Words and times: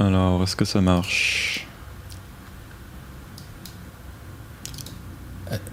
Alors, 0.00 0.42
est-ce 0.42 0.56
que 0.56 0.64
ça 0.64 0.80
marche 0.80 1.66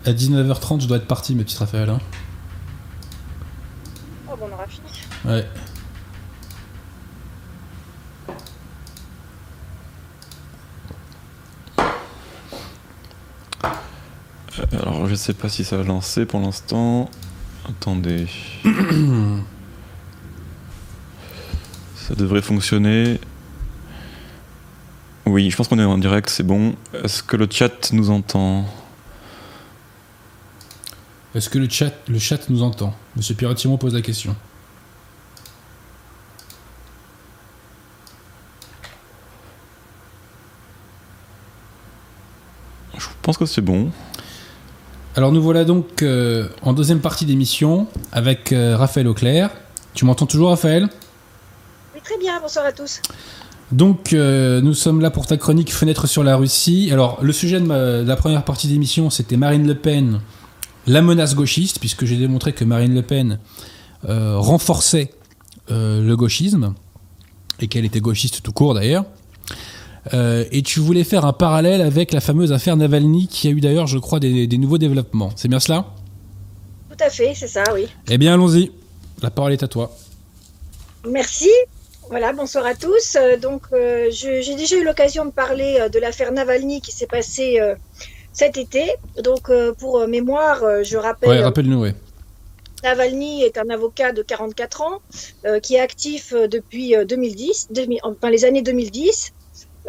À 0.06 0.12
19h30, 0.12 0.82
je 0.82 0.88
dois 0.88 0.98
être 0.98 1.08
parti, 1.08 1.34
mes 1.34 1.46
petites 1.46 1.60
Raphaël. 1.60 1.90
Hein. 1.90 2.00
Oh, 4.30 4.36
bon, 4.38 4.50
on 4.52 4.54
aura 4.54 4.68
fini. 4.68 4.90
Ouais. 5.24 5.48
Alors, 14.74 15.08
je 15.08 15.16
sais 15.16 15.34
pas 15.34 15.48
si 15.48 15.64
ça 15.64 15.80
a 15.80 15.84
lancé 15.84 16.26
pour 16.26 16.42
l'instant. 16.42 17.10
Attendez. 17.70 18.28
ça 21.96 22.14
devrait 22.16 22.42
fonctionner. 22.42 23.22
Oui, 25.38 25.52
je 25.52 25.56
pense 25.56 25.68
qu'on 25.68 25.78
est 25.78 25.86
en 25.86 26.00
direct, 26.00 26.32
c'est 26.32 26.42
bon. 26.42 26.74
Est-ce 27.04 27.22
que 27.22 27.38
le 27.38 27.48
chat 27.48 27.94
nous 27.94 28.10
entend? 28.10 28.66
Est-ce 31.36 31.48
que 31.48 31.60
le 31.60 31.70
chat, 31.70 31.94
le 32.08 32.18
chat 32.18 32.50
nous 32.50 32.64
entend? 32.64 32.96
Monsieur 33.16 33.36
Piratimo 33.36 33.78
pose 33.78 33.94
la 33.94 34.02
question. 34.02 34.36
Je 42.98 43.06
pense 43.22 43.38
que 43.38 43.46
c'est 43.46 43.62
bon. 43.62 43.92
Alors 45.16 45.32
nous 45.32 45.44
voilà 45.44 45.66
donc 45.66 46.02
euh, 46.02 46.50
en 46.64 46.74
deuxième 46.74 47.00
partie 47.00 47.28
d'émission 47.28 47.86
avec 48.12 48.52
euh, 48.54 48.76
Raphaël 48.76 49.08
Auclair. 49.08 49.52
Tu 49.94 50.04
m'entends 50.04 50.26
toujours 50.26 50.50
Raphaël? 50.50 50.90
Oui, 51.94 52.02
très 52.04 52.18
bien, 52.18 52.40
bonsoir 52.42 52.66
à 52.66 52.72
tous. 52.72 53.04
Donc 53.72 54.14
euh, 54.14 54.62
nous 54.62 54.74
sommes 54.74 55.02
là 55.02 55.12
pour 55.12 55.28
ta 55.28 55.36
chronique 55.38 55.74
Fenêtre 55.74 56.08
sur 56.08 56.24
la 56.24 56.38
Russie. 56.38 56.90
Alors 56.92 57.20
le 57.22 57.34
sujet 57.34 57.60
de, 57.60 57.66
ma- 57.66 58.02
de 58.02 58.08
la 58.08 58.16
première 58.16 58.46
partie 58.46 58.68
d'émission 58.68 59.10
c'était 59.10 59.38
Marine 59.38 59.68
Le 59.68 59.76
Pen, 59.76 60.22
la 60.86 61.02
menace 61.02 61.36
gauchiste, 61.36 61.80
puisque 61.80 62.06
j'ai 62.06 62.16
démontré 62.16 62.54
que 62.54 62.64
Marine 62.64 62.96
Le 62.96 63.02
Pen 63.02 63.40
euh, 64.08 64.38
renforçait 64.38 65.12
euh, 65.70 66.02
le 66.02 66.16
gauchisme, 66.16 66.76
et 67.60 67.68
qu'elle 67.68 67.84
était 67.84 68.00
gauchiste 68.00 68.42
tout 68.42 68.54
court 68.54 68.74
d'ailleurs. 68.74 69.06
Et 70.14 70.62
tu 70.62 70.80
voulais 70.80 71.04
faire 71.04 71.26
un 71.26 71.34
parallèle 71.34 71.82
avec 71.82 72.14
la 72.14 72.22
fameuse 72.22 72.54
affaire 72.54 72.78
Navalny, 72.78 73.28
qui 73.28 73.50
a 73.50 73.52
eu 73.52 73.60
d'ailleurs, 73.60 73.88
je 73.88 73.98
crois, 73.98 74.22
des, 74.22 74.48
des 74.48 74.58
nouveaux 74.58 74.78
développements. 74.78 75.32
C'est 75.36 75.50
bien 75.50 75.60
cela? 75.60 75.88
Tout 76.90 77.04
à 77.04 77.10
fait, 77.10 77.34
c'est 77.36 77.50
ça, 77.50 77.64
oui. 77.74 77.88
Eh 78.10 78.18
bien, 78.18 78.36
allons-y. 78.36 78.72
La 79.22 79.32
parole 79.32 79.52
est 79.52 79.64
à 79.64 79.68
toi. 79.68 79.94
Merci. 81.12 81.50
Voilà, 82.10 82.32
bonsoir 82.32 82.66
à 82.66 82.74
tous. 82.74 83.16
Euh, 83.16 83.36
donc, 83.36 83.64
euh, 83.74 84.08
j'ai 84.12 84.56
déjà 84.56 84.78
eu 84.78 84.84
l'occasion 84.86 85.26
de 85.26 85.32
parler 85.32 85.78
euh, 85.80 85.90
de 85.90 86.00
l'affaire 86.00 86.32
Navalny 86.32 86.80
qui 86.80 86.94
s'est 86.94 87.08
passée 87.08 87.60
euh, 87.60 87.76
cet 88.32 88.56
été. 88.56 88.96
Donc, 89.22 89.52
pour 89.78 90.08
mémoire, 90.08 90.84
je 90.84 90.96
rappelle, 90.96 91.30
Ouais, 91.30 91.42
rappelle-nous, 91.42 91.82
ouais. 91.82 91.96
Navalny 92.84 93.44
est 93.44 93.58
un 93.58 93.70
avocat 93.70 94.12
de 94.12 94.22
44 94.22 94.82
ans 94.82 95.02
qui 95.64 95.76
est 95.76 95.80
actif 95.80 96.34
depuis 96.34 96.96
euh, 96.96 97.04
2010, 97.04 97.70
2000 97.72 98.00
enfin 98.04 98.30
les 98.30 98.46
années 98.46 98.62
2010, 98.62 99.34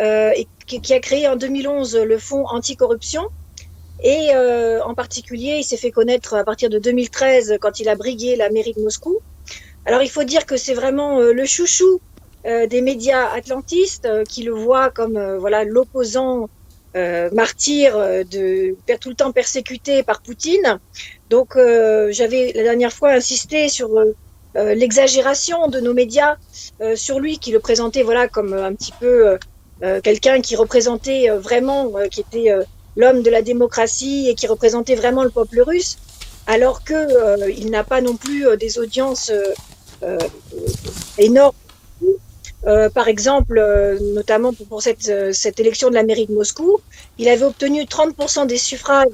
euh, 0.00 0.30
et 0.34 0.48
qui, 0.66 0.80
qui 0.80 0.94
a 0.94 1.00
créé 1.00 1.28
en 1.28 1.36
2011 1.36 1.96
le 1.96 2.18
fonds 2.18 2.46
anticorruption. 2.46 3.28
Et 4.02 4.30
en 4.32 4.94
particulier, 4.94 5.56
il 5.58 5.64
s'est 5.64 5.76
fait 5.76 5.90
connaître 5.90 6.34
à 6.34 6.44
partir 6.44 6.70
de 6.70 6.78
2013 6.78 7.58
quand 7.60 7.80
il 7.80 7.88
a 7.88 7.96
brigué 7.96 8.36
la 8.36 8.48
mairie 8.48 8.72
de 8.72 8.80
Moscou. 8.80 9.18
Alors 9.84 10.02
il 10.02 10.08
faut 10.08 10.24
dire 10.24 10.46
que 10.46 10.56
c'est 10.56 10.74
vraiment 10.74 11.20
le 11.20 11.44
chouchou 11.44 12.00
des 12.44 12.80
médias 12.80 13.28
atlantistes 13.32 14.06
euh, 14.06 14.24
qui 14.24 14.42
le 14.42 14.52
voient 14.52 14.90
comme 14.90 15.16
euh, 15.16 15.38
voilà 15.38 15.64
l'opposant 15.64 16.48
euh, 16.96 17.28
martyr 17.32 17.96
euh, 17.96 18.24
de 18.24 18.74
tout 19.00 19.10
le 19.10 19.14
temps 19.14 19.32
persécuté 19.32 20.02
par 20.02 20.22
Poutine. 20.22 20.78
Donc 21.30 21.56
euh, 21.56 22.08
j'avais 22.12 22.52
la 22.54 22.62
dernière 22.62 22.92
fois 22.92 23.10
insisté 23.10 23.68
sur 23.68 23.98
euh, 23.98 24.14
euh, 24.56 24.74
l'exagération 24.74 25.68
de 25.68 25.80
nos 25.80 25.92
médias 25.92 26.36
euh, 26.80 26.96
sur 26.96 27.20
lui 27.20 27.38
qui 27.38 27.52
le 27.52 27.60
présentait 27.60 28.02
voilà 28.02 28.28
comme 28.28 28.54
euh, 28.54 28.64
un 28.64 28.74
petit 28.74 28.92
peu 28.98 29.28
euh, 29.28 29.38
euh, 29.82 30.00
quelqu'un 30.00 30.40
qui 30.40 30.56
représentait 30.56 31.28
euh, 31.28 31.38
vraiment 31.38 31.92
euh, 31.96 32.08
qui 32.08 32.20
était 32.20 32.50
euh, 32.50 32.62
l'homme 32.96 33.22
de 33.22 33.30
la 33.30 33.42
démocratie 33.42 34.28
et 34.28 34.34
qui 34.34 34.46
représentait 34.46 34.94
vraiment 34.94 35.22
le 35.22 35.30
peuple 35.30 35.60
russe 35.60 35.98
alors 36.46 36.82
que 36.82 36.94
euh, 36.94 37.50
il 37.50 37.70
n'a 37.70 37.84
pas 37.84 38.00
non 38.00 38.16
plus 38.16 38.46
euh, 38.46 38.56
des 38.56 38.78
audiences 38.78 39.30
euh, 39.30 39.52
euh, 40.02 40.18
énormes 41.18 41.54
euh, 42.66 42.90
par 42.90 43.08
exemple, 43.08 43.58
euh, 43.58 43.98
notamment 44.14 44.52
pour, 44.52 44.66
pour 44.66 44.82
cette, 44.82 45.08
euh, 45.08 45.32
cette 45.32 45.60
élection 45.60 45.90
de 45.90 45.94
la 45.94 46.02
mairie 46.02 46.26
de 46.26 46.34
Moscou, 46.34 46.80
il 47.18 47.28
avait 47.28 47.44
obtenu 47.44 47.82
30% 47.82 48.46
des 48.46 48.58
suffrages 48.58 49.06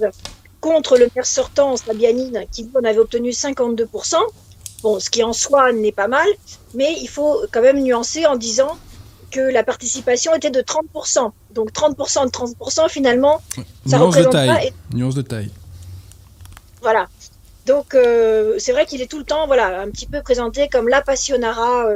contre 0.61 0.97
le 0.97 1.09
maire 1.15 1.27
sortant, 1.27 1.77
Sabianine, 1.77 2.47
qui 2.51 2.69
en 2.75 2.85
avait 2.85 2.99
obtenu 2.99 3.31
52%. 3.31 4.17
Bon, 4.83 4.99
ce 4.99 5.11
qui 5.11 5.23
en 5.23 5.33
soi 5.33 5.73
n'est 5.73 5.93
pas 5.93 6.09
mal, 6.09 6.27
mais 6.75 6.97
il 7.01 7.09
faut 7.09 7.43
quand 7.53 7.63
même 7.63 7.83
nuancer 7.83 8.27
en 8.27 8.37
disant 8.37 8.79
que 9.31 9.41
la 9.41 9.63
participation 9.63 10.35
était 10.35 10.51
de 10.51 10.61
30%. 10.61 11.31
Donc 11.55 11.73
30% 11.73 12.27
de 12.27 12.31
30%, 12.31 12.89
finalement, 12.89 13.43
ça 13.87 13.99
Nuance 13.99 14.01
de 14.01 14.05
représente 14.07 14.33
pas 14.33 14.47
taille. 14.47 14.73
Nuance 14.93 15.15
de 15.15 15.23
taille. 15.23 15.51
voilà. 16.83 17.09
Donc 17.67 17.97
c'est 18.59 18.73
vrai 18.73 18.85
qu'il 18.85 19.01
est 19.01 19.07
tout 19.07 19.19
le 19.19 19.25
temps, 19.25 19.47
voilà, 19.47 19.81
un 19.81 19.91
petit 19.91 20.07
peu 20.07 20.21
présenté 20.23 20.69
comme 20.69 20.89
la 20.89 21.01
passionnara 21.01 21.87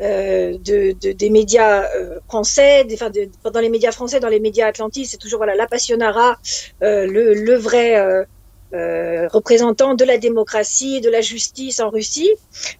euh, 0.00 0.56
de, 0.58 0.92
de- 1.00 1.12
des 1.12 1.30
médias 1.30 1.84
euh, 1.96 2.18
français, 2.28 2.84
des, 2.84 2.94
enfin, 2.94 3.10
de- 3.10 3.28
dans 3.52 3.60
les 3.60 3.68
médias 3.68 3.92
français, 3.92 4.20
dans 4.20 4.28
les 4.28 4.40
médias 4.40 4.66
atlantiques, 4.66 5.06
c'est 5.08 5.16
toujours 5.18 5.38
voilà 5.38 5.54
la 5.54 5.66
passionnara, 5.66 6.36
euh, 6.82 7.06
le, 7.06 7.34
le 7.34 7.54
vrai 7.54 7.96
euh, 7.96 8.24
euh, 8.74 9.28
représentant 9.28 9.94
de 9.94 10.04
la 10.04 10.18
démocratie, 10.18 11.00
de 11.00 11.08
la 11.10 11.20
justice 11.20 11.78
en 11.80 11.90
Russie, 11.90 12.30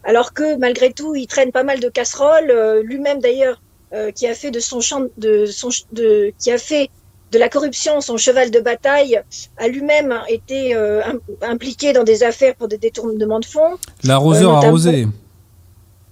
alors 0.02 0.32
que 0.32 0.56
malgré 0.56 0.92
tout, 0.92 1.14
il 1.14 1.26
traîne 1.28 1.52
pas 1.52 1.62
mal 1.62 1.78
de 1.80 1.88
casseroles. 1.88 2.50
euh, 2.50 2.82
Lui-même 2.82 3.20
d'ailleurs, 3.20 3.60
euh, 3.92 4.10
qui 4.10 4.26
a 4.26 4.34
fait 4.34 4.50
de 4.50 4.58
son 4.58 4.80
champ, 4.80 5.02
de 5.18 5.46
son, 5.46 5.68
de, 5.92 6.32
qui 6.40 6.50
a 6.50 6.58
fait 6.58 6.88
de 7.30 7.38
la 7.38 7.48
corruption 7.48 8.00
son 8.00 8.16
cheval 8.16 8.50
de 8.50 8.58
bataille, 8.60 9.20
a 9.56 9.68
lui-même 9.68 10.20
été 10.28 10.74
euh, 10.74 11.02
im- 11.04 11.20
impliqué 11.42 11.92
dans 11.92 12.02
des 12.04 12.22
affaires 12.24 12.54
pour 12.56 12.66
des 12.68 12.78
détournements 12.78 13.40
de 13.40 13.44
fonds. 13.44 13.76
L'arroseur 14.04 14.50
arrosé. 14.68 14.90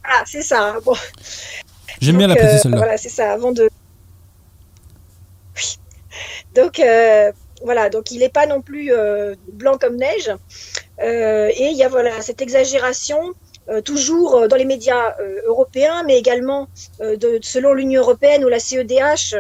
Ah, 0.05 0.23
c'est 0.27 0.43
ça. 0.43 0.79
Bon, 0.85 0.95
J'aime 2.03 2.17
bien 2.19 2.27
la 2.27 2.35
euh, 2.35 2.59
celle-là. 2.59 2.79
Voilà, 2.79 2.97
c'est 2.97 3.09
ça, 3.09 3.33
avant 3.33 3.53
de. 3.53 3.71
Oui. 5.57 5.79
Donc, 6.55 6.81
euh, 6.81 7.31
voilà, 7.65 7.91
donc 7.91 8.11
il 8.11 8.19
n'est 8.19 8.29
pas 8.29 8.47
non 8.47 8.61
plus 8.61 8.93
euh, 8.93 9.37
blanc 9.53 9.79
comme 9.79 9.97
neige. 9.97 10.31
Euh, 11.01 11.49
et 11.49 11.69
il 11.69 11.77
y 11.77 11.85
a 11.85 11.89
voilà, 11.89 12.21
cette 12.21 12.43
exagération, 12.43 13.35
toujours 13.85 14.49
dans 14.49 14.57
les 14.57 14.65
médias 14.65 15.15
européens, 15.47 16.03
mais 16.05 16.19
également 16.19 16.67
de, 16.99 17.39
selon 17.43 17.73
l'Union 17.73 18.03
européenne 18.03 18.45
ou 18.45 18.49
la 18.49 18.59
CEDH. 18.59 19.37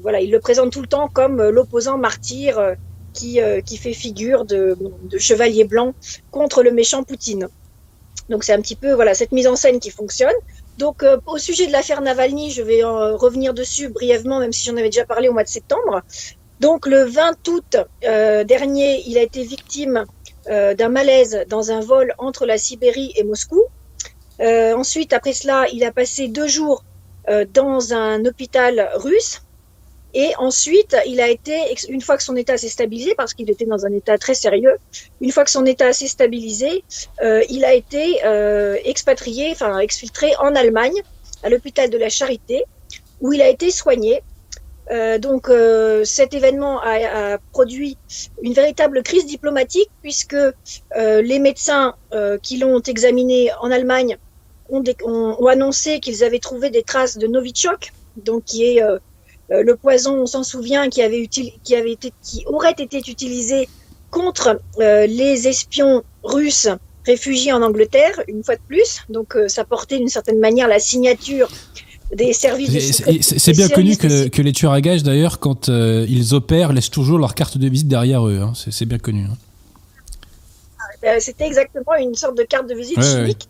voilà, 0.00 0.20
il 0.20 0.30
le 0.30 0.38
présente 0.38 0.72
tout 0.72 0.80
le 0.80 0.86
temps 0.86 1.08
comme 1.08 1.42
l'opposant 1.42 1.98
martyr 1.98 2.76
qui, 3.12 3.40
qui 3.66 3.76
fait 3.76 3.92
figure 3.92 4.44
de, 4.44 4.78
de 5.02 5.18
chevalier 5.18 5.64
blanc 5.64 5.94
contre 6.30 6.62
le 6.62 6.70
méchant 6.70 7.02
Poutine. 7.02 7.48
Donc 8.30 8.44
c'est 8.44 8.52
un 8.52 8.60
petit 8.60 8.76
peu 8.76 8.92
voilà 8.92 9.12
cette 9.14 9.32
mise 9.32 9.46
en 9.46 9.56
scène 9.56 9.80
qui 9.80 9.90
fonctionne. 9.90 10.34
Donc, 10.80 11.02
euh, 11.02 11.18
au 11.26 11.36
sujet 11.36 11.66
de 11.66 11.72
l'affaire 11.72 12.00
Navalny, 12.00 12.50
je 12.50 12.62
vais 12.62 12.82
euh, 12.82 13.14
revenir 13.14 13.52
dessus 13.52 13.90
brièvement, 13.90 14.38
même 14.40 14.50
si 14.50 14.64
j'en 14.64 14.76
avais 14.78 14.88
déjà 14.88 15.04
parlé 15.04 15.28
au 15.28 15.34
mois 15.34 15.44
de 15.44 15.48
septembre. 15.48 16.00
Donc, 16.58 16.86
le 16.86 17.04
20 17.04 17.48
août 17.48 17.76
euh, 18.04 18.44
dernier, 18.44 19.02
il 19.06 19.18
a 19.18 19.22
été 19.22 19.42
victime 19.42 20.06
d'un 20.48 20.88
malaise 20.88 21.44
dans 21.48 21.70
un 21.70 21.80
vol 21.80 22.14
entre 22.18 22.46
la 22.46 22.56
Sibérie 22.56 23.12
et 23.14 23.24
Moscou. 23.24 23.62
Ensuite, 24.40 25.12
après 25.12 25.34
cela, 25.34 25.66
il 25.70 25.84
a 25.84 25.92
passé 25.92 26.28
deux 26.28 26.48
jours 26.48 26.82
dans 27.52 27.92
un 27.92 28.24
hôpital 28.24 28.90
russe. 28.94 29.42
Et 30.12 30.32
ensuite, 30.38 30.96
il 31.06 31.20
a 31.20 31.28
été, 31.28 31.56
une 31.88 32.00
fois 32.00 32.16
que 32.16 32.22
son 32.22 32.34
état 32.36 32.56
s'est 32.58 32.68
stabilisé, 32.68 33.14
parce 33.14 33.32
qu'il 33.32 33.48
était 33.48 33.64
dans 33.64 33.86
un 33.86 33.92
état 33.92 34.18
très 34.18 34.34
sérieux, 34.34 34.76
une 35.20 35.30
fois 35.30 35.44
que 35.44 35.50
son 35.50 35.64
état 35.66 35.92
s'est 35.92 36.08
stabilisé, 36.08 36.84
euh, 37.22 37.42
il 37.48 37.64
a 37.64 37.74
été 37.74 38.24
euh, 38.24 38.76
expatrié, 38.84 39.50
enfin 39.52 39.78
exfiltré 39.78 40.32
en 40.40 40.54
Allemagne, 40.56 41.00
à 41.42 41.48
l'hôpital 41.48 41.90
de 41.90 41.98
la 41.98 42.08
Charité, 42.08 42.64
où 43.20 43.32
il 43.32 43.40
a 43.40 43.48
été 43.48 43.70
soigné. 43.70 44.22
Euh, 44.90 45.18
donc 45.18 45.48
cet 46.04 46.34
événement 46.34 46.80
a, 46.82 47.38
produit 47.52 47.96
une 48.42 48.54
véritable 48.54 49.04
crise 49.04 49.24
diplomatique 49.24 49.88
puisque 50.02 50.36
les 50.96 51.38
médecins 51.38 51.94
qui 52.42 52.56
l'ont 52.56 52.80
examiné 52.80 53.52
en 53.60 53.70
Allemagne 53.70 54.18
ont, 54.68 54.82
ont- 55.04 55.46
annoncé 55.46 56.00
qu'ils 56.00 56.24
avaient 56.24 56.40
trouvé 56.40 56.70
des 56.70 56.82
traces 56.82 57.18
de 57.18 57.28
Novichok, 57.28 57.92
donc 58.16 58.44
qui 58.44 58.64
est 58.64 58.82
le 59.50 59.76
poison, 59.76 60.14
on 60.22 60.26
s'en 60.26 60.42
souvient, 60.42 60.88
qui 60.88 61.02
avait, 61.02 61.20
util- 61.20 61.54
qui 61.64 61.74
avait 61.74 61.92
été, 61.92 62.12
qui 62.22 62.44
aurait 62.46 62.74
été 62.78 62.98
utilisé 62.98 63.68
contre 64.10 64.60
euh, 64.80 65.06
les 65.06 65.48
espions 65.48 66.02
russes 66.22 66.68
réfugiés 67.06 67.52
en 67.52 67.62
Angleterre, 67.62 68.20
une 68.28 68.44
fois 68.44 68.56
de 68.56 68.60
plus. 68.66 69.02
Donc, 69.08 69.36
euh, 69.36 69.48
ça 69.48 69.64
portait 69.64 69.98
d'une 69.98 70.08
certaine 70.08 70.38
manière 70.38 70.68
la 70.68 70.78
signature 70.78 71.48
des 72.14 72.32
services. 72.32 72.72
De 72.72 73.18
c'est 73.20 73.52
bien 73.52 73.68
connu 73.68 73.96
que, 73.96 74.28
que, 74.28 74.42
les 74.42 74.52
tueurs 74.52 74.72
à 74.72 74.80
gages, 74.80 75.02
d'ailleurs, 75.02 75.38
quand 75.38 75.68
ils 75.68 76.34
opèrent, 76.34 76.72
laissent 76.72 76.90
toujours 76.90 77.18
leur 77.18 77.34
carte 77.34 77.56
de 77.58 77.68
visite 77.68 77.88
derrière 77.88 78.26
eux. 78.26 78.40
Hein. 78.42 78.52
C'est 78.54 78.86
bien 78.86 78.98
connu. 78.98 79.26
Hein. 79.30 79.36
C'était 81.18 81.46
exactement 81.46 81.94
une 81.98 82.14
sorte 82.14 82.36
de 82.36 82.42
carte 82.42 82.68
de 82.68 82.74
visite 82.74 83.02
chimique. 83.02 83.48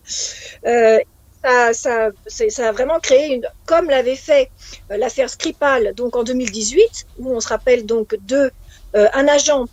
Ça, 1.42 1.72
ça, 1.72 2.10
ça, 2.26 2.68
a 2.68 2.72
vraiment 2.72 3.00
créé 3.00 3.34
une, 3.34 3.46
comme 3.64 3.88
l'avait 3.88 4.16
fait 4.16 4.50
l'affaire 4.90 5.30
Skripal, 5.30 5.94
donc 5.94 6.14
en 6.14 6.22
2018, 6.22 7.06
où 7.18 7.34
on 7.34 7.40
se 7.40 7.48
rappelle 7.48 7.86
donc 7.86 8.14
de 8.26 8.50
un 8.94 9.28
agent 9.28 9.66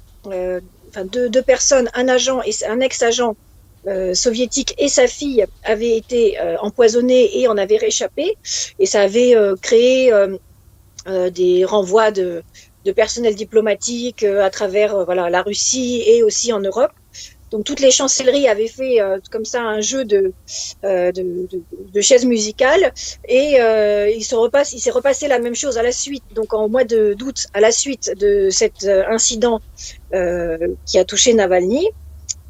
enfin 0.90 1.06
deux, 1.06 1.30
deux, 1.30 1.42
personnes, 1.42 1.90
un 1.94 2.08
agent 2.08 2.42
et 2.44 2.52
un 2.68 2.80
ex-agent 2.80 3.36
euh, 3.88 4.14
soviétique 4.14 4.76
et 4.78 4.90
sa 4.90 5.08
fille 5.08 5.46
avaient 5.64 5.96
été 5.96 6.40
euh, 6.40 6.58
empoisonnés 6.60 7.40
et 7.40 7.48
en 7.48 7.58
avaient 7.58 7.78
réchappé. 7.78 8.38
Et 8.80 8.86
ça 8.86 9.02
avait 9.02 9.36
euh, 9.36 9.56
créé 9.62 10.12
euh, 10.12 11.30
des 11.30 11.64
renvois 11.64 12.12
de, 12.12 12.44
de 12.84 12.92
personnel 12.92 13.36
diplomatique 13.36 14.24
à 14.24 14.50
travers 14.50 15.06
voilà, 15.06 15.30
la 15.30 15.42
Russie 15.42 16.04
et 16.06 16.24
aussi 16.24 16.52
en 16.52 16.60
Europe. 16.60 16.92
Donc 17.52 17.64
toutes 17.64 17.80
les 17.80 17.92
chancelleries 17.92 18.48
avaient 18.48 18.68
fait 18.68 19.02
euh, 19.02 19.20
comme 19.32 19.46
ça 19.46 19.62
un 19.62 19.80
jeu 19.80 20.04
de, 20.04 20.34
euh, 20.84 21.12
de, 21.12 21.22
de, 21.22 21.62
de, 21.94 22.02
chaises 22.02 22.26
musicales 22.26 22.92
et 23.28 23.62
euh, 23.62 24.10
il 24.10 24.24
se 24.24 24.36
repasse, 24.36 24.74
il 24.74 24.80
s'est 24.80 24.92
repassé 24.92 25.28
la 25.28 25.40
même 25.40 25.56
chose 25.56 25.78
à 25.78 25.84
la 25.84 25.94
suite. 25.94 26.24
Donc 26.36 26.54
en 26.54 26.68
mois 26.68 26.84
d'août, 26.84 27.48
à 27.54 27.62
la 27.62 27.72
suite 27.72 28.12
de 28.18 28.50
cet 28.50 28.86
incident 28.86 29.62
qui 30.12 31.00
a 31.00 31.06
touché 31.06 31.34
Navalny. 31.34 31.88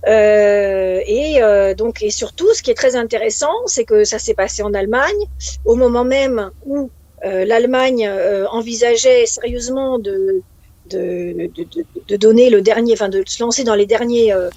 et 0.08 1.40
donc 1.78 2.02
et 2.02 2.10
surtout, 2.10 2.52
ce 2.54 2.64
qui 2.64 2.72
est 2.72 2.76
très 2.76 2.96
intéressant, 2.96 3.54
c'est 3.68 3.86
que 3.86 4.04
ça 4.04 4.20
s'est 4.20 4.34
passé 4.34 4.64
en 4.64 4.74
Allemagne 4.74 5.22
au 5.66 5.76
moment 5.76 6.04
même 6.04 6.52
où 6.66 6.90
l'Allemagne 7.24 8.10
envisageait 8.52 9.26
sérieusement 9.26 10.00
de 10.00 10.42
de, 10.90 12.18
donner 12.18 12.50
le 12.50 12.62
dernier, 12.62 12.94
enfin 12.94 13.10
de 13.10 13.24
se 13.26 13.42
lancer 13.42 13.64
dans 13.64 13.76
les 13.76 13.86
derniers, 13.86 14.34
euh, 14.34 14.50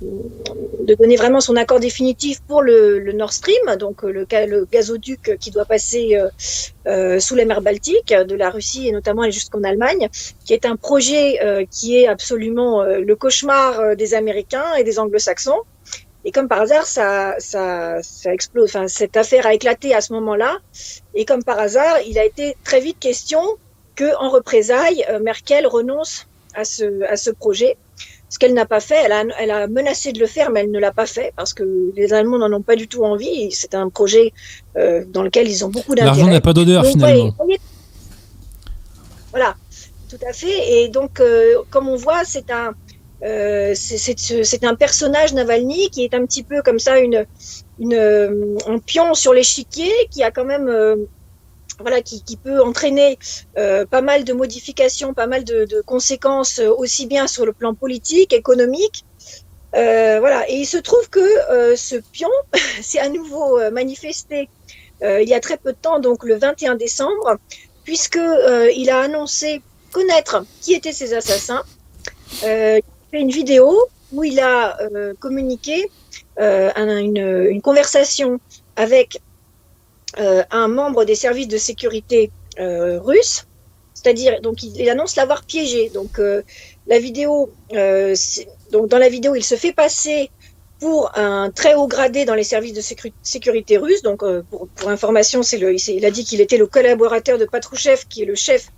de 0.00 0.94
donner 0.94 1.16
vraiment 1.16 1.40
son 1.40 1.56
accord 1.56 1.80
définitif 1.80 2.40
pour 2.46 2.62
le, 2.62 3.12
Nord 3.12 3.32
Stream, 3.32 3.76
donc 3.78 4.04
euh, 4.04 4.12
le, 4.12 4.66
gazoduc 4.70 5.36
qui 5.38 5.50
doit 5.50 5.64
passer 5.64 6.18
euh, 6.86 7.20
sous 7.20 7.34
la 7.34 7.44
mer 7.44 7.60
Baltique 7.60 8.12
de 8.12 8.34
la 8.34 8.50
Russie 8.50 8.88
et 8.88 8.92
notamment 8.92 9.28
jusqu'en 9.30 9.62
Allemagne, 9.62 10.08
qui 10.44 10.52
est 10.52 10.66
un 10.66 10.76
projet 10.76 11.66
qui 11.70 11.96
est 11.96 12.06
absolument 12.06 12.82
le 12.84 13.16
cauchemar 13.16 13.96
des 13.96 14.14
Américains 14.14 14.74
et 14.78 14.84
des 14.84 14.98
Anglo-Saxons. 14.98 15.62
Et 16.26 16.32
comme 16.32 16.48
par 16.48 16.62
hasard, 16.62 16.86
ça, 16.86 17.34
ça, 17.38 18.02
ça 18.02 18.32
explose. 18.32 18.70
Enfin, 18.70 18.88
cette 18.88 19.16
affaire 19.16 19.46
a 19.46 19.52
éclaté 19.52 19.94
à 19.94 20.00
ce 20.00 20.14
moment-là. 20.14 20.56
Et 21.14 21.26
comme 21.26 21.44
par 21.44 21.58
hasard, 21.58 22.00
il 22.06 22.18
a 22.18 22.24
été 22.24 22.56
très 22.64 22.80
vite 22.80 22.98
question 22.98 23.42
que 23.94 24.16
en 24.18 24.30
représailles, 24.30 25.04
euh, 25.10 25.20
Merkel 25.20 25.66
renonce 25.66 26.26
à 26.54 26.64
ce, 26.64 27.02
à 27.04 27.16
ce 27.16 27.30
projet. 27.30 27.76
Ce 28.28 28.38
qu'elle 28.38 28.54
n'a 28.54 28.66
pas 28.66 28.80
fait, 28.80 28.96
elle 29.04 29.12
a, 29.12 29.22
elle 29.38 29.50
a 29.52 29.68
menacé 29.68 30.12
de 30.12 30.18
le 30.18 30.26
faire, 30.26 30.50
mais 30.50 30.60
elle 30.60 30.70
ne 30.72 30.80
l'a 30.80 30.90
pas 30.90 31.06
fait 31.06 31.32
parce 31.36 31.54
que 31.54 31.92
les 31.94 32.12
Allemands 32.12 32.38
n'en 32.38 32.52
ont 32.52 32.62
pas 32.62 32.74
du 32.74 32.88
tout 32.88 33.04
envie. 33.04 33.52
C'est 33.52 33.74
un 33.74 33.88
projet 33.90 34.32
euh, 34.76 35.04
dans 35.06 35.22
lequel 35.22 35.48
ils 35.48 35.64
ont 35.64 35.68
beaucoup 35.68 35.94
d'intérêt. 35.94 36.16
L'argent 36.16 36.32
n'a 36.32 36.40
pas 36.40 36.52
d'odeur 36.52 36.84
finalement. 36.84 37.32
Voilà, 39.30 39.54
tout 40.08 40.18
à 40.28 40.32
fait. 40.32 40.72
Et 40.72 40.88
donc, 40.88 41.20
euh, 41.20 41.62
comme 41.70 41.88
on 41.88 41.94
voit, 41.94 42.24
c'est 42.24 42.50
un, 42.50 42.74
euh, 43.22 43.72
c'est 43.74 44.64
un 44.64 44.74
personnage 44.74 45.32
Navalny 45.32 45.90
qui 45.90 46.02
est 46.04 46.14
un 46.14 46.26
petit 46.26 46.42
peu 46.42 46.60
comme 46.62 46.80
ça 46.80 46.98
une, 46.98 47.26
une 47.78 47.94
un 48.66 48.78
pion 48.78 49.14
sur 49.14 49.32
l'échiquier 49.32 49.92
qui 50.10 50.24
a 50.24 50.32
quand 50.32 50.44
même 50.44 50.68
voilà, 51.80 52.02
qui, 52.02 52.22
qui, 52.22 52.36
peut 52.36 52.62
entraîner 52.62 53.18
euh, 53.58 53.84
pas 53.86 54.00
mal 54.00 54.24
de 54.24 54.32
modifications, 54.32 55.14
pas 55.14 55.26
mal 55.26 55.44
de, 55.44 55.64
de, 55.64 55.80
conséquences 55.80 56.58
euh, 56.60 56.70
aussi 56.70 57.06
bien 57.06 57.26
sur 57.26 57.44
le 57.46 57.52
plan 57.52 57.74
politique, 57.74 58.32
économique. 58.32 59.04
Euh, 59.74 60.20
voilà, 60.20 60.48
et 60.48 60.54
il 60.54 60.66
se 60.66 60.76
trouve 60.76 61.08
que 61.10 61.20
euh, 61.50 61.74
ce 61.74 61.96
pion 61.96 62.28
s'est 62.80 63.00
à 63.00 63.08
nouveau 63.08 63.58
euh, 63.58 63.70
manifesté 63.70 64.48
il 65.02 65.28
y 65.28 65.34
a 65.34 65.40
très 65.40 65.58
peu 65.58 65.72
de 65.72 65.76
temps, 65.76 65.98
donc 65.98 66.24
le 66.24 66.36
21 66.36 66.76
décembre, 66.76 67.36
puisque 67.84 68.18
il 68.74 68.88
a 68.88 69.00
annoncé 69.00 69.60
connaître 69.92 70.46
qui 70.62 70.72
étaient 70.72 70.94
ces 70.94 71.12
assassins. 71.12 71.62
il 72.42 72.48
a 72.48 72.80
fait 73.10 73.20
une 73.20 73.30
vidéo 73.30 73.78
où 74.12 74.24
il 74.24 74.40
a 74.40 74.78
communiqué 75.20 75.90
un, 76.38 76.96
une, 76.96 77.18
une 77.50 77.60
conversation 77.60 78.40
avec 78.76 79.16
euh, 79.16 79.23
un 80.18 80.68
membre 80.68 81.04
des 81.04 81.14
services 81.14 81.48
de 81.48 81.58
sécurité 81.58 82.30
euh, 82.58 83.00
russes, 83.00 83.46
c'est-à-dire 83.94 84.40
donc 84.42 84.62
il, 84.62 84.78
il 84.80 84.88
annonce 84.90 85.16
l'avoir 85.16 85.44
piégé. 85.44 85.90
Donc 85.94 86.18
euh, 86.18 86.42
la 86.86 86.98
vidéo, 86.98 87.50
euh, 87.72 88.14
donc 88.72 88.88
dans 88.88 88.98
la 88.98 89.08
vidéo, 89.08 89.34
il 89.34 89.44
se 89.44 89.54
fait 89.54 89.72
passer 89.72 90.30
pour 90.80 91.10
un 91.16 91.50
très 91.50 91.74
haut 91.74 91.86
gradé 91.86 92.24
dans 92.24 92.34
les 92.34 92.44
services 92.44 92.74
de 92.74 92.80
sécu 92.80 93.12
sécurité 93.22 93.78
russes. 93.78 94.02
Donc 94.02 94.22
euh, 94.22 94.42
pour, 94.50 94.68
pour, 94.68 94.90
information, 94.90 95.42
c'est 95.42 95.58
le, 95.58 95.74
il 95.74 96.04
a 96.04 96.10
dit 96.10 96.24
qu'il 96.24 96.40
était 96.40 96.58
le 96.58 96.66
collaborateur 96.66 97.38
de 97.38 97.44
Patrouchev, 97.44 98.02
qui 98.08 98.22
est 98.22 98.26
le 98.26 98.34
chef 98.34 98.68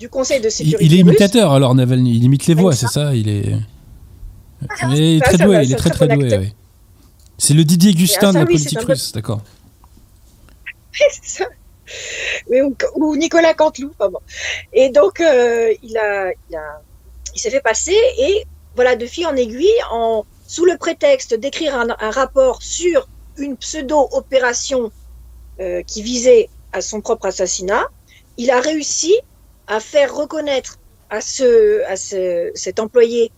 du 0.00 0.08
Conseil 0.08 0.40
de 0.40 0.48
sécurité. 0.48 0.84
Il, 0.84 0.92
il 0.92 0.98
est 0.98 1.00
imitateur 1.00 1.50
russe. 1.50 1.56
alors 1.56 1.74
Navalny, 1.74 2.16
il 2.16 2.24
imite 2.24 2.46
les 2.46 2.54
voix, 2.54 2.74
c'est 2.74 2.88
ça 2.88 3.14
Il 3.14 3.28
est, 3.28 3.54
ah, 4.68 4.88
il 4.90 5.00
est 5.00 5.20
très 5.20 5.38
doué, 5.38 5.60
il 5.62 5.72
est 5.72 5.76
très 5.76 5.90
très 5.90 6.08
doué. 6.08 6.52
C'est 7.38 7.54
le 7.54 7.64
Didier 7.64 7.92
Gustin 7.94 8.32
de 8.32 8.38
la 8.38 8.46
politique 8.46 8.80
russe, 8.80 9.12
d'accord. 9.12 9.40
ou, 12.48 12.74
ou, 12.94 13.16
Nicolas 13.16 13.54
Canteloup. 13.54 13.92
Et 14.72 14.90
donc, 14.90 15.20
euh, 15.20 15.72
il, 15.82 15.98
s'est 17.36 17.50
fait 17.50 17.60
passer 17.60 17.96
et 18.18 18.44
voilà, 18.74 18.96
de 18.96 19.06
fil 19.06 19.26
en 19.26 19.36
aiguille, 19.36 19.68
sous 20.46 20.64
le 20.64 20.76
prétexte 20.76 21.34
d'écrire 21.34 21.76
un, 21.76 22.10
rapport 22.10 22.62
sur 22.62 23.08
une 23.36 23.56
pseudo-opération 23.56 24.92
euh, 25.60 25.82
qui 25.82 26.02
visait 26.02 26.48
à 26.72 26.80
son 26.80 27.00
propre 27.00 27.26
assassinat, 27.26 27.86
il 28.36 28.50
a 28.50 28.60
réussi 28.60 29.14
à 29.66 29.80
faire 29.80 30.14
reconnaître 30.14 30.78
à, 31.10 31.20
ce, 31.20 31.82
à 31.84 31.96
ce, 31.96 32.50
cet 32.54 32.80
employé 32.80 33.30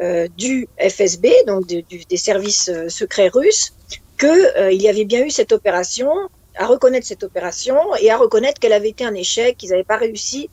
euh, 0.00 0.28
du 0.36 0.68
FSB, 0.78 1.28
donc 1.46 1.66
des 1.66 2.16
services 2.16 2.70
secrets 2.88 3.28
russes, 3.28 3.74
qu'il 4.18 4.80
y 4.80 4.88
avait 4.88 5.04
bien 5.04 5.24
eu 5.24 5.30
cette 5.30 5.52
opération 5.52 6.12
à 6.56 6.66
reconnaître 6.66 7.06
cette 7.06 7.24
opération 7.24 7.76
et 8.00 8.10
à 8.10 8.16
reconnaître 8.16 8.60
qu'elle 8.60 8.72
avait 8.72 8.90
été 8.90 9.04
un 9.04 9.14
échec, 9.14 9.56
qu'ils 9.56 9.70
n'avaient 9.70 9.84
pas 9.84 9.96
réussi 9.96 10.50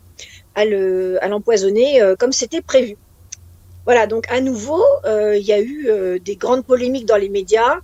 à 0.56 0.66
l'empoisonner 1.28 2.02
euh, 2.02 2.16
comme 2.16 2.32
c'était 2.32 2.62
prévu. 2.62 2.98
Voilà, 3.86 4.06
donc 4.06 4.26
à 4.30 4.42
nouveau, 4.42 4.84
euh, 5.06 5.36
il 5.36 5.44
y 5.44 5.54
a 5.54 5.60
eu 5.60 5.88
euh, 5.90 6.20
des 6.20 6.36
grandes 6.36 6.64
polémiques 6.64 7.08
dans 7.08 7.18
les 7.18 7.30
médias, 7.30 7.78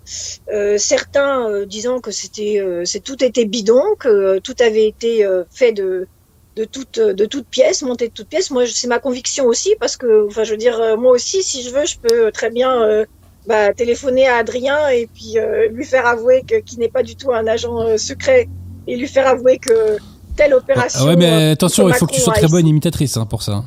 certains 0.78 1.66
disant 1.66 2.02
que 2.02 2.12
c'était, 2.12 2.62
tout 3.04 3.24
était 3.24 3.46
bidon, 3.46 3.84
que 3.98 4.40
tout 4.40 4.56
avait 4.60 4.88
été 4.88 5.28
fait 5.52 5.72
de 5.72 6.08
de 6.56 7.42
pièces, 7.52 7.84
monté 7.84 8.08
de 8.08 8.14
toutes 8.14 8.30
pièces. 8.30 8.50
Moi, 8.50 8.66
c'est 8.66 8.88
ma 8.88 8.98
conviction 8.98 9.46
aussi 9.46 9.76
parce 9.80 9.96
que, 9.96 10.26
enfin, 10.26 10.44
je 10.44 10.52
veux 10.52 10.58
dire, 10.58 10.98
moi 10.98 11.12
aussi, 11.12 11.44
si 11.44 11.62
je 11.62 11.70
veux, 11.70 11.86
je 11.86 12.00
peux 12.00 12.32
très 12.32 12.50
bien 12.50 13.06
bah, 13.48 13.74
téléphoner 13.74 14.28
à 14.28 14.38
Adrien 14.38 14.90
et 14.90 15.08
puis 15.08 15.40
euh, 15.40 15.70
lui 15.70 15.86
faire 15.86 16.06
avouer 16.06 16.44
que 16.46 16.56
qu'il 16.60 16.80
n'est 16.80 16.90
pas 16.90 17.02
du 17.02 17.16
tout 17.16 17.32
un 17.32 17.48
agent 17.48 17.80
euh, 17.82 17.98
secret 17.98 18.50
et 18.88 18.98
lui 18.98 19.08
faire 19.08 19.26
avouer 19.26 19.58
que 19.58 19.98
telle 20.36 20.54
opération. 20.54 21.00
Ah 21.02 21.06
ouais, 21.08 21.16
mais 21.16 21.30
euh, 21.30 21.52
attention, 21.54 21.88
il 21.88 21.96
faut 21.96 22.06
que 22.06 22.14
tu 22.14 22.22
sois 22.22 22.34
très 22.34 22.48
bonne 22.48 22.68
imitatrice 22.68 23.16
hein, 23.16 23.26
pour 23.26 23.42
ça. 23.42 23.64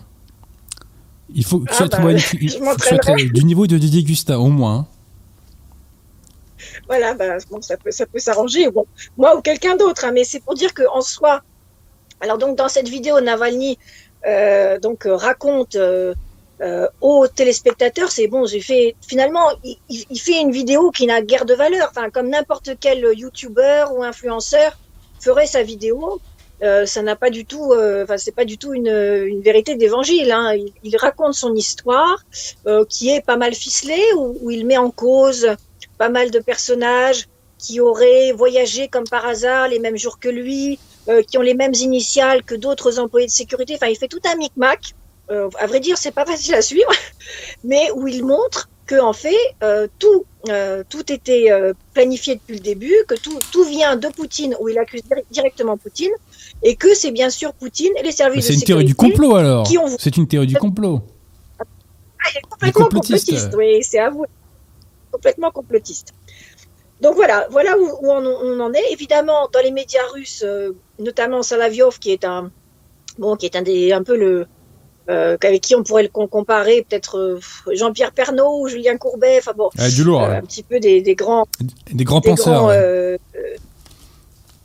Il 1.32 1.44
faut 1.44 1.60
que 1.60 1.64
tu 1.64 1.70
ah 1.72 1.76
sois 1.76 1.86
bah, 1.86 1.96
très 1.96 2.02
bonne, 2.02 2.16
il 2.40 2.50
faut 2.50 2.74
que 2.76 2.82
tu 2.82 2.88
sois 2.88 2.98
très, 2.98 3.14
du 3.16 3.44
niveau 3.44 3.66
de 3.66 3.78
Didier 3.78 4.02
Gustin 4.02 4.36
au 4.36 4.48
moins. 4.48 4.74
Hein. 4.74 4.86
Voilà, 6.86 7.14
bah, 7.14 7.38
bon, 7.50 7.62
ça 7.62 7.76
peut, 7.78 7.90
ça 7.90 8.04
peut 8.04 8.18
s'arranger. 8.18 8.70
Bon, 8.70 8.84
moi 9.16 9.34
ou 9.34 9.40
quelqu'un 9.40 9.76
d'autre, 9.76 10.04
hein, 10.04 10.12
mais 10.12 10.24
c'est 10.24 10.40
pour 10.40 10.54
dire 10.54 10.74
qu'en 10.74 11.00
soi. 11.00 11.40
Alors 12.20 12.36
donc 12.36 12.58
dans 12.58 12.68
cette 12.68 12.88
vidéo, 12.88 13.18
Navalny 13.20 13.78
euh, 14.26 14.78
donc 14.78 15.04
raconte 15.08 15.78
euh, 16.60 16.86
aux 17.00 17.26
téléspectateurs, 17.26 18.10
c'est 18.10 18.26
bon, 18.26 18.46
j'ai 18.46 18.60
fait. 18.60 18.94
Finalement, 19.06 19.48
il, 19.64 19.78
il, 19.88 20.20
fait 20.20 20.40
une 20.40 20.50
vidéo 20.50 20.90
qui 20.90 21.06
n'a 21.06 21.22
guère 21.22 21.46
de 21.46 21.54
valeur. 21.54 21.88
Enfin, 21.90 22.10
comme 22.10 22.28
n'importe 22.28 22.72
quel 22.80 23.06
YouTuber 23.14 23.86
ou 23.94 24.02
influenceur 24.02 24.78
ferait 25.20 25.46
sa 25.46 25.62
vidéo, 25.62 26.20
euh, 26.62 26.84
ça 26.84 27.02
n'a 27.02 27.16
pas 27.16 27.30
du 27.30 27.46
tout. 27.46 27.72
Euh, 27.72 28.04
enfin, 28.04 28.18
c'est 28.18 28.34
pas 28.34 28.44
du 28.44 28.58
tout 28.58 28.74
une, 28.74 28.88
une 28.88 29.40
vérité 29.40 29.76
d'évangile. 29.76 30.30
Hein. 30.32 30.54
Il, 30.54 30.72
il, 30.82 30.96
raconte 30.96 31.34
son 31.34 31.54
histoire, 31.54 32.24
euh, 32.66 32.84
qui 32.84 33.10
est 33.10 33.24
pas 33.24 33.36
mal 33.36 33.54
ficelée, 33.54 34.04
où, 34.16 34.36
où, 34.42 34.50
il 34.50 34.66
met 34.66 34.76
en 34.76 34.90
cause 34.90 35.48
pas 35.96 36.08
mal 36.08 36.30
de 36.30 36.38
personnages 36.38 37.26
qui 37.58 37.80
auraient 37.80 38.32
voyagé 38.32 38.88
comme 38.88 39.04
par 39.04 39.26
hasard 39.26 39.68
les 39.68 39.78
mêmes 39.78 39.98
jours 39.98 40.18
que 40.18 40.28
lui, 40.28 40.78
euh, 41.08 41.22
qui 41.22 41.38
ont 41.38 41.42
les 41.42 41.54
mêmes 41.54 41.74
initiales 41.74 42.42
que 42.42 42.54
d'autres 42.54 42.98
employés 42.98 43.26
de 43.26 43.32
sécurité. 43.32 43.74
Enfin, 43.74 43.88
il 43.88 43.96
fait 43.96 44.08
tout 44.08 44.20
un 44.24 44.36
micmac 44.36 44.94
euh, 45.30 45.48
à 45.58 45.66
vrai 45.66 45.80
dire, 45.80 45.96
c'est 45.98 46.10
pas 46.10 46.26
facile 46.26 46.54
à 46.54 46.62
suivre, 46.62 46.90
mais 47.64 47.90
où 47.94 48.08
il 48.08 48.24
montre 48.24 48.68
que 48.86 49.00
en 49.00 49.12
fait 49.12 49.36
tout 50.00 50.24
tout 50.88 51.12
était 51.12 51.48
planifié 51.94 52.34
depuis 52.34 52.54
le 52.54 52.60
début, 52.60 52.96
que 53.06 53.14
tout 53.14 53.38
tout 53.52 53.62
vient 53.62 53.96
de 53.96 54.08
Poutine 54.08 54.56
où 54.58 54.68
il 54.68 54.76
accuse 54.80 55.02
directement 55.30 55.76
Poutine 55.76 56.10
et 56.64 56.74
que 56.74 56.92
c'est 56.96 57.12
bien 57.12 57.30
sûr 57.30 57.52
Poutine 57.52 57.92
et 57.96 58.02
les 58.02 58.10
services 58.10 58.48
de 58.48 58.52
sécurité. 58.54 58.58
C'est 58.58 58.62
une 58.62 58.66
théorie 58.66 58.84
du 58.84 58.94
complot 58.96 59.36
alors. 59.36 59.68
C'est 59.96 60.16
une 60.16 60.26
théorie 60.26 60.48
du 60.48 60.56
complot. 60.56 61.02
Ah, 61.60 62.28
il 62.34 62.38
est 62.38 62.42
complètement 62.42 62.84
complotiste. 62.86 63.54
oui, 63.56 63.82
c'est 63.82 64.00
avoué. 64.00 64.26
Complètement 65.12 65.50
complotiste. 65.50 66.12
Donc 67.00 67.14
voilà, 67.14 67.46
voilà 67.50 67.78
où, 67.78 67.88
on, 68.02 68.60
en 68.60 68.72
est. 68.74 68.92
Évidemment, 68.92 69.48
dans 69.52 69.60
les 69.60 69.70
médias 69.70 70.06
russes, 70.12 70.42
euh, 70.44 70.72
notamment 70.98 71.42
Salaviov, 71.42 71.98
qui 71.98 72.12
est 72.12 72.24
un, 72.24 72.50
bon, 73.18 73.36
qui 73.36 73.46
est 73.46 73.56
un 73.56 73.62
des, 73.62 73.92
un 73.92 74.02
peu 74.02 74.16
le, 74.16 74.46
euh, 75.10 75.36
avec 75.42 75.60
qui 75.62 75.74
on 75.74 75.82
pourrait 75.82 76.04
le 76.04 76.08
comparer, 76.08 76.86
peut-être 76.88 77.18
euh, 77.18 77.40
Jean-Pierre 77.72 78.12
Pernaud 78.12 78.62
ou 78.62 78.68
Julien 78.68 78.96
Courbet, 78.96 79.38
enfin 79.38 79.52
bon, 79.56 79.70
ah, 79.78 79.88
du 79.88 80.04
lourd, 80.04 80.22
un 80.22 80.40
petit 80.42 80.62
peu 80.62 80.80
des, 80.80 81.02
des, 81.02 81.14
grands, 81.14 81.46
des 81.92 82.04
grands 82.04 82.20
penseurs. 82.20 82.66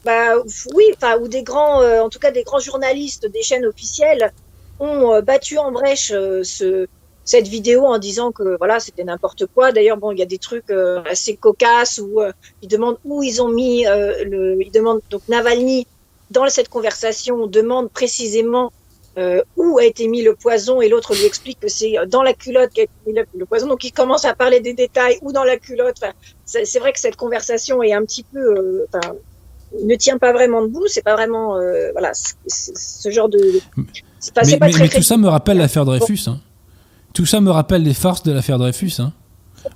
bah 0.05 0.35
oui, 0.73 0.85
enfin 0.95 1.17
ou 1.19 1.27
des 1.27 1.43
grands, 1.43 1.81
en 1.99 2.09
tout 2.09 2.19
cas 2.19 2.31
des 2.31 2.43
grands 2.43 2.59
journalistes 2.59 3.25
des 3.29 3.41
chaînes 3.41 3.65
officielles 3.65 4.31
ont 4.79 5.19
battu 5.21 5.57
en 5.57 5.71
brèche 5.71 6.09
ce 6.09 6.87
cette 7.25 7.47
vidéo 7.47 7.85
en 7.85 7.97
disant 7.97 8.31
que 8.31 8.55
voilà 8.57 8.79
c'était 8.79 9.03
n'importe 9.03 9.47
quoi. 9.47 9.71
D'ailleurs 9.71 9.97
bon 9.97 10.11
il 10.11 10.19
y 10.19 10.21
a 10.21 10.27
des 10.27 10.37
trucs 10.37 10.69
euh, 10.69 11.01
assez 11.09 11.35
cocasses 11.35 11.99
où 11.99 12.21
euh, 12.21 12.31
ils 12.61 12.69
demandent 12.69 12.97
où 13.03 13.23
ils 13.23 13.41
ont 13.41 13.49
mis 13.49 13.85
euh, 13.87 14.23
le, 14.23 14.61
ils 14.61 14.71
demandent 14.71 15.01
donc 15.09 15.23
Navalny 15.27 15.87
dans 16.29 16.47
cette 16.49 16.69
conversation 16.69 17.47
demande 17.47 17.89
précisément 17.91 18.71
où 19.55 19.77
a 19.77 19.85
été 19.85 20.07
mis 20.07 20.23
le 20.23 20.35
poison 20.35 20.81
et 20.81 20.89
l'autre 20.89 21.13
lui 21.15 21.25
explique 21.25 21.59
que 21.59 21.67
c'est 21.67 21.95
dans 22.07 22.23
la 22.23 22.33
culotte 22.33 22.71
qu'a 22.73 22.83
été 22.83 22.91
mis 23.07 23.13
le, 23.13 23.45
poison. 23.45 23.67
Donc 23.67 23.83
il 23.83 23.91
commence 23.91 24.25
à 24.25 24.33
parler 24.33 24.59
des 24.59 24.73
détails 24.73 25.17
ou 25.21 25.31
dans 25.31 25.43
la 25.43 25.57
culotte. 25.57 25.95
Enfin, 26.01 26.13
c'est 26.45 26.79
vrai 26.79 26.93
que 26.93 26.99
cette 26.99 27.15
conversation 27.15 27.81
est 27.81 27.93
un 27.93 28.03
petit 28.03 28.23
peu 28.23 28.85
enfin, 28.87 29.13
ne 29.83 29.95
tient 29.95 30.17
pas 30.17 30.33
vraiment 30.33 30.61
debout. 30.61 30.87
C'est 30.87 31.03
pas 31.03 31.15
vraiment 31.15 31.57
voilà 31.93 32.11
ce 32.13 33.09
genre 33.09 33.29
de. 33.29 33.39
Pas, 34.33 34.41
mais, 34.45 34.57
pas 34.57 34.69
très, 34.69 34.83
mais 34.83 34.89
tout 34.89 35.03
ça 35.03 35.17
me 35.17 35.27
rappelle 35.27 35.57
l'affaire 35.57 35.85
Dreyfus. 35.85 36.27
Hein. 36.27 36.39
Tout 37.13 37.25
ça 37.25 37.41
me 37.41 37.51
rappelle 37.51 37.83
les 37.83 37.93
farces 37.93 38.23
de 38.23 38.31
l'affaire 38.31 38.57
Dreyfus, 38.57 38.93
hein, 38.99 39.13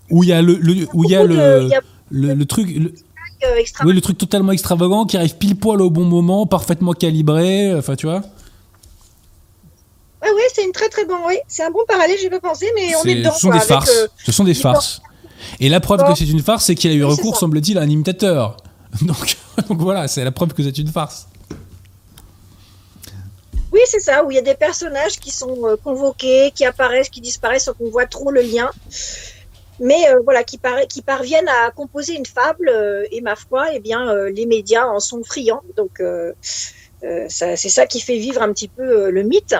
où 0.09 0.23
il 0.23 0.29
y 0.29 0.33
a 0.33 0.41
le, 0.41 0.59
où 0.93 1.03
il 1.03 1.11
y 1.11 1.15
a 1.15 1.23
le, 1.23 1.69
le, 2.11 2.45
truc. 2.45 2.69
Le, 2.69 2.93
oui, 3.85 3.93
le 3.93 4.01
truc 4.01 4.17
totalement 4.17 4.51
extravagant 4.51 5.05
qui 5.05 5.15
arrive 5.15 5.37
pile 5.37 5.55
poil 5.55 5.81
au 5.81 5.89
bon 5.89 6.03
moment, 6.03 6.45
parfaitement 6.45 6.93
calibré, 6.93 7.73
enfin 7.75 7.95
tu 7.95 8.07
vois. 8.07 8.21
Ouais, 10.21 10.31
ouais, 10.31 10.47
c'est 10.53 10.63
une 10.63 10.73
très 10.73 10.89
très 10.89 11.05
bon, 11.05 11.15
oui, 11.27 11.37
c'est 11.47 11.63
un 11.63 11.71
bon 11.71 11.85
parallèle, 11.87 12.17
j'ai 12.21 12.29
pas 12.29 12.41
pensé, 12.41 12.69
mais 12.75 12.93
on 12.95 13.03
est, 13.03 13.15
dedans. 13.15 13.31
Ce 13.33 13.39
sont 13.39 13.51
des 13.51 13.59
farces. 13.59 13.89
Euh, 13.89 14.07
ce 14.25 14.31
sont 14.31 14.43
des 14.43 14.53
farces. 14.53 15.01
Et 15.61 15.69
la 15.69 15.79
preuve 15.79 16.03
que 16.03 16.17
c'est 16.17 16.27
une 16.27 16.41
farce, 16.41 16.65
c'est 16.65 16.75
qu'il 16.75 16.91
a 16.91 16.93
eu 16.93 17.05
recours, 17.05 17.37
semble-t-il, 17.37 17.77
à 17.77 17.81
un 17.81 17.89
imitateur. 17.89 18.57
Donc, 19.03 19.37
donc 19.67 19.79
voilà, 19.81 20.07
c'est 20.07 20.23
la 20.23 20.31
preuve 20.31 20.53
que 20.55 20.63
c'est 20.63 20.79
une 20.79 20.87
farce. 20.87 21.27
Oui, 23.71 23.81
c'est 23.85 23.99
ça, 23.99 24.23
où 24.25 24.31
il 24.31 24.35
y 24.35 24.39
a 24.39 24.41
des 24.41 24.55
personnages 24.55 25.19
qui 25.19 25.29
sont 25.29 25.67
euh, 25.67 25.75
convoqués, 25.75 26.51
qui 26.55 26.65
apparaissent, 26.65 27.09
qui 27.09 27.21
disparaissent, 27.21 27.65
sans 27.65 27.73
qu'on 27.73 27.91
voit 27.91 28.07
trop 28.07 28.31
le 28.31 28.41
lien. 28.41 28.71
Mais 29.79 30.09
euh, 30.09 30.21
voilà, 30.23 30.43
qui, 30.43 30.59
qui, 30.89 31.03
parviennent 31.03 31.47
à 31.47 31.69
composer 31.69 32.15
une 32.15 32.25
fable, 32.25 32.71
et 33.11 33.21
ma 33.21 33.35
foi, 33.35 33.67
eh 33.73 33.79
bien, 33.79 34.11
les 34.25 34.47
médias 34.47 34.87
en 34.87 34.99
sont 34.99 35.21
friands. 35.23 35.61
Donc, 35.77 36.01
c'est 37.29 37.55
ça 37.55 37.85
qui 37.85 38.01
fait 38.01 38.17
vivre 38.17 38.41
un 38.41 38.51
petit 38.51 38.69
peu 38.69 39.11
le 39.11 39.21
mythe. 39.21 39.55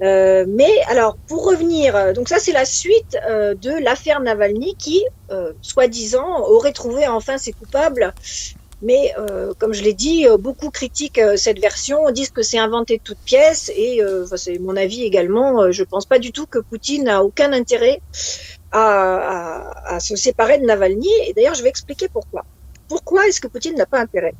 Mais 0.00 0.82
alors, 0.88 1.16
pour 1.26 1.46
revenir, 1.46 2.12
donc 2.14 2.28
ça 2.28 2.38
c'est 2.38 2.52
la 2.52 2.64
suite 2.64 3.16
de 3.28 3.82
l'affaire 3.82 4.20
Navalny 4.20 4.76
qui, 4.76 5.04
soi-disant, 5.62 6.40
aurait 6.48 6.72
trouvé 6.72 7.06
enfin 7.08 7.38
ses 7.38 7.52
coupables 7.52 8.12
mais 8.82 9.14
euh, 9.18 9.54
comme 9.58 9.72
je 9.72 9.82
l'ai 9.82 9.94
dit, 9.94 10.26
euh, 10.26 10.36
beaucoup 10.36 10.70
critiquent 10.70 11.18
euh, 11.18 11.36
cette 11.36 11.58
version, 11.58 12.10
disent 12.10 12.30
que 12.30 12.42
c'est 12.42 12.58
inventé 12.58 12.98
de 12.98 13.02
toutes 13.02 13.18
pièces, 13.18 13.70
et 13.74 14.00
c'est 14.36 14.58
mon 14.58 14.76
avis 14.76 15.02
également. 15.02 15.70
je 15.72 15.82
pense 15.82 16.06
pas 16.06 16.18
du 16.18 16.32
tout 16.32 16.46
que 16.46 16.58
Poutine 16.58 17.04
n'a 17.04 17.24
aucun 17.24 17.52
intérêt 17.52 18.00
à, 18.72 19.94
à, 19.94 20.00
se 20.00 20.16
séparer 20.16 20.58
de 20.58 20.64
Navalny. 20.64 21.08
Et 21.26 21.32
d'ailleurs, 21.32 21.54
je 21.54 21.62
vais 21.62 21.68
expliquer 21.68 22.08
pourquoi. 22.08 22.44
Pourquoi 22.88 23.26
est-ce 23.26 23.40
que 23.40 23.48
Poutine 23.48 23.74
n'a 23.76 23.86
pas 23.86 24.00
intérêt? 24.00 24.34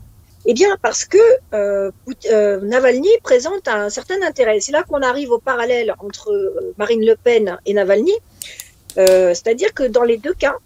Eh 0.46 0.54
bien, 0.54 0.76
parce 0.80 1.04
que 1.04 1.18
Navalny 2.64 3.08
présente 3.22 3.68
un 3.68 3.90
certain 3.90 4.22
intérêt. 4.22 4.60
C'est 4.60 4.72
là 4.72 4.84
qu'on 4.84 5.02
arrive 5.02 5.30
au 5.32 5.38
parallèle 5.38 5.94
entre 5.98 6.72
Marine 6.78 7.04
Le 7.04 7.16
Pen 7.16 7.58
et 7.66 7.74
Navalny. 7.74 8.14
C'est-à-dire 8.96 9.74
que 9.74 9.82
dans 9.82 10.04
les 10.04 10.16
deux 10.16 10.34
cas, 10.34 10.56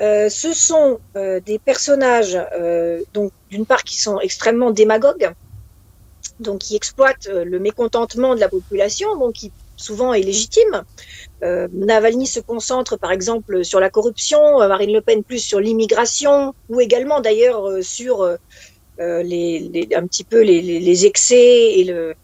euh, 0.00 0.28
ce 0.28 0.54
sont 0.54 1.00
euh, 1.16 1.40
des 1.40 1.58
personnages, 1.58 2.38
euh, 2.58 3.02
donc 3.12 3.32
d'une 3.50 3.66
part 3.66 3.84
qui 3.84 4.00
sont 4.00 4.20
extrêmement 4.20 4.70
démagogues, 4.70 5.32
donc 6.40 6.60
qui 6.60 6.76
exploitent 6.76 7.28
le 7.28 7.58
mécontentement 7.58 8.34
de 8.34 8.40
la 8.40 8.48
population, 8.48 9.16
donc 9.18 9.34
qui 9.34 9.52
souvent 9.76 10.14
est 10.14 10.22
légitime. 10.22 10.84
Navalny 11.42 12.26
se 12.26 12.38
concentre 12.38 12.96
par 12.96 13.10
exemple 13.10 13.64
sur 13.64 13.80
la 13.80 13.90
corruption, 13.90 14.58
Marine 14.58 14.92
Le 14.92 15.00
Pen 15.00 15.24
plus 15.24 15.40
sur 15.40 15.58
l'immigration, 15.58 16.54
ou 16.68 16.80
également 16.80 17.20
d'ailleurs 17.20 17.82
sur 17.82 18.38
les, 18.98 19.88
un 19.94 20.06
petit 20.06 20.24
peu 20.24 20.42
les, 20.42 21.06
excès 21.06 21.78
et 21.78 21.84
le, 21.84 22.14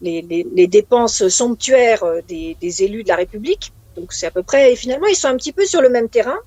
les, 0.00 0.66
dépenses 0.66 1.28
somptuaires 1.28 2.04
des, 2.28 2.56
des 2.60 2.82
élus 2.82 3.04
de 3.04 3.08
la 3.08 3.16
République. 3.16 3.72
Donc 3.96 4.12
c'est 4.12 4.26
à 4.26 4.30
peu 4.30 4.42
près, 4.42 4.72
et 4.72 4.76
finalement 4.76 5.06
ils 5.06 5.14
sont 5.14 5.28
un 5.28 5.36
petit 5.36 5.52
peu 5.52 5.64
sur 5.66 5.80
le 5.80 5.88
même 5.88 6.08
terrain. 6.08 6.38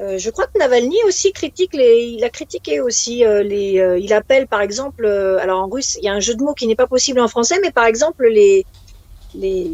Euh, 0.00 0.16
je 0.16 0.30
crois 0.30 0.46
que 0.46 0.58
Navalny 0.58 0.96
aussi 1.06 1.30
critique 1.32 1.74
les, 1.74 2.14
il 2.16 2.24
a 2.24 2.30
critiqué 2.30 2.80
aussi 2.80 3.22
euh, 3.22 3.42
les, 3.42 3.78
euh, 3.78 3.98
il 3.98 4.14
appelle 4.14 4.46
par 4.46 4.62
exemple, 4.62 5.04
alors 5.06 5.62
en 5.62 5.68
russe, 5.68 5.98
il 6.00 6.04
y 6.04 6.08
a 6.08 6.14
un 6.14 6.20
jeu 6.20 6.34
de 6.34 6.42
mots 6.42 6.54
qui 6.54 6.66
n'est 6.66 6.76
pas 6.76 6.86
possible 6.86 7.20
en 7.20 7.28
français, 7.28 7.56
mais 7.60 7.70
par 7.70 7.84
exemple 7.84 8.26
les, 8.26 8.64
les, 9.34 9.70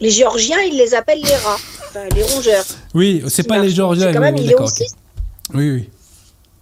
les, 0.00 0.10
Géorgiens, 0.10 0.60
il 0.60 0.78
les 0.78 0.94
appelle 0.94 1.20
les 1.20 1.36
rats, 1.36 1.58
enfin, 1.88 2.04
les 2.14 2.22
rongeurs. 2.22 2.64
Oui, 2.94 3.22
c'est 3.28 3.46
pas 3.46 3.58
les 3.58 3.68
Géorgiens. 3.68 4.12
Quand 4.12 4.20
même, 4.20 4.36
il 4.38 4.50
est 4.50 4.54
aussi. 4.54 4.86
Oui, 5.52 5.70
oui. 5.70 5.90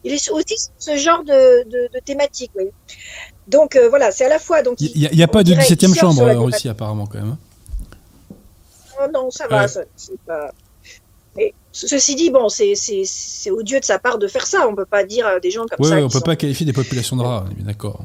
Il 0.04 0.12
est 0.12 0.30
aussi 0.30 0.70
ce 0.78 0.96
genre 0.96 1.24
de, 1.24 1.68
de, 1.68 1.88
de 1.92 1.98
thématique, 2.04 2.52
oui. 2.54 2.66
Donc 3.46 3.78
voilà, 3.90 4.10
c'est 4.10 4.26
à 4.26 4.28
la 4.28 4.38
fois 4.38 4.62
donc. 4.62 4.80
Il 4.80 5.10
n'y 5.10 5.22
a, 5.22 5.28
pas 5.28 5.42
de 5.42 5.52
17e 5.52 5.94
chambre 5.98 6.22
en 6.22 6.44
Russie 6.44 6.68
apparemment 6.68 7.06
quand 7.06 7.18
même. 7.18 7.30
Hein. 7.30 7.38
Oh, 9.00 9.06
non, 9.12 9.30
ça 9.30 9.46
va, 9.48 9.66
pas. 10.26 10.52
Ceci 11.72 12.16
dit, 12.16 12.30
bon, 12.30 12.48
c'est 12.48 12.74
odieux 13.50 13.78
de 13.78 13.84
sa 13.84 13.98
part 13.98 14.18
de 14.18 14.26
faire 14.26 14.46
ça. 14.46 14.66
On 14.66 14.72
ne 14.72 14.76
peut 14.76 14.86
pas 14.86 15.04
dire 15.04 15.26
à 15.26 15.38
des 15.38 15.50
gens 15.50 15.64
comme 15.66 15.84
ça. 15.86 15.94
Oui, 15.94 16.02
on 16.02 16.06
ne 16.06 16.12
peut 16.12 16.20
pas 16.20 16.36
qualifier 16.36 16.66
des 16.66 16.72
populations 16.72 17.16
de 17.16 17.22
rats, 17.22 17.44
d'accord. 17.60 18.00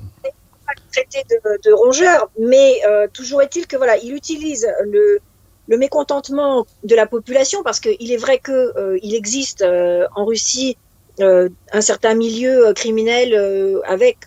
Traité 0.91 1.23
de, 1.27 1.69
de 1.69 1.73
rongeurs, 1.73 2.29
mais 2.39 2.79
euh, 2.87 3.07
toujours 3.11 3.41
est-il 3.41 3.65
que 3.65 3.77
voilà, 3.77 3.97
il 3.97 4.13
utilise 4.13 4.67
le, 4.83 5.19
le 5.67 5.77
mécontentement 5.77 6.67
de 6.83 6.95
la 6.95 7.07
population 7.07 7.63
parce 7.63 7.79
qu'il 7.79 8.11
est 8.11 8.17
vrai 8.17 8.37
qu'il 8.37 8.53
euh, 8.53 8.99
il 9.01 9.15
existe 9.15 9.63
euh, 9.63 10.05
en 10.15 10.25
Russie 10.25 10.77
un 11.19 11.81
certain 11.81 12.15
milieu 12.15 12.73
criminel 12.73 13.81
avec 13.85 14.17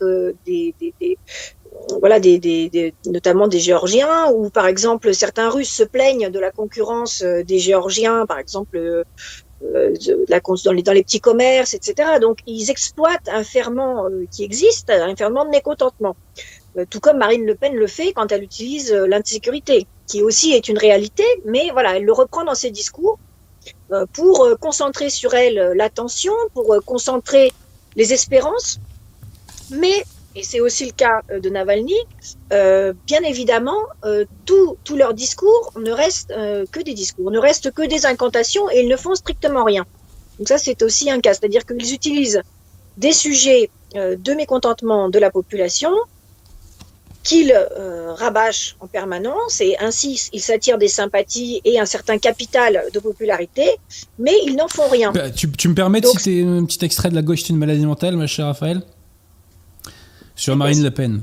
des, 0.45 0.75
voilà, 2.00 2.19
notamment 3.07 3.49
des 3.49 3.61
Géorgiens, 3.61 4.31
ou 4.33 4.50
par 4.50 4.66
exemple 4.66 5.14
certains 5.14 5.50
Russes 5.50 5.73
se 5.73 5.83
plaignent 5.83 6.31
de 6.31 6.38
la 6.38 6.50
concurrence 6.50 7.23
euh, 7.23 7.43
des 7.43 7.59
Géorgiens, 7.59 8.26
par 8.26 8.38
exemple 8.38 8.76
euh, 8.76 9.05
euh 9.62 9.95
dans, 10.64 10.73
les, 10.73 10.83
dans 10.83 10.93
les 10.93 11.02
petits 11.02 11.21
commerces, 11.21 11.75
etc. 11.75 12.19
Donc 12.21 12.38
ils 12.47 12.71
exploitent 12.71 13.28
un 13.28 13.45
ferment 13.45 14.07
euh, 14.07 14.25
qui 14.31 14.45
existe, 14.45 14.90
un 14.90 15.14
ferment 15.16 15.45
de 15.45 15.50
mécontentement. 15.50 16.16
tout 16.90 17.00
comme 17.00 17.19
Marine 17.19 17.47
Le 17.47 17.55
Pen 17.55 17.75
le 17.75 17.87
fait 17.87 18.12
quand 18.12 18.33
elle 18.33 18.43
utilise 18.43 18.93
l'insécurité, 18.93 19.87
qui 20.07 20.23
aussi 20.23 20.52
est 20.52 20.69
une 20.69 20.78
réalité, 20.78 21.25
mais 21.45 21.71
voilà, 21.73 21.97
elle 21.97 22.05
le 22.05 22.12
reprend 22.12 22.45
dans 22.45 22.55
ses 22.55 22.71
discours 22.71 23.19
pour 24.12 24.49
concentrer 24.61 25.11
sur 25.11 25.35
elle 25.35 25.73
l'attention, 25.75 26.33
pour 26.55 26.76
concentrer 26.85 27.52
les 27.95 28.12
espérances, 28.12 28.81
mais 29.71 30.05
et 30.37 30.43
c'est 30.43 30.61
aussi 30.61 30.85
le 30.85 30.93
cas 30.93 31.23
euh, 31.31 31.40
de 31.40 31.49
Navalny, 31.49 31.97
euh, 32.52 32.93
bien 33.07 33.23
évidemment, 33.23 33.81
euh, 34.05 34.26
tout, 34.45 34.76
leur 34.95 35.14
discours 35.14 35.73
ne 35.76 35.90
reste 35.90 36.28
que 36.71 36.81
des 36.81 36.93
discours, 36.93 37.31
ne 37.31 37.38
reste 37.38 37.73
que 37.73 37.87
des 37.87 38.05
incantations 38.05 38.71
et 38.71 38.81
ils 38.81 38.88
ne 38.88 38.97
font 38.97 39.14
strictement 39.14 39.64
rien. 39.64 39.87
Donc 40.38 40.49
ça, 40.49 40.59
c'est 40.59 40.83
aussi 40.83 41.11
un 41.11 41.21
cas, 41.21 41.33
c'est-à-dire 41.33 41.64
qu'ils 41.64 41.95
utilisent 41.95 42.43
des 42.99 43.12
sujets 43.12 43.71
de 43.95 44.33
mécontentement 44.35 45.09
de 45.09 45.19
la 45.19 45.31
population 45.31 45.90
qu'ils 47.26 47.52
rabâchent 48.16 48.76
en 48.80 48.87
permanence 48.87 49.61
et 49.61 49.76
ainsi 49.80 50.30
ils 50.33 50.40
s'attirent 50.40 50.78
des 50.78 50.88
sympathies 50.88 51.61
et 51.64 51.78
un 51.80 51.85
certain 51.85 52.18
capital 52.18 52.85
de 52.95 52.99
popularité, 53.00 53.76
mais 54.18 54.33
ils 54.47 54.54
n'en 54.54 54.68
font 54.68 54.88
rien. 54.88 55.12
Bah, 55.12 55.30
tu, 55.30 55.49
me 55.68 55.75
permets 55.75 56.00
de 56.00 56.06
citer 56.06 56.45
un 56.45 56.64
petit 56.64 56.85
extrait 56.85 57.11
de 57.11 57.14
La 57.14 57.23
gauche 57.23 57.40
est 57.40 57.49
une 57.50 57.56
maladie 57.56 57.85
mentale, 57.85 58.16
ma 58.16 58.26
chère 58.26 58.47
Raphaël 58.47 58.83
sur 60.37 60.54
Marine 60.54 60.83
Le 60.83 60.90
Pen. 60.90 61.23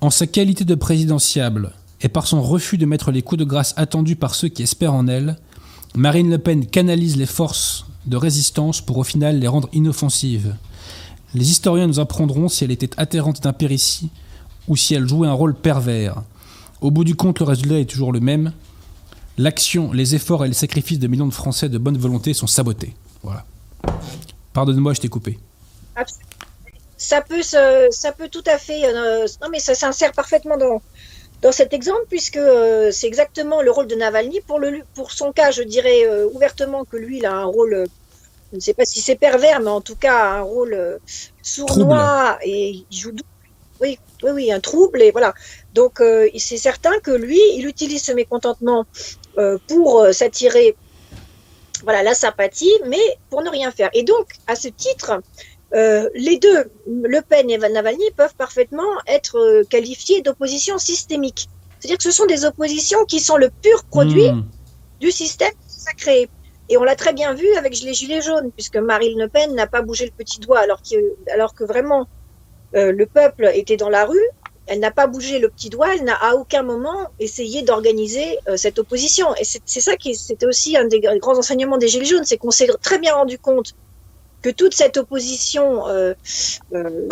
En 0.00 0.10
sa 0.10 0.26
qualité 0.26 0.64
de 0.64 0.74
présidentiable 0.74 1.72
et 2.00 2.08
par 2.08 2.26
son 2.26 2.42
refus 2.42 2.78
de 2.78 2.86
mettre 2.86 3.12
les 3.12 3.22
coups 3.22 3.38
de 3.38 3.44
grâce 3.44 3.74
attendus 3.76 4.16
par 4.16 4.34
ceux 4.34 4.48
qui 4.48 4.62
espèrent 4.62 4.94
en 4.94 5.06
elle, 5.06 5.36
Marine 5.94 6.30
Le 6.30 6.38
Pen 6.38 6.66
canalise 6.66 7.16
les 7.16 7.26
forces 7.26 7.86
de 8.06 8.16
résistance 8.16 8.80
pour 8.80 8.98
au 8.98 9.04
final 9.04 9.38
les 9.38 9.46
rendre 9.46 9.68
inoffensives. 9.72 10.56
Les 11.34 11.50
historiens 11.50 11.86
nous 11.86 12.00
apprendront 12.00 12.48
si 12.48 12.64
elle 12.64 12.72
était 12.72 12.90
atterrante 12.96 13.42
d'impéritie 13.42 14.10
ou 14.68 14.76
si 14.76 14.94
elle 14.94 15.06
jouait 15.06 15.28
un 15.28 15.32
rôle 15.32 15.54
pervers. 15.54 16.22
Au 16.80 16.90
bout 16.90 17.04
du 17.04 17.14
compte, 17.14 17.38
le 17.38 17.46
résultat 17.46 17.78
est 17.78 17.88
toujours 17.88 18.12
le 18.12 18.20
même. 18.20 18.52
L'action, 19.38 19.92
les 19.92 20.14
efforts 20.14 20.44
et 20.44 20.48
les 20.48 20.54
sacrifices 20.54 20.98
de 20.98 21.06
millions 21.06 21.26
de 21.26 21.32
Français 21.32 21.68
de 21.68 21.78
bonne 21.78 21.96
volonté 21.96 22.34
sont 22.34 22.46
sabotés. 22.46 22.94
Voilà. 23.22 23.44
Pardonne-moi, 24.52 24.92
je 24.92 25.00
t'ai 25.00 25.08
coupé. 25.08 25.38
Ça 26.96 27.20
peut, 27.20 27.42
ça 27.42 28.12
peut 28.12 28.28
tout 28.28 28.44
à 28.46 28.58
fait. 28.58 28.84
Euh, 28.84 29.26
non, 29.40 29.48
mais 29.50 29.58
ça 29.58 29.74
s'insère 29.74 30.12
parfaitement 30.12 30.56
dans, 30.56 30.82
dans 31.40 31.52
cet 31.52 31.72
exemple, 31.72 32.04
puisque 32.08 32.36
euh, 32.36 32.90
c'est 32.92 33.06
exactement 33.06 33.62
le 33.62 33.70
rôle 33.70 33.86
de 33.86 33.94
Navalny. 33.94 34.40
Pour, 34.46 34.58
le, 34.58 34.82
pour 34.94 35.12
son 35.12 35.32
cas, 35.32 35.50
je 35.50 35.62
dirais 35.62 36.04
euh, 36.04 36.28
ouvertement 36.32 36.84
que 36.84 36.96
lui, 36.96 37.18
il 37.18 37.26
a 37.26 37.34
un 37.34 37.44
rôle, 37.44 37.86
je 38.50 38.56
ne 38.56 38.60
sais 38.60 38.74
pas 38.74 38.84
si 38.84 39.00
c'est 39.00 39.16
pervers, 39.16 39.60
mais 39.60 39.70
en 39.70 39.80
tout 39.80 39.96
cas, 39.96 40.38
un 40.38 40.42
rôle 40.42 40.98
sournois 41.42 42.38
et 42.44 42.84
il 42.90 42.96
joue. 42.96 43.12
Oui, 44.22 44.30
oui, 44.32 44.52
un 44.52 44.60
trouble. 44.60 45.02
Et 45.02 45.10
voilà. 45.10 45.34
Donc, 45.74 46.02
c'est 46.36 46.56
certain 46.56 46.98
que 47.00 47.10
lui, 47.10 47.40
il 47.54 47.66
utilise 47.66 48.02
ce 48.02 48.12
mécontentement 48.12 48.86
pour 49.68 50.06
s'attirer 50.12 50.76
voilà, 51.82 52.02
la 52.02 52.14
sympathie, 52.14 52.72
mais 52.86 53.18
pour 53.30 53.42
ne 53.42 53.50
rien 53.50 53.70
faire. 53.70 53.90
Et 53.92 54.02
donc, 54.02 54.28
à 54.46 54.54
ce 54.54 54.68
titre, 54.68 55.20
euh, 55.74 56.08
les 56.14 56.38
deux, 56.38 56.70
Le 56.86 57.20
Pen 57.20 57.50
et 57.50 57.58
Navalny, 57.58 58.10
peuvent 58.16 58.34
parfaitement 58.34 58.92
être 59.06 59.38
euh, 59.38 59.64
qualifiés 59.64 60.22
d'opposition 60.22 60.78
systémique. 60.78 61.48
C'est-à-dire 61.78 61.98
que 61.98 62.04
ce 62.04 62.10
sont 62.10 62.26
des 62.26 62.44
oppositions 62.44 63.04
qui 63.06 63.20
sont 63.20 63.36
le 63.36 63.50
pur 63.50 63.84
produit 63.84 64.30
hmm. 64.30 64.44
du 65.00 65.10
système 65.10 65.52
sacré. 65.66 66.28
Et 66.68 66.76
on 66.76 66.84
l'a 66.84 66.94
très 66.94 67.12
bien 67.12 67.34
vu 67.34 67.52
avec 67.54 67.80
les 67.80 67.94
Gilets 67.94 68.22
jaunes, 68.22 68.50
puisque 68.52 68.76
Marine 68.76 69.18
Le 69.18 69.28
Pen 69.28 69.54
n'a 69.54 69.66
pas 69.66 69.82
bougé 69.82 70.04
le 70.04 70.12
petit 70.12 70.38
doigt 70.40 70.60
alors, 70.60 70.80
alors 71.32 71.54
que 71.54 71.64
vraiment 71.64 72.06
euh, 72.74 72.92
le 72.92 73.06
peuple 73.06 73.50
était 73.54 73.76
dans 73.76 73.88
la 73.88 74.04
rue. 74.04 74.28
Elle 74.66 74.78
n'a 74.78 74.92
pas 74.92 75.08
bougé 75.08 75.40
le 75.40 75.48
petit 75.48 75.70
doigt, 75.70 75.94
elle 75.94 76.04
n'a 76.04 76.14
à 76.14 76.34
aucun 76.34 76.62
moment 76.62 77.08
essayé 77.18 77.62
d'organiser 77.62 78.38
cette 78.54 78.78
opposition. 78.78 79.34
Et 79.34 79.42
c'est 79.44 79.80
ça 79.80 79.96
qui 79.96 80.14
c'était 80.14 80.46
aussi 80.46 80.76
un 80.76 80.84
des 80.84 81.00
grands 81.00 81.36
enseignements 81.36 81.78
des 81.78 81.88
Gilets 81.88 82.04
jaunes, 82.04 82.24
c'est 82.24 82.36
qu'on 82.36 82.52
s'est 82.52 82.68
très 82.80 82.98
bien 82.98 83.12
rendu 83.14 83.38
compte 83.38 83.74
que 84.42 84.50
toute 84.50 84.74
cette 84.74 84.96
opposition 84.96 85.88
euh, 85.88 86.14
euh, 86.74 87.08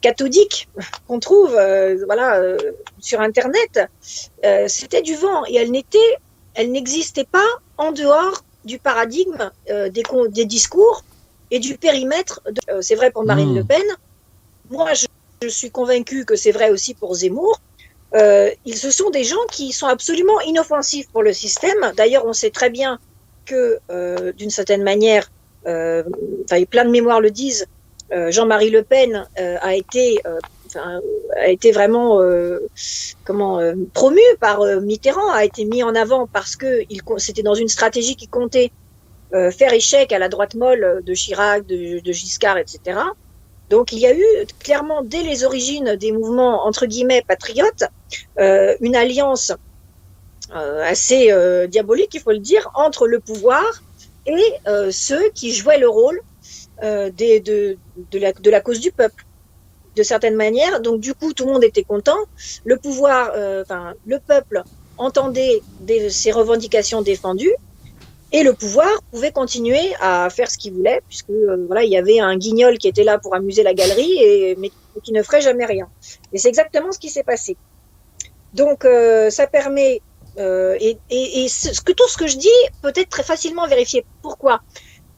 cathodique 0.00 0.68
qu'on 1.06 1.18
trouve 1.18 1.54
euh, 1.56 2.02
voilà, 2.06 2.40
sur 3.00 3.20
Internet, 3.20 3.80
c'était 4.68 5.02
du 5.02 5.16
vent 5.16 5.44
et 5.46 5.56
elle 5.56 5.72
n'était, 5.72 5.98
elle 6.54 6.70
n'existait 6.70 7.24
pas 7.24 7.46
en 7.76 7.92
dehors 7.92 8.44
du 8.64 8.78
paradigme 8.78 9.50
des, 9.68 10.02
des, 10.28 10.44
discours 10.44 11.02
et 11.50 11.58
du 11.58 11.76
périmètre. 11.76 12.40
c'est 12.80 12.94
vrai 12.94 13.10
pour 13.10 13.24
Marine 13.24 13.52
hmm. 13.52 13.56
Le 13.58 13.64
Pen. 13.64 13.82
Moi, 14.70 14.92
je, 14.94 15.48
suis 15.48 15.70
convaincue 15.70 16.24
que 16.24 16.36
c'est 16.36 16.52
vrai 16.52 16.70
aussi 16.70 16.94
pour 16.94 17.14
Zemmour. 17.14 17.60
ils, 18.14 18.76
ce 18.76 18.90
sont 18.90 19.10
des 19.10 19.24
gens 19.24 19.44
qui 19.50 19.72
sont 19.72 19.86
absolument 19.86 20.40
inoffensifs 20.40 21.08
pour 21.08 21.22
le 21.22 21.32
système. 21.32 21.92
D'ailleurs, 21.96 22.26
on 22.26 22.32
sait 22.32 22.50
très 22.50 22.70
bien 22.70 22.98
que, 23.46 23.80
d'une 24.32 24.50
certaine 24.50 24.82
manière, 24.82 25.28
euh, 25.66 26.02
plein 26.70 26.84
de 26.84 26.90
mémoires 26.90 27.20
le 27.20 27.30
disent, 27.30 27.66
euh, 28.12 28.30
Jean-Marie 28.30 28.70
Le 28.70 28.82
Pen 28.82 29.28
euh, 29.38 29.56
a 29.60 29.74
été 29.74 30.20
a 31.34 31.48
été 31.48 31.72
vraiment 31.72 32.20
comment 33.24 33.58
promu 33.92 34.20
par 34.38 34.64
Mitterrand, 34.80 35.32
a 35.32 35.44
été 35.44 35.64
mis 35.64 35.82
en 35.82 35.96
avant 35.96 36.28
parce 36.28 36.54
que 36.54 36.82
c'était 37.16 37.42
dans 37.42 37.54
une 37.54 37.66
stratégie 37.66 38.14
qui 38.14 38.28
comptait 38.28 38.70
faire 39.32 39.72
échec 39.72 40.12
à 40.12 40.20
la 40.20 40.28
droite 40.28 40.54
molle 40.54 41.02
de 41.04 41.12
Chirac, 41.12 41.66
de, 41.66 42.12
Giscard, 42.12 42.56
etc. 42.58 43.00
Donc 43.70 43.92
il 43.92 43.98
y 44.00 44.06
a 44.06 44.14
eu 44.14 44.24
clairement 44.58 45.02
dès 45.02 45.22
les 45.22 45.44
origines 45.44 45.96
des 45.96 46.12
mouvements 46.12 46.66
entre 46.66 46.86
guillemets 46.86 47.22
patriotes 47.26 47.84
une 48.36 48.96
alliance 48.96 49.52
assez 50.52 51.32
diabolique, 51.68 52.14
il 52.14 52.20
faut 52.20 52.32
le 52.32 52.38
dire, 52.38 52.70
entre 52.74 53.06
le 53.06 53.20
pouvoir 53.20 53.64
et 54.26 54.54
euh, 54.66 54.90
ceux 54.90 55.30
qui 55.30 55.52
jouaient 55.52 55.78
le 55.78 55.88
rôle 55.88 56.20
euh, 56.82 57.10
de, 57.10 57.78
la, 58.50 58.60
cause 58.60 58.80
du 58.80 58.92
peuple 58.92 59.24
de 59.96 60.02
certaine 60.02 60.36
manière. 60.36 60.80
Donc 60.80 61.00
du 61.00 61.14
coup, 61.14 61.32
tout 61.32 61.46
le 61.46 61.52
monde 61.52 61.64
était 61.64 61.84
content. 61.84 62.18
Le 62.64 62.76
pouvoir, 62.76 63.32
euh, 63.34 63.62
enfin 63.62 63.94
le 64.06 64.18
peuple 64.18 64.62
entendait 64.98 65.62
des, 65.80 66.10
ses 66.10 66.30
revendications 66.30 67.02
défendues 67.02 67.54
et 68.32 68.42
le 68.42 68.52
pouvoir 68.54 68.90
pouvait 69.10 69.32
continuer 69.32 69.94
à 70.00 70.28
faire 70.30 70.50
ce 70.50 70.58
qu'il 70.58 70.72
voulait 70.74 71.00
puisque 71.08 71.30
voilà, 71.66 71.82
il 71.82 71.90
y 71.90 71.96
avait 71.96 72.20
un 72.20 72.36
guignol 72.36 72.78
qui 72.78 72.88
était 72.88 73.04
là 73.04 73.18
pour 73.18 73.34
amuser 73.34 73.62
la 73.62 73.74
galerie 73.74 74.16
et 74.22 74.56
mais 74.56 74.70
qui 75.02 75.12
ne 75.12 75.22
ferait 75.22 75.40
jamais 75.40 75.66
rien. 75.66 75.88
Et 76.32 76.38
c'est 76.38 76.48
exactement 76.48 76.92
ce 76.92 76.98
qui 76.98 77.08
s'est 77.08 77.22
passé. 77.22 77.56
Donc 78.54 78.86
ça 79.30 79.46
permet 79.46 80.02
euh, 80.38 80.76
et, 80.80 80.98
et, 81.10 81.44
et 81.44 81.48
ce 81.48 81.80
que, 81.80 81.92
tout 81.92 82.08
ce 82.08 82.16
que 82.16 82.26
je 82.26 82.36
dis 82.36 82.48
peut 82.82 82.92
être 82.94 83.08
très 83.08 83.22
facilement 83.22 83.66
vérifié. 83.66 84.04
Pourquoi? 84.22 84.60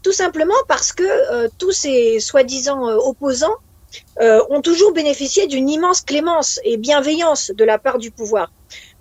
Tout 0.03 0.13
simplement 0.13 0.55
parce 0.69 0.93
que 0.93 1.05
euh, 1.05 1.49
tous 1.59 1.73
ces 1.73 2.19
soi-disant 2.21 2.89
euh, 2.89 2.97
opposants 2.97 3.57
ont 4.49 4.63
toujours 4.63 4.93
bénéficié 4.93 5.47
d'une 5.47 5.69
immense 5.69 6.01
clémence 6.01 6.59
et 6.65 6.79
bienveillance 6.79 7.53
de 7.55 7.63
la 7.63 7.79
part 7.79 7.99
du 7.99 8.11
pouvoir. 8.11 8.51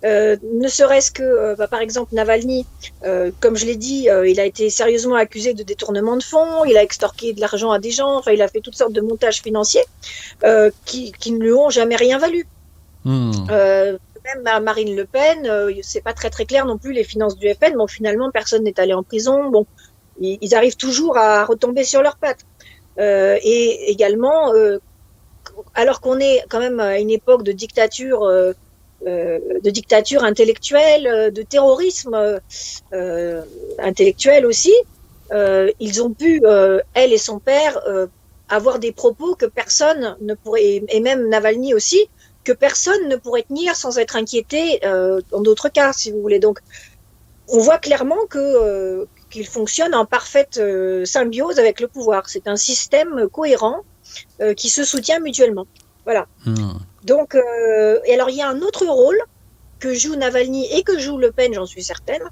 Ne 0.02 0.68
serait-ce 0.68 1.10
que, 1.10 1.54
bah, 1.56 1.68
par 1.68 1.80
exemple, 1.80 2.14
Navalny, 2.14 2.66
comme 3.40 3.56
je 3.56 3.66
l'ai 3.66 3.76
dit, 3.76 4.08
il 4.26 4.40
a 4.40 4.44
été 4.44 4.70
sérieusement 4.70 5.16
accusé 5.16 5.54
de 5.54 5.62
détournement 5.62 6.16
de 6.16 6.22
fonds, 6.22 6.64
il 6.64 6.76
a 6.76 6.82
extorqué 6.82 7.32
de 7.32 7.40
l'argent 7.40 7.70
à 7.70 7.78
des 7.78 7.90
gens, 7.90 8.18
enfin, 8.18 8.32
il 8.32 8.42
a 8.42 8.48
fait 8.48 8.60
toutes 8.60 8.76
sortes 8.76 8.92
de 8.92 9.00
montages 9.00 9.42
financiers 9.42 9.84
qui, 10.84 11.12
qui, 11.12 11.32
ne 11.32 11.38
lui 11.38 11.52
ont 11.52 11.70
jamais 11.70 11.96
rien 11.96 12.18
valu. 12.18 12.46
Hmm 13.04 13.30
même 14.24 14.62
Marine 14.62 14.94
Le 14.96 15.04
Pen, 15.04 15.46
euh, 15.46 15.72
c'est 15.82 16.02
pas 16.02 16.12
très 16.12 16.30
très 16.30 16.44
clair 16.44 16.66
non 16.66 16.78
plus 16.78 16.92
les 16.92 17.04
finances 17.04 17.36
du 17.36 17.48
FN. 17.52 17.76
Bon, 17.76 17.86
finalement, 17.86 18.30
personne 18.30 18.64
n'est 18.64 18.78
allé 18.78 18.94
en 18.94 19.02
prison. 19.02 19.50
Bon, 19.50 19.66
ils, 20.20 20.54
arrivent 20.54 20.76
toujours 20.76 21.16
à 21.16 21.44
retomber 21.44 21.84
sur 21.84 22.02
leurs 22.02 22.16
pattes. 22.16 22.44
Euh, 22.98 23.38
et 23.42 23.90
également, 23.90 24.52
euh, 24.52 24.78
alors 25.74 26.00
qu'on 26.00 26.18
est 26.18 26.44
quand 26.48 26.60
même 26.60 26.80
à 26.80 26.98
une 26.98 27.10
époque 27.10 27.42
de 27.42 27.52
dictature, 27.52 28.28
de 29.06 29.70
dictature 29.70 30.24
intellectuelle, 30.24 31.32
de 31.32 31.42
terrorisme 31.42 32.40
intellectuel 33.78 34.46
aussi, 34.46 34.74
ils 35.32 36.02
ont 36.02 36.12
pu, 36.12 36.42
elle 36.94 37.12
et 37.12 37.18
son 37.18 37.38
père, 37.38 37.80
avoir 38.48 38.78
des 38.78 38.92
propos 38.92 39.34
que 39.34 39.46
personne 39.46 40.16
ne 40.20 40.34
pourrait, 40.34 40.82
et 40.88 41.00
même 41.00 41.28
Navalny 41.28 41.74
aussi, 41.74 42.08
que 42.44 42.52
personne 42.52 43.08
ne 43.08 43.16
pourrait 43.16 43.42
tenir 43.42 43.76
sans 43.76 43.98
être 43.98 44.16
inquiété 44.16 44.84
euh, 44.84 45.20
dans 45.30 45.40
d'autres 45.40 45.68
cas, 45.68 45.92
si 45.92 46.10
vous 46.10 46.20
voulez. 46.20 46.38
Donc, 46.38 46.58
on 47.48 47.58
voit 47.58 47.78
clairement 47.78 48.26
que 48.28 48.38
euh, 48.38 49.06
qu'il 49.30 49.46
fonctionne 49.46 49.94
en 49.94 50.04
parfaite 50.04 50.58
euh, 50.58 51.04
symbiose 51.04 51.58
avec 51.58 51.80
le 51.80 51.88
pouvoir. 51.88 52.28
C'est 52.28 52.46
un 52.46 52.56
système 52.56 53.28
cohérent 53.30 53.82
qui 54.56 54.68
se 54.68 54.84
soutient 54.84 55.20
mutuellement. 55.20 55.66
Voilà. 56.04 56.26
Hmm. 56.44 56.78
Donc, 57.04 57.34
et 57.34 58.14
alors 58.14 58.30
il 58.30 58.36
y 58.36 58.42
a 58.42 58.48
un 58.48 58.62
autre 58.62 58.86
rôle 58.86 59.20
que 59.80 59.94
joue 59.94 60.14
Navalny 60.14 60.72
et 60.72 60.84
que 60.84 60.98
joue 60.98 61.18
Le 61.18 61.32
Pen, 61.32 61.52
j'en 61.52 61.66
suis 61.66 61.82
certaine. 61.82 62.22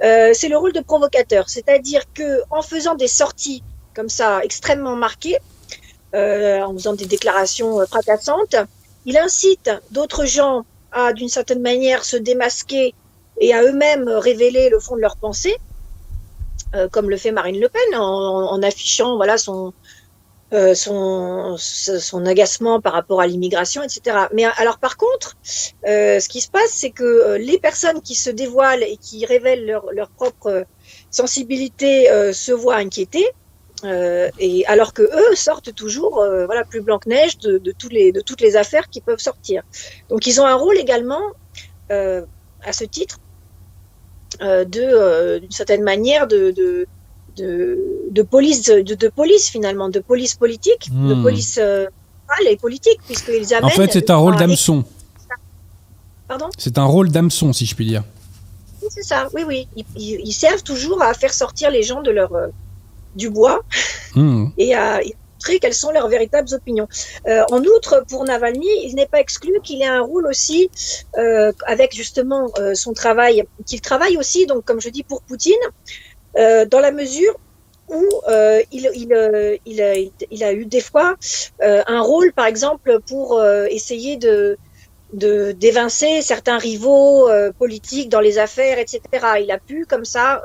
c'est 0.00 0.48
le 0.48 0.56
rôle 0.56 0.72
de 0.72 0.80
provocateur, 0.80 1.48
c'est-à-dire 1.48 2.02
que 2.12 2.42
en 2.50 2.62
faisant 2.62 2.94
des 2.94 3.08
sorties 3.08 3.62
comme 3.94 4.08
ça 4.08 4.40
extrêmement 4.42 4.96
marquées, 4.96 5.38
en 6.12 6.72
faisant 6.72 6.94
des 6.94 7.06
déclarations 7.06 7.86
fracassantes, 7.86 8.56
il 9.06 9.16
incite 9.16 9.70
d'autres 9.90 10.24
gens 10.26 10.64
à, 10.92 11.12
d'une 11.12 11.28
certaine 11.28 11.62
manière, 11.62 12.04
se 12.04 12.16
démasquer 12.16 12.94
et 13.40 13.54
à 13.54 13.62
eux-mêmes 13.62 14.08
révéler 14.08 14.68
le 14.68 14.80
fond 14.80 14.96
de 14.96 15.00
leurs 15.00 15.16
pensées, 15.16 15.56
euh, 16.74 16.88
comme 16.88 17.08
le 17.08 17.16
fait 17.16 17.30
Marine 17.30 17.60
Le 17.60 17.68
Pen 17.68 17.94
en, 17.94 18.62
affichant 18.62 19.16
voilà 19.16 19.38
son, 19.38 19.72
euh, 20.52 20.74
son, 20.74 21.56
son 21.58 22.26
agacement 22.26 22.80
par 22.80 22.92
rapport 22.92 23.20
à 23.20 23.26
l'immigration, 23.26 23.82
etc. 23.82 24.16
Mais 24.32 24.44
alors 24.56 24.78
par 24.78 24.96
contre, 24.96 25.36
euh, 25.86 26.20
ce 26.20 26.28
qui 26.28 26.40
se 26.40 26.50
passe, 26.50 26.70
c'est 26.70 26.90
que 26.90 27.36
les 27.38 27.58
personnes 27.58 28.00
qui 28.00 28.14
se 28.14 28.30
dévoilent 28.30 28.82
et 28.82 28.96
qui 28.96 29.26
révèlent 29.26 29.66
leur, 29.66 29.92
leur 29.92 30.10
propre 30.10 30.64
sensibilité 31.10 32.08
se 32.32 32.52
voient 32.52 32.76
inquiétées 32.76 33.26
euh, 33.84 34.28
et 34.38 34.66
alors 34.66 34.92
que 34.92 35.02
eux 35.02 35.34
sortent 35.36 35.72
toujours, 35.74 36.20
euh, 36.20 36.46
voilà, 36.46 36.64
plus 36.64 36.80
blanc 36.80 36.98
que 36.98 37.08
neige 37.08 37.38
de, 37.38 37.58
de, 37.58 37.72
tous 37.72 37.88
les, 37.88 38.10
de 38.10 38.20
toutes 38.20 38.40
les 38.40 38.56
affaires 38.56 38.88
qui 38.88 39.00
peuvent 39.00 39.20
sortir. 39.20 39.62
Donc 40.08 40.26
ils 40.26 40.40
ont 40.40 40.46
un 40.46 40.54
rôle 40.54 40.76
également, 40.78 41.22
euh, 41.90 42.24
à 42.62 42.72
ce 42.72 42.84
titre, 42.84 43.18
euh, 44.42 44.64
de, 44.64 44.80
euh, 44.82 45.38
d'une 45.38 45.50
certaine 45.52 45.82
manière, 45.82 46.26
de, 46.26 46.50
de, 46.50 46.86
de, 47.38 47.78
de 48.10 48.22
police, 48.22 48.62
de, 48.62 48.82
de, 48.82 49.08
police 49.08 49.48
finalement, 49.48 49.88
de 49.88 50.00
police 50.00 50.34
politique, 50.34 50.90
de 50.90 51.14
hmm. 51.14 51.22
police 51.22 51.58
morale 51.58 52.46
et 52.52 52.56
politique, 52.56 53.00
puisqu'ils 53.06 53.54
amènent. 53.54 53.64
En 53.64 53.70
fait, 53.70 53.92
c'est 53.92 54.10
un 54.10 54.16
rôle 54.16 54.36
d'hameçon. 54.36 54.84
Pardon? 56.26 56.48
C'est 56.58 56.78
un 56.78 56.84
rôle 56.84 57.10
d'hameçon, 57.10 57.52
si 57.52 57.64
je 57.64 57.74
puis 57.74 57.86
dire. 57.86 58.04
c'est 58.90 59.02
ça, 59.02 59.28
oui, 59.34 59.44
oui. 59.46 59.68
Ils, 59.96 60.32
servent 60.32 60.62
toujours 60.62 61.02
à 61.02 61.14
faire 61.14 61.32
sortir 61.32 61.70
les 61.70 61.82
gens 61.82 62.02
de 62.02 62.10
leur, 62.10 62.30
du 63.16 63.30
bois 63.30 63.60
hmm. 64.14 64.48
et 64.58 64.74
à, 64.74 65.00
montrer 65.34 65.60
quelles 65.60 65.74
sont 65.74 65.92
leurs 65.92 66.08
véritables 66.08 66.52
opinions. 66.52 66.88
en 67.26 67.62
outre, 67.62 68.04
pour 68.10 68.24
Navalny, 68.24 68.68
il 68.84 68.94
n'est 68.96 69.06
pas 69.06 69.20
exclu 69.20 69.52
qu'il 69.62 69.80
ait 69.82 69.86
un 69.86 70.02
rôle 70.02 70.26
aussi 70.26 70.68
avec 71.66 71.94
justement 71.94 72.48
son 72.74 72.92
travail, 72.92 73.44
qu'il 73.64 73.80
travaille 73.80 74.16
aussi, 74.16 74.46
donc 74.46 74.64
comme 74.64 74.80
je 74.80 74.90
dis, 74.90 75.04
pour 75.04 75.22
Poutine, 75.22 75.54
dans 76.70 76.80
la 76.80 76.92
mesure 76.92 77.36
où 77.88 78.04
euh, 78.28 78.62
il, 78.70 78.90
il, 78.94 79.12
euh, 79.12 79.56
il, 79.66 79.82
a, 79.82 79.94
il, 80.30 80.44
a, 80.44 80.52
eu 80.52 80.66
des 80.66 80.80
fois 80.80 81.16
euh, 81.62 81.82
un 81.86 82.00
rôle, 82.00 82.32
par 82.32 82.46
exemple, 82.46 83.00
pour 83.06 83.38
euh, 83.38 83.66
essayer 83.70 84.16
de 84.16 84.58
d'évincer 85.14 86.20
certains 86.20 86.58
rivaux 86.58 87.30
euh, 87.30 87.50
politiques 87.50 88.10
dans 88.10 88.20
les 88.20 88.38
affaires, 88.38 88.78
etc. 88.78 89.00
Il 89.40 89.50
a 89.50 89.58
pu, 89.58 89.86
comme 89.86 90.04
ça, 90.04 90.42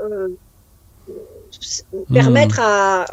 hmm. 1.10 2.14
permettre 2.14 2.62
à 2.62 3.06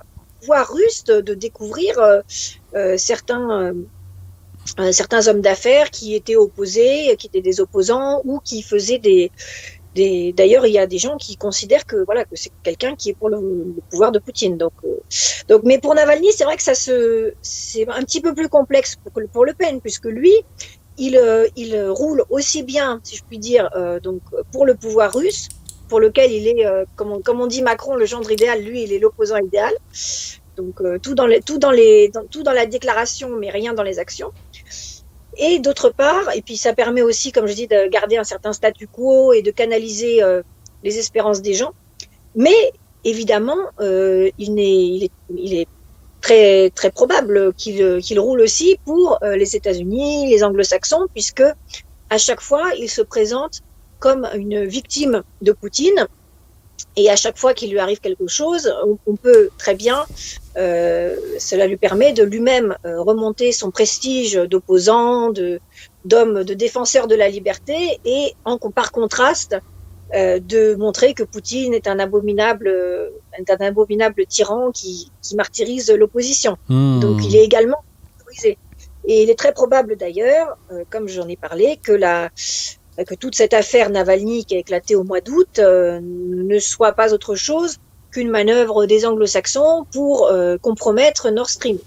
voix 0.46 0.62
russe 0.62 1.02
de, 1.02 1.20
de 1.20 1.34
découvrir 1.34 2.22
certains 2.96 3.74
certains 4.92 5.26
hommes 5.26 5.40
d'affaires 5.40 5.90
qui 5.90 6.14
étaient 6.14 6.36
opposés, 6.36 7.16
qui 7.18 7.26
étaient 7.26 7.40
des 7.40 7.60
opposants 7.60 8.22
ou 8.24 8.38
qui 8.38 8.62
faisaient 8.62 9.00
des 9.00 9.32
D'ailleurs, 9.96 10.66
il 10.66 10.72
y 10.72 10.78
a 10.78 10.86
des 10.86 10.98
gens 10.98 11.16
qui 11.16 11.36
considèrent 11.36 11.84
que 11.84 12.04
voilà 12.04 12.24
que 12.24 12.36
c'est 12.36 12.52
quelqu'un 12.62 12.94
qui 12.94 13.10
est 13.10 13.14
pour 13.14 13.28
le, 13.28 13.74
pouvoir 13.90 14.12
de 14.12 14.20
Poutine. 14.20 14.56
Donc, 14.56 14.72
euh, 14.84 15.00
donc, 15.48 15.62
mais 15.64 15.78
pour 15.78 15.94
Navalny, 15.94 16.32
c'est 16.32 16.44
vrai 16.44 16.56
que 16.56 16.62
ça 16.62 16.74
se, 16.74 17.34
c'est 17.42 17.88
un 17.88 18.02
petit 18.02 18.20
peu 18.20 18.32
plus 18.34 18.48
complexe 18.48 18.96
pour, 18.96 19.12
pour 19.32 19.44
Le 19.44 19.52
Pen, 19.52 19.80
puisque 19.80 20.04
lui, 20.04 20.32
il, 20.96 21.16
euh, 21.16 21.48
il 21.56 21.76
roule 21.88 22.22
aussi 22.30 22.62
bien, 22.62 23.00
si 23.02 23.16
je 23.16 23.24
puis 23.24 23.38
dire, 23.38 23.68
euh, 23.74 23.98
donc 23.98 24.22
pour 24.52 24.64
le 24.64 24.74
pouvoir 24.76 25.12
russe, 25.12 25.48
pour 25.88 25.98
lequel 25.98 26.30
il 26.30 26.46
est, 26.46 26.64
comme 26.94 27.10
on, 27.10 27.20
comme, 27.20 27.40
on, 27.40 27.48
dit 27.48 27.62
Macron, 27.62 27.96
le 27.96 28.06
gendre 28.06 28.30
idéal. 28.30 28.62
Lui, 28.62 28.84
il 28.84 28.92
est 28.92 29.00
l'opposant 29.00 29.38
idéal. 29.38 29.74
Donc 30.56 30.80
tout 31.02 31.14
dans 31.16 31.26
les, 31.26 31.40
tout 31.40 31.58
dans 31.58 31.72
les, 31.72 32.12
tout 32.30 32.44
dans 32.44 32.52
la 32.52 32.66
déclaration, 32.66 33.30
mais 33.30 33.50
rien 33.50 33.74
dans 33.74 33.82
les 33.82 33.98
actions. 33.98 34.30
Et 35.36 35.58
d'autre 35.58 35.90
part, 35.90 36.34
et 36.34 36.42
puis 36.42 36.56
ça 36.56 36.72
permet 36.72 37.02
aussi, 37.02 37.32
comme 37.32 37.46
je 37.46 37.54
dis, 37.54 37.66
de 37.66 37.88
garder 37.88 38.16
un 38.16 38.24
certain 38.24 38.52
statu 38.52 38.86
quo 38.86 39.32
et 39.32 39.42
de 39.42 39.50
canaliser 39.50 40.22
euh, 40.22 40.42
les 40.82 40.98
espérances 40.98 41.40
des 41.40 41.54
gens. 41.54 41.72
Mais 42.34 42.72
évidemment, 43.04 43.58
euh, 43.80 44.30
il, 44.38 44.58
est, 44.58 44.86
il, 44.86 45.04
est, 45.04 45.12
il, 45.36 45.54
est, 45.54 45.68
très 46.20 46.68
très 46.70 46.90
probable 46.90 47.54
qu'il 47.54 48.20
roule 48.20 48.40
aussi 48.42 48.78
pour 48.84 49.18
euh, 49.22 49.36
les 49.36 49.56
États-Unis, 49.56 50.28
les 50.28 50.44
Anglo-Saxons, 50.44 51.06
puisque 51.14 51.44
à 52.10 52.18
chaque 52.18 52.42
fois, 52.42 52.72
il 52.78 52.90
se 52.90 53.00
présente 53.00 53.60
comme 54.00 54.28
une 54.34 54.64
victime 54.64 55.22
de 55.40 55.52
Poutine 55.52 56.06
et 56.96 57.08
à 57.08 57.16
chaque 57.16 57.38
fois 57.38 57.54
qu'il 57.54 57.70
lui 57.70 57.78
arrive 57.78 58.00
quelque 58.00 58.26
chose, 58.26 58.72
on, 59.06 59.16
peut 59.16 59.50
très 59.58 59.74
bien, 59.74 60.04
euh, 60.56 61.16
cela 61.38 61.66
lui 61.66 61.76
permet 61.76 62.12
de 62.12 62.24
lui-même 62.24 62.76
euh, 62.84 63.00
remonter 63.00 63.52
son 63.52 63.70
prestige 63.70 64.34
d'opposant, 64.34 65.30
de 65.30 65.60
d'homme, 66.04 66.44
de 66.44 66.54
défenseur 66.54 67.06
de 67.06 67.14
la 67.14 67.28
liberté, 67.28 68.00
et 68.04 68.34
en 68.44 68.58
par 68.58 68.90
contraste, 68.90 69.56
euh, 70.14 70.40
de 70.40 70.74
montrer 70.74 71.14
que 71.14 71.22
Poutine 71.22 71.74
est 71.74 71.86
un 71.86 71.98
abominable, 72.00 72.72
un 73.38 73.64
abominable 73.64 74.26
tyran 74.26 74.72
qui, 74.72 75.12
qui 75.22 75.36
martyrise 75.36 75.90
l'opposition. 75.90 76.56
Hmm. 76.68 76.98
Donc 76.98 77.24
il 77.24 77.36
est 77.36 77.44
également 77.44 77.78
autorisé. 78.18 78.58
Et 79.04 79.22
il 79.22 79.30
est 79.30 79.38
très 79.38 79.52
probable 79.52 79.96
d'ailleurs, 79.96 80.58
comme 80.90 81.08
j'en 81.08 81.26
ai 81.28 81.36
parlé, 81.36 81.78
que 81.82 81.92
la 81.92 82.30
que 83.04 83.14
toute 83.14 83.34
cette 83.34 83.54
affaire 83.54 83.90
Navalny 83.90 84.44
qui 84.44 84.56
a 84.56 84.58
éclaté 84.58 84.94
au 84.94 85.04
mois 85.04 85.20
d'août 85.20 85.58
euh, 85.58 86.00
ne 86.02 86.58
soit 86.58 86.92
pas 86.92 87.12
autre 87.12 87.34
chose 87.34 87.78
qu'une 88.10 88.30
manœuvre 88.30 88.86
des 88.86 89.06
anglo-saxons 89.06 89.86
pour 89.92 90.26
euh, 90.26 90.56
compromettre 90.58 91.30
Nord 91.30 91.48
Stream, 91.48 91.78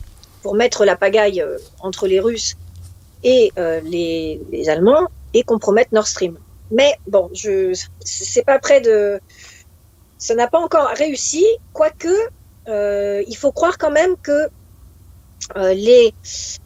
pour 0.42 0.56
mettre 0.56 0.86
la 0.86 0.96
pagaille 0.96 1.42
euh, 1.42 1.58
entre 1.82 2.08
les 2.08 2.20
Russes 2.20 2.56
et 3.24 3.52
les, 3.56 4.70
Allemands 4.70 5.08
et 5.34 5.44
compromettre 5.44 5.94
Nord 5.94 6.08
Stream. 6.08 6.38
Mais 6.72 6.96
bon, 7.08 7.30
je 7.34 7.74
c'est 8.04 8.44
pas 8.44 8.60
près 8.60 8.82
de, 8.82 9.20
ça 10.18 10.36
n'a 10.36 10.48
pas 10.48 10.60
encore 10.60 10.90
réussi, 10.90 11.46
quoique 11.72 12.14
il 12.68 13.36
faut 13.38 13.52
croire 13.54 13.78
quand 13.78 13.92
même 13.92 14.18
que 14.18 14.50
les, 15.74 16.14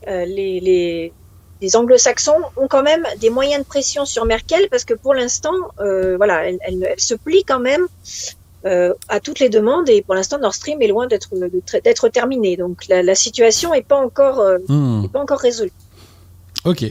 les 0.07 1.13
les 1.61 1.75
anglo-saxons 1.75 2.41
ont 2.55 2.67
quand 2.67 2.83
même 2.83 3.05
des 3.19 3.29
moyens 3.29 3.63
de 3.63 3.67
pression 3.67 4.05
sur 4.05 4.25
Merkel 4.25 4.67
parce 4.69 4.85
que 4.85 4.93
pour 4.93 5.13
l'instant, 5.13 5.55
euh, 5.79 6.17
voilà, 6.17 6.49
elle, 6.49 6.59
elle, 6.61 6.93
se 6.97 7.15
plie 7.15 7.43
quand 7.43 7.59
même 7.59 7.87
euh, 8.65 8.93
à 9.07 9.19
toutes 9.19 9.39
les 9.39 9.49
demandes 9.49 9.89
et 9.89 10.01
pour 10.01 10.15
l'instant 10.15 10.39
Nord 10.39 10.53
Stream 10.53 10.81
est 10.81 10.87
loin 10.87 11.07
d'être 11.07 11.29
d'être 11.83 12.09
terminé. 12.09 12.57
Donc 12.57 12.87
la, 12.87 13.01
la 13.01 13.15
situation 13.15 13.71
n'est 13.71 13.81
pas 13.81 13.97
encore 13.97 14.39
euh, 14.39 14.59
hmm. 14.67 15.07
pas 15.09 15.19
encore 15.19 15.39
résolue. 15.39 15.71
Ok. 16.65 16.85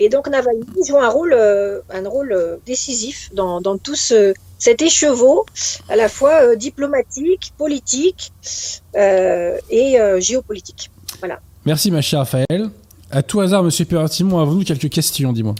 Et 0.00 0.08
donc 0.08 0.28
Navalny 0.28 0.64
joue 0.86 0.98
un 0.98 1.08
rôle 1.08 1.34
un 1.34 2.08
rôle 2.08 2.60
décisif 2.66 3.30
dans, 3.32 3.60
dans 3.60 3.78
tout 3.78 3.96
ce 3.96 4.32
cet 4.58 4.82
écheveau 4.82 5.46
à 5.88 5.96
la 5.96 6.08
fois 6.08 6.54
diplomatique, 6.54 7.52
politique 7.58 8.32
et 8.94 9.98
géopolitique. 10.18 10.90
Voilà. 11.18 11.40
Merci 11.66 11.90
ma 11.90 12.00
chère 12.00 12.20
Raphaël. 12.20 12.70
À 13.10 13.22
tout 13.22 13.40
hasard, 13.40 13.62
monsieur 13.62 13.86
Perratimon, 13.86 14.38
avons-nous 14.38 14.64
quelques 14.64 14.90
questions, 14.90 15.32
dis-moi? 15.32 15.54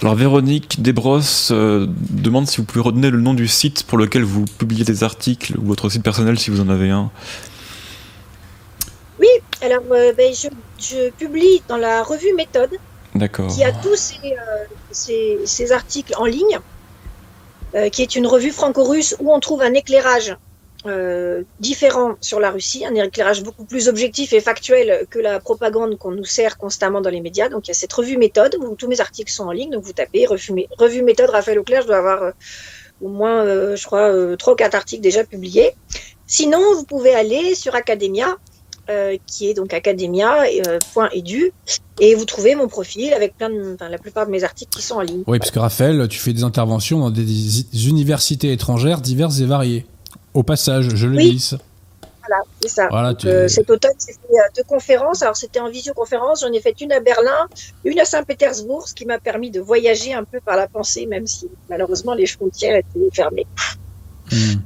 Alors 0.00 0.14
Véronique 0.14 0.80
Desbrosses 0.80 1.50
euh, 1.52 1.86
demande 2.08 2.46
si 2.46 2.56
vous 2.56 2.64
pouvez 2.64 2.80
redonner 2.80 3.10
le 3.10 3.20
nom 3.20 3.34
du 3.34 3.46
site 3.46 3.82
pour 3.82 3.98
lequel 3.98 4.24
vous 4.24 4.46
publiez 4.46 4.84
des 4.84 5.04
articles 5.04 5.58
ou 5.58 5.66
votre 5.66 5.90
site 5.90 6.02
personnel 6.02 6.38
si 6.38 6.50
vous 6.50 6.60
en 6.62 6.70
avez 6.70 6.88
un. 6.88 7.10
Oui, 9.20 9.26
alors 9.60 9.82
euh, 9.90 10.14
ben, 10.16 10.32
je, 10.32 11.10
publie 11.10 11.62
dans 11.68 11.76
la 11.76 12.02
revue 12.02 12.32
Méthode, 12.34 12.70
qui 13.50 13.64
a 13.64 13.72
tous 13.72 14.14
ces, 14.92 15.36
ces, 15.44 15.72
articles 15.72 16.14
en 16.16 16.24
ligne, 16.24 16.58
euh, 17.74 17.90
qui 17.90 18.00
est 18.00 18.16
une 18.16 18.26
revue 18.26 18.52
franco-russe 18.52 19.14
où 19.18 19.30
on 19.30 19.40
trouve 19.40 19.60
un 19.60 19.74
éclairage 19.74 20.34
euh, 20.86 21.42
différent 21.58 22.14
sur 22.20 22.38
la 22.38 22.52
Russie, 22.52 22.86
un 22.86 22.94
éclairage 22.94 23.42
beaucoup 23.42 23.64
plus 23.64 23.88
objectif 23.88 24.32
et 24.32 24.40
factuel 24.40 25.06
que 25.10 25.18
la 25.18 25.40
propagande 25.40 25.98
qu'on 25.98 26.12
nous 26.12 26.24
sert 26.24 26.56
constamment 26.56 27.00
dans 27.00 27.10
les 27.10 27.20
médias. 27.20 27.48
Donc 27.48 27.66
il 27.66 27.70
y 27.70 27.72
a 27.72 27.74
cette 27.74 27.92
revue 27.92 28.16
méthode 28.16 28.56
où 28.60 28.76
tous 28.76 28.86
mes 28.86 29.00
articles 29.00 29.32
sont 29.32 29.44
en 29.44 29.50
ligne, 29.50 29.70
donc 29.70 29.82
vous 29.82 29.92
tapez 29.92 30.24
revue, 30.26 31.02
méthode 31.02 31.30
Raphaël 31.30 31.58
Auclair, 31.58 31.82
je 31.82 31.88
dois 31.88 31.96
avoir 31.96 32.22
euh, 32.22 32.30
au 33.00 33.08
moins, 33.08 33.44
euh, 33.44 33.74
je 33.74 33.84
crois, 33.86 34.36
trois 34.36 34.52
ou 34.52 34.56
quatre 34.56 34.76
articles 34.76 35.02
déjà 35.02 35.24
publiés. 35.24 35.72
Sinon, 36.28 36.60
vous 36.74 36.84
pouvez 36.84 37.12
aller 37.12 37.56
sur 37.56 37.74
Academia, 37.74 38.36
qui 39.26 39.50
est 39.50 39.54
donc 39.54 39.74
academia.edu, 39.74 41.52
et 42.00 42.14
vous 42.14 42.24
trouvez 42.24 42.54
mon 42.54 42.68
profil 42.68 43.12
avec 43.12 43.34
la 43.38 43.98
plupart 43.98 44.26
de 44.26 44.30
mes 44.30 44.44
articles 44.44 44.70
qui 44.74 44.82
sont 44.82 44.94
en 44.94 45.02
ligne. 45.02 45.24
Oui, 45.26 45.38
parce 45.38 45.50
que 45.50 45.58
Raphaël, 45.58 46.08
tu 46.08 46.18
fais 46.18 46.32
des 46.32 46.44
interventions 46.44 46.98
dans 46.98 47.10
des 47.10 47.88
universités 47.88 48.52
étrangères 48.52 49.00
diverses 49.00 49.40
et 49.40 49.46
variées. 49.46 49.86
Au 50.38 50.44
passage, 50.44 50.90
je 50.94 51.08
le 51.08 51.16
glisse. 51.16 51.56
Voilà, 52.00 52.44
c'est 52.60 52.68
ça. 52.68 52.88
Euh, 53.24 53.48
cet 53.48 53.68
automne, 53.70 53.90
j'ai 53.98 54.12
fait 54.12 54.34
euh, 54.34 54.48
deux 54.56 54.62
conférences. 54.62 55.20
Alors, 55.22 55.36
c'était 55.36 55.58
en 55.58 55.68
visioconférence. 55.68 56.42
J'en 56.42 56.52
ai 56.52 56.60
fait 56.60 56.80
une 56.80 56.92
à 56.92 57.00
Berlin, 57.00 57.48
une 57.84 57.98
à 57.98 58.04
Saint-Pétersbourg, 58.04 58.86
ce 58.86 58.94
qui 58.94 59.04
m'a 59.04 59.18
permis 59.18 59.50
de 59.50 59.58
voyager 59.58 60.14
un 60.14 60.22
peu 60.22 60.38
par 60.38 60.56
la 60.56 60.68
pensée, 60.68 61.06
même 61.06 61.26
si 61.26 61.48
malheureusement 61.68 62.14
les 62.14 62.26
frontières 62.26 62.76
étaient 62.76 63.10
fermées. 63.12 63.48
Hmm. 64.30 64.60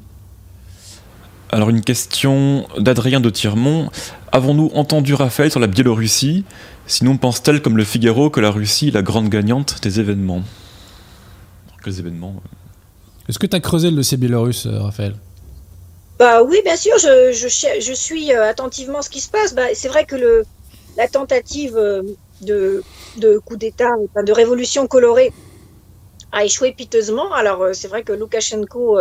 Alors, 1.49 1.71
une 1.71 1.81
question 1.81 2.67
d'Adrien 2.77 3.21
de 3.21 3.31
Tirmont. 3.31 3.89
Avons-nous 4.31 4.73
entendu 4.75 5.15
Raphaël 5.15 5.51
sur 5.51 5.61
la 5.61 5.69
Biélorussie? 5.69 6.45
Sinon, 6.87 7.17
pense-t-elle, 7.17 7.63
comme 7.63 7.79
le 7.79 7.85
Figaro, 7.85 8.29
que 8.29 8.41
la 8.41 8.51
Russie 8.51 8.89
est 8.89 8.95
la 8.95 9.03
grande 9.03 9.31
gagnante 9.31 9.83
des 9.83 10.01
événements? 10.01 10.43
Quels 11.83 11.99
événements 11.99 12.43
Est-ce 13.27 13.39
que 13.39 13.47
tu 13.47 13.57
as 13.57 13.61
creusé 13.61 13.89
le 13.89 13.97
dossier 13.97 14.19
biélorusse, 14.19 14.67
euh, 14.67 14.79
Raphaël? 14.79 15.15
Bah 16.23 16.41
oui, 16.45 16.61
bien 16.65 16.77
sûr, 16.77 16.97
je, 16.99 17.33
je, 17.33 17.93
suis 17.93 18.33
euh, 18.33 18.49
attentivement 18.49 19.03
ce 19.03 19.11
qui 19.11 19.21
se 19.21 19.29
passe. 19.29 19.57
Bah, 19.57 19.75
c'est 19.75 19.89
vrai 19.89 20.05
que 20.05 20.15
le, 20.15 20.45
la 20.97 21.09
tentative 21.09 21.77
euh, 21.77 22.03
de, 22.43 22.85
de 23.17 23.39
coup 23.39 23.57
d'État, 23.57 23.91
de 24.25 24.31
révolution 24.31 24.87
colorée, 24.87 25.33
a 26.31 26.45
échoué 26.45 26.71
piteusement. 26.79 27.33
Alors 27.33 27.61
euh, 27.63 27.73
c'est 27.73 27.89
vrai 27.89 28.05
que 28.05 28.13
Loukachenko 28.13 29.01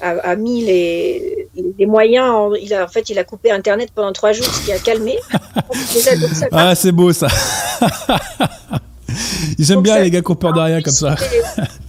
a, 0.00 0.36
mis 0.36 0.64
les, 0.64 1.46
les 1.78 1.84
moyens. 1.84 2.30
En, 2.30 2.54
il 2.54 2.72
a, 2.72 2.84
en 2.84 2.88
fait, 2.88 3.10
il 3.10 3.18
a 3.18 3.24
coupé 3.24 3.50
Internet 3.50 3.90
pendant 3.94 4.14
trois 4.14 4.32
jours, 4.32 4.46
ce 4.46 4.64
qui 4.64 4.72
a 4.72 4.78
calmé. 4.78 5.18
ah, 6.52 6.74
c'est 6.74 6.92
beau 6.92 7.12
ça. 7.12 7.28
Ils 9.58 9.72
aiment 9.72 9.82
bien 9.82 9.98
les 9.98 10.10
gars 10.10 10.22
qui 10.22 10.30
ont 10.30 10.36
peur 10.36 10.54
de 10.54 10.60
rien 10.60 10.80
comme 10.80 10.94
ça 10.94 11.16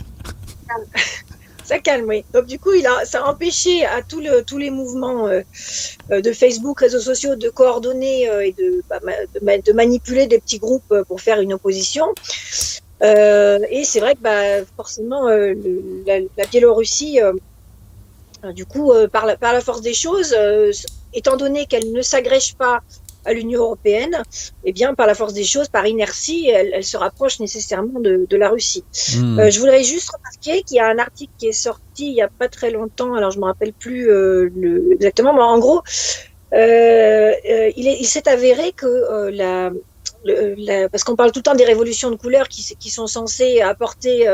ça 1.67 1.80
calme, 1.80 2.06
oui. 2.08 2.23
Donc 2.34 2.45
du 2.45 2.60
coup, 2.60 2.71
il 2.73 2.88
a, 2.88 3.03
ça 3.03 3.23
a 3.23 3.30
empêché 3.30 3.86
à 3.86 4.01
tous 4.01 4.58
les 4.58 4.69
mouvements 4.69 5.27
euh, 5.27 5.41
euh, 6.12 6.21
de 6.21 6.32
Facebook, 6.32 6.80
réseaux 6.80 7.01
sociaux, 7.01 7.36
de 7.36 7.49
coordonner 7.49 8.30
euh, 8.30 8.45
et 8.45 8.53
de, 8.53 8.82
bah, 8.89 8.99
de, 9.01 9.73
manipuler 9.73 10.27
des 10.27 10.39
petits 10.39 10.60
groupes 10.60 10.93
pour 11.08 11.19
faire 11.19 11.41
une 11.41 11.53
opposition. 11.53 12.08
et 13.01 13.84
c'est 13.84 13.99
vrai 13.99 14.15
que 14.15 14.21
bah, 14.21 14.63
forcément, 14.77 15.27
la, 15.27 16.45
Biélorussie, 16.49 17.19
du 18.56 18.65
coup, 18.65 18.93
par 19.12 19.25
la, 19.25 19.36
par, 19.36 19.51
la, 19.51 19.60
force 19.60 19.82
des 19.82 19.93
choses, 19.93 20.34
étant 21.13 21.36
donné 21.36 21.65
qu'elle 21.65 21.91
ne 21.91 22.01
s'agrège 22.01 22.56
pas 22.56 22.80
à 23.27 23.33
l'Union 23.33 23.59
européenne, 23.59 24.23
eh 24.63 24.71
bien, 24.71 24.95
par 24.95 25.05
la 25.05 25.13
force 25.13 25.33
des 25.33 25.43
choses, 25.43 25.67
par 25.67 25.85
inertie, 25.85 26.47
elle, 26.47 26.83
se 26.83 26.97
rapproche 26.97 27.39
nécessairement 27.39 27.99
de, 27.99 28.37
la 28.37 28.49
Russie. 28.49 28.85
Hmm. 29.15 29.39
Euh, 29.39 29.49
je 29.51 29.59
voudrais 29.59 29.83
juste 29.83 30.09
remarquer 30.09 30.63
qu'il 30.63 30.77
y 30.77 30.79
a 30.79 30.87
un 30.87 30.97
article 30.97 31.33
qui 31.37 31.47
est 31.47 31.51
sorti 31.51 32.07
il 32.07 32.13
n'y 32.13 32.21
a 32.21 32.29
pas 32.29 32.47
très 32.47 32.71
longtemps, 32.71 33.15
alors 33.15 33.31
je 33.31 33.37
ne 33.37 33.41
me 33.41 33.47
rappelle 33.47 33.73
plus 33.73 34.09
euh, 34.09 34.49
le, 34.55 34.93
exactement, 34.93 35.33
mais 35.33 35.41
en 35.41 35.59
gros, 35.59 35.81
euh, 36.53 37.33
il 37.75 38.05
s'est 38.05 38.29
avéré 38.29 38.71
que 38.71 39.29
la, 39.29 39.71
parce 40.89 41.03
qu'on 41.03 41.15
parle 41.15 41.31
tout 41.31 41.39
le 41.39 41.43
temps 41.43 41.55
des 41.55 41.65
révolutions 41.65 42.11
de 42.11 42.15
couleur 42.15 42.47
qui, 42.47 42.75
qui 42.79 42.89
sont 42.89 43.07
censées 43.07 43.59
apporter 43.61 44.27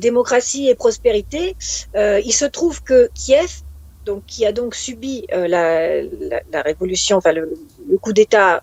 démocratie 0.00 0.68
et 0.68 0.74
prospérité. 0.74 1.56
il 1.94 2.32
se 2.32 2.44
trouve 2.44 2.82
que 2.82 3.08
Kiev 3.14 3.62
donc 4.08 4.24
qui 4.26 4.46
a 4.46 4.52
donc 4.52 4.74
subi 4.74 5.26
euh, 5.34 5.46
la, 5.46 6.62
révolution, 6.62 7.18
enfin 7.18 7.32
le, 7.32 7.52
coup 7.96 8.12
d'État 8.12 8.62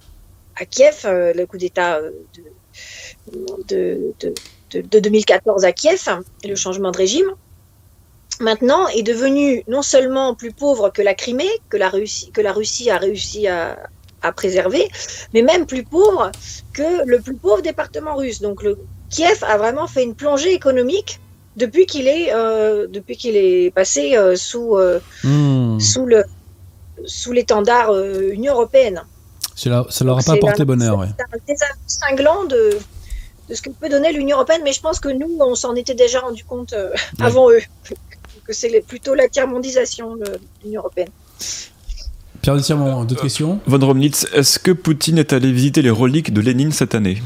à 0.55 0.65
Kiev, 0.65 1.01
euh, 1.05 1.33
le 1.33 1.45
coup 1.45 1.57
d'État 1.57 1.97
euh, 1.97 2.11
de, 3.67 4.13
de, 4.71 4.99
2014 4.99 5.65
à 5.65 5.71
Kiev, 5.71 6.07
et 6.43 6.47
le 6.47 6.55
changement 6.55 6.91
de 6.91 6.97
régime, 6.97 7.31
maintenant 8.39 8.87
est 8.89 9.03
devenu 9.03 9.63
non 9.67 9.81
seulement 9.81 10.35
plus 10.35 10.51
pauvre 10.51 10.89
que 10.89 11.01
la 11.01 11.13
Crimée, 11.13 11.49
que 11.69 11.77
la 11.77 11.89
Russie, 11.89 12.31
que 12.31 12.41
la 12.41 12.51
Russie 12.51 12.89
a 12.89 12.97
réussi 12.97 13.47
à, 13.47 13.77
à 14.21 14.31
préserver, 14.31 14.89
mais 15.33 15.41
même 15.41 15.65
plus 15.65 15.83
pauvre 15.83 16.31
que 16.73 17.05
le 17.05 17.19
plus 17.19 17.35
pauvre 17.35 17.61
département 17.61 18.15
russe. 18.15 18.41
Donc 18.41 18.63
le 18.63 18.77
Kiev 19.09 19.43
a 19.43 19.57
vraiment 19.57 19.87
fait 19.87 20.03
une 20.03 20.15
plongée 20.15 20.53
économique 20.53 21.19
depuis 21.55 21.85
qu'il 21.85 22.07
est, 22.07 22.33
euh, 22.33 22.87
depuis 22.87 23.15
qu'il 23.15 23.35
est 23.35 23.73
passé 23.73 24.17
euh, 24.17 24.35
sous, 24.35 24.75
euh, 24.75 24.99
hmm. 25.23 25.79
sous, 25.79 26.05
le, 26.05 26.23
sous 27.05 27.31
l'étendard 27.31 27.95
Union 28.31 28.53
européenne. 28.53 29.03
Ça, 29.55 29.85
ça 29.89 30.05
leur 30.05 30.19
a 30.19 30.21
pas 30.21 30.33
apporté 30.33 30.65
bonheur. 30.65 31.05
C'est 31.17 31.23
un 31.23 31.39
désaveu 31.47 31.73
cinglant 31.87 32.43
de, 32.45 32.77
de 33.49 33.55
ce 33.55 33.61
que 33.61 33.69
peut 33.69 33.89
donner 33.89 34.11
l'Union 34.11 34.37
européenne, 34.37 34.61
mais 34.63 34.73
je 34.73 34.81
pense 34.81 34.99
que 34.99 35.09
nous, 35.09 35.37
on 35.39 35.55
s'en 35.55 35.75
était 35.75 35.95
déjà 35.95 36.19
rendu 36.19 36.43
compte 36.43 36.75
avant 37.19 37.49
eux, 37.49 37.61
que 38.45 38.53
c'est 38.53 38.81
plutôt 38.81 39.15
la 39.15 39.27
tiers-mondisation 39.29 40.17
de 40.17 40.39
l'Union 40.63 40.81
européenne. 40.81 41.09
Pierre 42.41 42.57
de 42.57 43.05
d'autres 43.05 43.21
questions? 43.23 43.59
Von 43.65 43.79
Romnitz, 43.79 44.27
est-ce 44.33 44.59
que 44.59 44.71
Poutine 44.71 45.17
est 45.17 45.33
allé 45.33 45.51
visiter 45.51 45.81
les 45.81 45.89
reliques 45.89 46.31
de 46.31 46.41
Lénine 46.41 46.71
cette 46.71 46.93
année? 46.93 47.23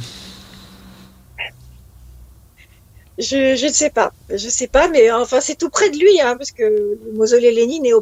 Je, 3.18 3.58
je 3.58 3.66
ne 3.66 3.72
sais 3.72 3.90
pas, 3.90 4.14
je 4.30 4.48
sais 4.48 4.68
pas, 4.68 4.88
mais 4.88 5.12
enfin 5.12 5.42
c'est 5.42 5.56
tout 5.56 5.70
près 5.70 5.90
de 5.90 5.98
lui, 5.98 6.22
hein, 6.22 6.38
parce 6.38 6.52
que 6.52 6.64
le 6.64 7.12
mausolée 7.18 7.52
Lénine 7.52 7.86
est 7.86 7.92
au, 7.92 8.02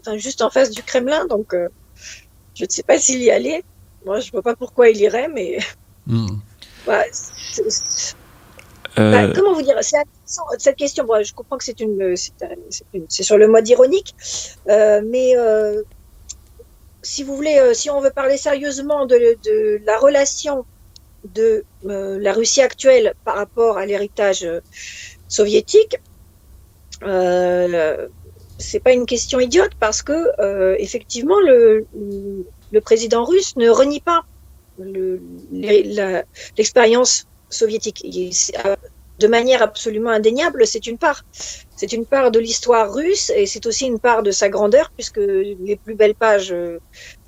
enfin, 0.00 0.16
juste 0.16 0.42
en 0.42 0.50
face 0.50 0.72
du 0.72 0.82
Kremlin, 0.82 1.24
donc 1.26 1.54
euh, 1.54 1.68
je 2.56 2.64
ne 2.64 2.70
sais 2.70 2.82
pas 2.82 2.98
s'il 2.98 3.22
y 3.22 3.30
allait. 3.30 3.62
Moi, 4.04 4.18
je 4.18 4.32
vois 4.32 4.42
pas 4.42 4.56
pourquoi 4.56 4.88
il 4.88 5.00
irait, 5.00 5.28
mais 5.28 5.58
hmm. 6.06 6.26
bah, 6.86 7.04
euh. 8.98 9.12
bah, 9.12 9.32
comment 9.34 9.52
vous 9.52 9.62
dire 9.62 9.78
cette 10.58 10.76
question. 10.76 11.04
Bon, 11.04 11.22
je 11.22 11.32
comprends 11.32 11.58
que 11.58 11.64
c'est 11.64 11.78
une, 11.80 12.16
c'est 13.08 13.22
sur 13.22 13.38
le 13.38 13.46
mode 13.46 13.68
ironique, 13.68 14.14
euh, 14.68 15.02
mais 15.06 15.36
euh, 15.36 15.82
si 17.02 17.22
vous 17.22 17.36
voulez, 17.36 17.74
si 17.74 17.90
on 17.90 18.00
veut 18.00 18.10
parler 18.10 18.36
sérieusement 18.36 19.06
de, 19.06 19.36
de 19.44 19.80
la 19.84 19.98
relation 19.98 20.64
de 21.34 21.64
euh, 21.84 22.18
la 22.20 22.32
Russie 22.32 22.62
actuelle 22.62 23.14
par 23.24 23.36
rapport 23.36 23.78
à 23.78 23.86
l'héritage 23.86 24.44
euh, 24.44 24.60
soviétique, 25.28 25.96
euh, 27.02 28.08
c'est 28.58 28.80
pas 28.80 28.92
une 28.92 29.06
question 29.06 29.40
idiote 29.40 29.72
parce 29.78 30.02
que 30.02 30.30
euh, 30.40 30.76
effectivement 30.78 31.40
le, 31.40 31.86
le, 32.72 32.80
président 32.80 33.24
russe 33.24 33.56
ne 33.56 33.68
renie 33.68 34.00
pas 34.00 34.24
l'expérience 36.56 37.26
soviétique. 37.50 38.00
Il, 38.04 38.32
de 39.18 39.28
manière 39.28 39.62
absolument 39.62 40.10
indéniable, 40.10 40.66
c'est 40.66 40.86
une 40.86 40.98
part. 40.98 41.24
C'est 41.76 41.92
une 41.92 42.04
part 42.04 42.30
de 42.30 42.38
l'histoire 42.38 42.92
russe 42.92 43.30
et 43.34 43.46
c'est 43.46 43.66
aussi 43.66 43.86
une 43.86 43.98
part 43.98 44.22
de 44.22 44.30
sa 44.30 44.48
grandeur 44.48 44.90
puisque 44.94 45.18
les 45.18 45.78
plus 45.82 45.94
belles 45.94 46.14
pages 46.14 46.52
euh, 46.52 46.78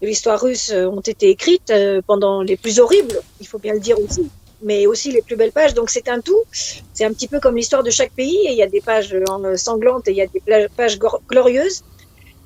de 0.02 0.06
l'histoire 0.06 0.40
russe 0.40 0.70
euh, 0.70 0.86
ont 0.86 1.00
été 1.00 1.30
écrites 1.30 1.70
euh, 1.70 2.02
pendant 2.06 2.42
les 2.42 2.56
plus 2.56 2.78
horribles, 2.80 3.20
il 3.40 3.46
faut 3.46 3.58
bien 3.58 3.74
le 3.74 3.80
dire 3.80 3.98
aussi, 3.98 4.28
mais 4.62 4.86
aussi 4.86 5.12
les 5.12 5.22
plus 5.22 5.36
belles 5.36 5.52
pages. 5.52 5.74
Donc 5.74 5.90
c'est 5.90 6.08
un 6.08 6.20
tout. 6.20 6.42
C'est 6.52 7.04
un 7.04 7.12
petit 7.12 7.28
peu 7.28 7.40
comme 7.40 7.56
l'histoire 7.56 7.82
de 7.82 7.90
chaque 7.90 8.12
pays 8.12 8.46
et 8.46 8.52
il 8.52 8.58
y 8.58 8.62
a 8.62 8.66
des 8.66 8.80
pages 8.80 9.14
sanglantes 9.56 10.08
et 10.08 10.12
il 10.12 10.16
y 10.16 10.22
a 10.22 10.26
des 10.26 10.68
pages 10.76 10.98
glorieuses. 11.28 11.84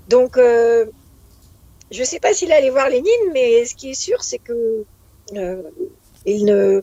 Donc 0.09 0.37
je 0.37 0.87
ne 1.91 2.05
sais 2.05 2.21
pas 2.21 2.33
s'il 2.33 2.53
allait 2.53 2.71
voir 2.71 2.89
Lénine, 2.89 3.31
mais 3.33 3.65
ce 3.65 3.75
qui 3.75 3.91
est 3.91 3.95
sûr, 3.95 4.23
c'est 4.23 4.39
que 4.39 4.85
il 6.25 6.45
ne, 6.45 6.83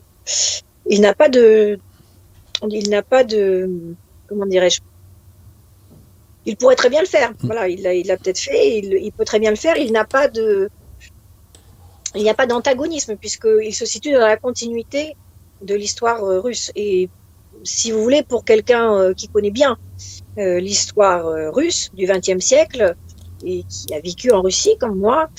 il 0.86 1.00
n'a 1.00 1.14
pas 1.14 1.28
de, 1.28 1.78
il 2.68 2.90
n'a 2.90 3.02
pas 3.02 3.24
de, 3.24 3.68
comment 4.28 4.46
dirais-je, 4.46 4.80
il 6.46 6.56
pourrait 6.56 6.76
très 6.76 6.90
bien 6.90 7.00
le 7.00 7.06
faire. 7.06 7.30
Mm. 7.30 7.34
Voilà, 7.42 7.68
il 7.68 7.82
l'a 7.82 7.94
il 7.94 8.06
peut-être 8.06 8.38
fait, 8.38 8.78
il, 8.78 9.12
peut 9.12 9.24
très 9.24 9.38
bien 9.38 9.50
le 9.50 9.56
faire. 9.56 9.76
Il 9.76 9.92
n'a 9.92 10.04
pas 10.04 10.28
de, 10.28 10.70
il 12.14 12.22
n'y 12.22 12.30
a 12.30 12.34
pas 12.34 12.46
d'antagonisme 12.46 13.16
puisqu'il 13.16 13.74
se 13.74 13.84
situe 13.84 14.12
dans 14.12 14.20
la 14.20 14.36
continuité 14.36 15.16
de 15.62 15.74
l'histoire 15.74 16.24
euh, 16.24 16.40
russe. 16.40 16.72
Et 16.74 17.08
si 17.62 17.92
vous 17.92 18.02
voulez, 18.02 18.22
pour 18.22 18.44
quelqu'un 18.44 18.94
euh, 18.94 19.14
qui 19.14 19.28
connaît 19.28 19.50
bien 19.50 19.76
euh, 20.38 20.58
l'histoire 20.58 21.26
russe 21.52 21.90
du 21.94 22.06
XXe 22.06 22.44
siècle, 22.44 22.94
et 23.42 23.64
qui 23.70 23.94
a 23.94 24.00
vécu 24.00 24.32
en 24.32 24.42
Russie 24.42 24.76
comme 24.78 24.98
moi, 24.98 25.30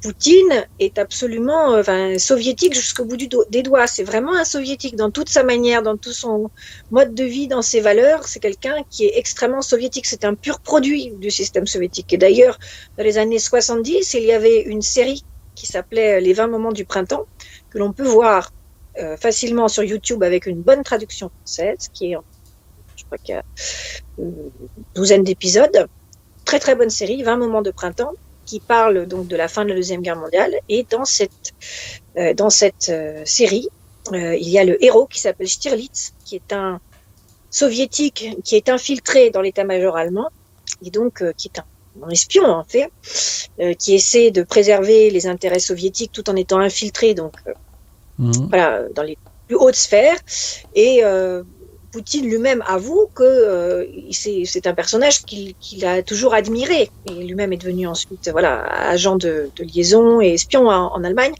Poutine 0.00 0.64
est 0.78 0.96
absolument 0.96 1.74
enfin, 1.76 2.20
soviétique 2.20 2.72
jusqu'au 2.72 3.04
bout 3.04 3.16
des 3.16 3.62
doigts. 3.64 3.88
C'est 3.88 4.04
vraiment 4.04 4.32
un 4.32 4.44
soviétique 4.44 4.94
dans 4.94 5.10
toute 5.10 5.28
sa 5.28 5.42
manière, 5.42 5.82
dans 5.82 5.96
tout 5.96 6.12
son 6.12 6.52
mode 6.92 7.14
de 7.16 7.24
vie, 7.24 7.48
dans 7.48 7.62
ses 7.62 7.80
valeurs. 7.80 8.28
C'est 8.28 8.38
quelqu'un 8.38 8.76
qui 8.90 9.06
est 9.06 9.18
extrêmement 9.18 9.60
soviétique. 9.60 10.06
C'est 10.06 10.24
un 10.24 10.34
pur 10.34 10.60
produit 10.60 11.14
du 11.18 11.32
système 11.32 11.66
soviétique. 11.66 12.12
Et 12.12 12.16
d'ailleurs, 12.16 12.60
dans 12.96 13.02
les 13.02 13.18
années 13.18 13.40
70, 13.40 14.14
il 14.14 14.22
y 14.22 14.30
avait 14.30 14.60
une 14.60 14.82
série 14.82 15.24
qui 15.56 15.66
s'appelait 15.66 16.20
Les 16.20 16.32
20 16.32 16.46
moments 16.46 16.72
du 16.72 16.84
printemps, 16.84 17.26
que 17.70 17.78
l'on 17.78 17.92
peut 17.92 18.06
voir 18.06 18.52
euh, 18.98 19.16
facilement 19.16 19.66
sur 19.66 19.82
YouTube 19.82 20.22
avec 20.22 20.46
une 20.46 20.62
bonne 20.62 20.84
traduction 20.84 21.30
française, 21.30 21.88
qui 21.92 22.12
est, 22.12 22.16
je 22.94 23.04
crois 23.04 23.18
qu'il 23.18 23.34
y 23.34 23.38
a 23.38 23.44
une 24.18 24.52
douzaine 24.94 25.24
d'épisodes 25.24 25.88
très 26.46 26.60
très 26.60 26.74
bonne 26.74 26.88
série, 26.88 27.22
20 27.22 27.36
moments 27.36 27.60
de 27.60 27.70
printemps, 27.70 28.12
qui 28.46 28.60
parle 28.60 29.06
donc 29.06 29.26
de 29.26 29.36
la 29.36 29.48
fin 29.48 29.64
de 29.64 29.70
la 29.70 29.74
Deuxième 29.74 30.00
Guerre 30.00 30.16
mondiale. 30.16 30.54
Et 30.70 30.86
dans 30.88 31.04
cette, 31.04 31.52
euh, 32.16 32.32
dans 32.32 32.48
cette 32.48 32.88
euh, 32.88 33.22
série, 33.26 33.68
euh, 34.12 34.36
il 34.36 34.48
y 34.48 34.58
a 34.58 34.64
le 34.64 34.82
héros 34.82 35.06
qui 35.06 35.20
s'appelle 35.20 35.48
Stirlitz, 35.48 36.14
qui 36.24 36.36
est 36.36 36.52
un 36.52 36.80
soviétique 37.50 38.36
qui 38.44 38.56
est 38.56 38.68
infiltré 38.68 39.30
dans 39.30 39.42
l'état-major 39.42 39.96
allemand, 39.96 40.28
et 40.84 40.90
donc 40.90 41.24
qui 41.36 41.48
est 41.48 41.58
un, 41.58 41.64
espion 42.10 42.44
en 42.44 42.64
fait, 42.64 42.90
qui 43.78 43.94
essaie 43.94 44.30
de 44.30 44.42
préserver 44.42 45.10
les 45.10 45.26
intérêts 45.26 45.58
soviétiques 45.58 46.12
tout 46.12 46.28
en 46.30 46.36
étant 46.36 46.58
infiltré 46.58 47.14
donc 47.14 47.32
mmh. 48.18 48.32
voilà 48.48 48.82
dans 48.94 49.02
les 49.02 49.18
plus 49.46 49.56
hautes 49.56 49.76
sphères 49.76 50.18
et 50.74 51.02
Poutine 51.96 52.28
lui-même 52.28 52.62
avoue 52.66 53.08
que 53.14 53.22
euh, 53.22 53.86
c'est 54.10 54.66
un 54.66 54.74
personnage 54.74 55.22
qu'il 55.24 55.86
a 55.86 56.02
toujours 56.02 56.34
admiré. 56.34 56.90
Et 57.08 57.14
lui-même 57.14 57.54
est 57.54 57.56
devenu 57.56 57.86
ensuite 57.86 58.28
voilà, 58.30 58.64
agent 58.90 59.16
de, 59.16 59.50
liaison 59.58 60.20
et 60.20 60.34
espion 60.34 60.68
en, 60.68 61.02
Allemagne. 61.04 61.32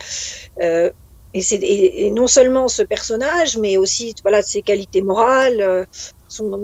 Euh, 0.62 0.90
et, 1.34 2.06
et, 2.06 2.10
non 2.10 2.26
seulement 2.26 2.68
ce 2.68 2.82
personnage, 2.82 3.58
mais 3.58 3.76
aussi 3.76 4.14
voilà, 4.22 4.40
ses 4.40 4.62
qualités 4.62 5.02
morales, 5.02 5.60
euh, 5.60 5.84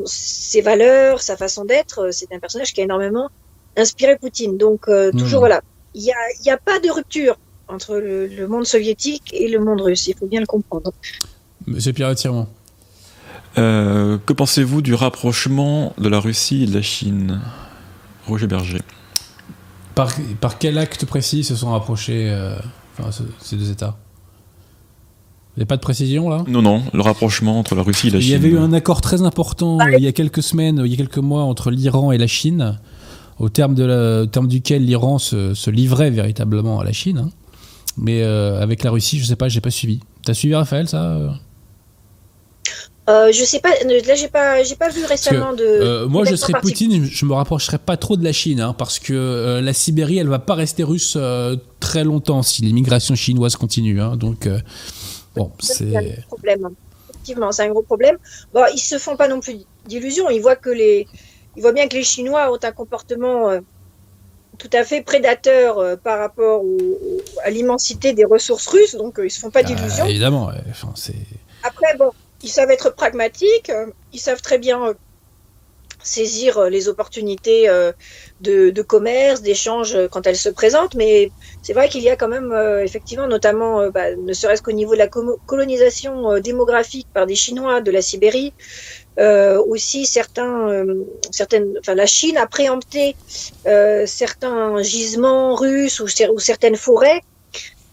ses 0.07 0.63
valeurs, 0.63 1.21
sa 1.21 1.37
façon 1.37 1.67
d'être. 1.67 2.13
C'est 2.13 2.33
un 2.33 2.39
personnage 2.39 2.73
qui 2.73 2.81
a 2.81 2.85
énormément 2.85 3.29
inspiré 3.77 4.17
Poutine. 4.17 4.59
Donc, 4.59 4.87
toujours, 5.13 5.41
hmm. 5.41 5.47
voilà, 5.47 5.61
il 5.95 6.03
n'y 6.03 6.13
a, 6.13 6.17
y 6.45 6.51
a 6.51 6.57
pas 6.57 6.79
de 6.81 6.91
rupture 6.91 7.37
entre 7.69 7.97
le, 7.97 8.47
monde 8.47 8.67
soviétique 8.67 9.33
et 9.33 9.49
le 9.49 9.59
monde 9.59 9.81
russe. 9.81 10.07
Il 10.07 10.15
faut 10.15 10.27
bien 10.27 10.41
le 10.41 10.47
comprendre. 10.47 10.93
Monsieur 11.67 11.93
Pierre 11.93 12.15
Tirement. 12.15 12.49
Euh, 13.59 14.19
que 14.25 14.33
pensez-vous 14.33 14.83
du 14.83 14.95
rapprochement 14.95 15.95
de 15.99 16.09
la 16.09 16.21
Russie 16.21 16.65
et 16.65 16.67
de 16.67 16.75
la 16.75 16.83
Chine? 16.83 17.41
Roger 18.27 18.47
Berger. 18.47 18.81
Par, 19.95 20.13
par 20.41 20.59
quel 20.59 20.79
acte 20.79 21.05
précis 21.05 21.45
se 21.45 21.55
sont 21.55 21.73
rapprochés 21.73 22.31
euh, 22.31 22.57
ces 23.41 23.57
deux 23.57 23.71
États? 23.71 23.99
Il 25.57 25.61
n'y 25.61 25.65
a 25.65 25.67
pas 25.67 25.77
de 25.77 25.83
précision 25.83 26.31
là? 26.31 26.45
Non, 26.49 26.63
non, 26.63 26.83
le 26.95 27.03
rapprochement 27.03 27.59
entre 27.59 27.75
la 27.75 27.83
Russie 27.83 28.09
et 28.09 28.11
la 28.11 28.21
Chine. 28.21 28.29
Il 28.29 28.33
y 28.33 28.35
avait 28.35 28.49
eu 28.49 28.59
un 28.59 28.73
accord 28.73 29.03
très 29.03 29.21
important 29.21 29.79
euh, 29.81 29.99
il 29.99 30.03
y 30.03 30.07
a 30.07 30.13
quelques 30.13 30.43
semaines, 30.43 30.81
il 30.83 30.91
y 30.91 30.95
a 30.95 30.97
quelques 30.97 31.19
mois, 31.19 31.43
entre 31.43 31.71
l'Iran 31.71 32.11
et 32.11 32.17
la 32.17 32.27
Chine, 32.27 32.79
au 33.39 33.49
terme, 33.49 33.75
de 33.75 34.25
terme 34.27 34.49
duquel 34.49 34.85
l'Iran 34.85 35.19
se, 35.19 35.71
livrait 35.71 36.11
véritablement 36.11 36.81
à 36.81 36.85
la 36.85 36.93
Chine. 36.93 37.19
Hein. 37.19 37.31
Mais 37.97 38.23
avec 38.23 38.85
la 38.85 38.91
Russie, 38.91 39.19
je 39.19 39.25
ne 39.25 39.29
sais 39.29 39.37
pas, 39.37 39.49
j'ai 39.49 39.61
pas 39.61 39.71
suivi. 39.71 40.01
T'as 40.25 40.35
suivi 40.35 40.55
Raphaël 40.55 40.89
ça 40.89 41.35
Euh, 43.11 43.33
je 43.33 43.45
sais 43.45 43.59
pas, 43.59 43.71
là 43.85 44.15
j'ai 44.15 44.29
pas, 44.29 44.63
j'ai 44.63 44.77
pas 44.77 44.89
vu 44.89 45.05
récemment 45.05 45.53
de. 45.53 45.65
Euh, 45.65 46.09
moi, 46.09 46.25
je 46.25 46.37
serais 46.37 46.61
Poutine, 46.61 47.05
je 47.05 47.27
me 47.27 47.35
rapprocherais 47.35 47.79
pas 47.79 47.97
trop 47.97 48.17
de 48.17 48.23
la 48.23 48.33
Chine, 48.33 48.61
hein, 48.61 48.75
parce 48.79 49.01
que 49.01 49.13
euh, 49.13 49.61
la 49.61 49.73
Sibérie, 49.73 50.19
elle 50.19 50.29
va 50.29 50.39
pas 50.39 50.55
rester 50.55 50.85
russe 50.85 51.19
très 51.81 52.05
longtemps 52.05 52.43
si 52.43 52.63
l'immigration 52.63 53.17
chinoise 53.17 53.57
continue. 53.57 54.01
Hein, 54.01 54.17
donc, 54.17 54.49
bon, 55.35 55.51
c'est. 55.59 55.97
un 55.97 56.23
problème. 56.29 56.69
Effectivement, 57.11 57.51
c'est 57.51 57.65
un 57.65 57.71
gros 57.71 57.83
problème. 57.83 58.17
Bon, 58.55 58.65
ils 58.73 58.79
se 58.79 58.99
font 58.99 59.17
pas 59.17 59.27
non 59.27 59.41
plus 59.41 59.57
d'illusions. 59.89 60.31
Ils 60.31 60.41
voient 60.41 60.57
que 60.57 60.71
les, 60.71 61.09
ils 61.57 61.63
voient 61.63 61.73
bien 61.73 61.89
que 61.89 61.97
les 61.97 62.05
Chinois 62.05 62.53
ont 62.53 62.59
un 62.63 62.73
comportement 62.73 63.51
tout 64.59 64.71
à 64.73 64.85
fait 64.85 65.03
prédateur 65.03 65.99
par 65.99 66.19
rapport 66.19 66.63
à 67.45 67.51
l'immensité 67.51 68.13
des 68.13 68.25
ressources 68.25 68.67
russes, 68.69 68.95
donc 68.95 69.21
ils 69.23 69.31
se 69.31 69.41
font 69.41 69.51
pas 69.51 69.61
ah, 69.61 69.63
d'illusions. 69.65 70.07
évidemment, 70.07 70.51
enfin. 70.71 70.93
Après, 71.63 71.97
bon, 71.97 72.11
ils 72.43 72.49
savent 72.49 72.71
être 72.71 72.91
pragmatiques, 72.91 73.71
euh, 73.71 73.87
ils 74.13 74.19
savent 74.19 74.43
très 74.43 74.59
bien 74.59 74.85
euh, 74.85 74.95
saisir 76.03 76.59
euh, 76.59 76.69
les 76.69 76.89
opportunités 76.89 77.69
de, 78.41 78.83
commerce, 78.83 79.43
d'échange 79.43 79.97
quand 80.11 80.27
elles 80.27 80.37
se 80.37 80.49
présentent, 80.49 80.95
mais 80.95 81.31
c'est 81.63 81.73
vrai 81.73 81.89
qu'il 81.89 82.03
y 82.03 82.11
a 82.11 82.17
quand 82.17 82.29
même, 82.29 82.53
effectivement, 82.83 83.29
notamment, 83.29 83.89
bah, 83.91 84.15
ne 84.17 84.33
serait-ce 84.33 84.63
qu'au 84.63 84.73
niveau 84.73 84.93
de 84.93 84.99
la 84.99 85.09
colonisation 85.09 86.39
démographique 86.41 87.07
par 87.13 87.27
des 87.27 87.35
Chinois 87.37 87.81
de 87.81 87.91
la 87.91 88.03
Sibérie, 88.03 88.53
aussi 89.19 90.07
certains, 90.07 90.85
certaines, 91.31 91.75
enfin, 91.79 91.95
la 91.95 92.07
Chine 92.07 92.37
a 92.37 92.47
préempté 92.47 93.17
certains 94.07 94.83
gisements 94.83 95.55
russes 95.55 96.01
ou, 96.01 96.07
ou 96.35 96.39
certaines 96.39 96.77
forêts 96.77 97.23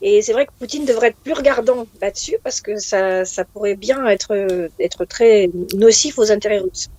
et 0.01 0.21
c'est 0.21 0.31
vrai 0.31 0.45
que 0.45 0.51
Poutine 0.57 0.85
devrait 0.85 1.07
être 1.07 1.17
plus 1.17 1.33
regardant 1.33 1.85
là-dessus 2.01 2.37
parce 2.41 2.61
que 2.61 2.77
ça, 2.77 3.25
ça, 3.25 3.43
pourrait 3.43 3.75
bien 3.75 4.05
être, 4.07 4.69
être 4.79 5.05
très 5.05 5.49
nocif 5.73 6.17
aux 6.17 6.31
intérêts 6.31 6.59
russes. 6.59 6.89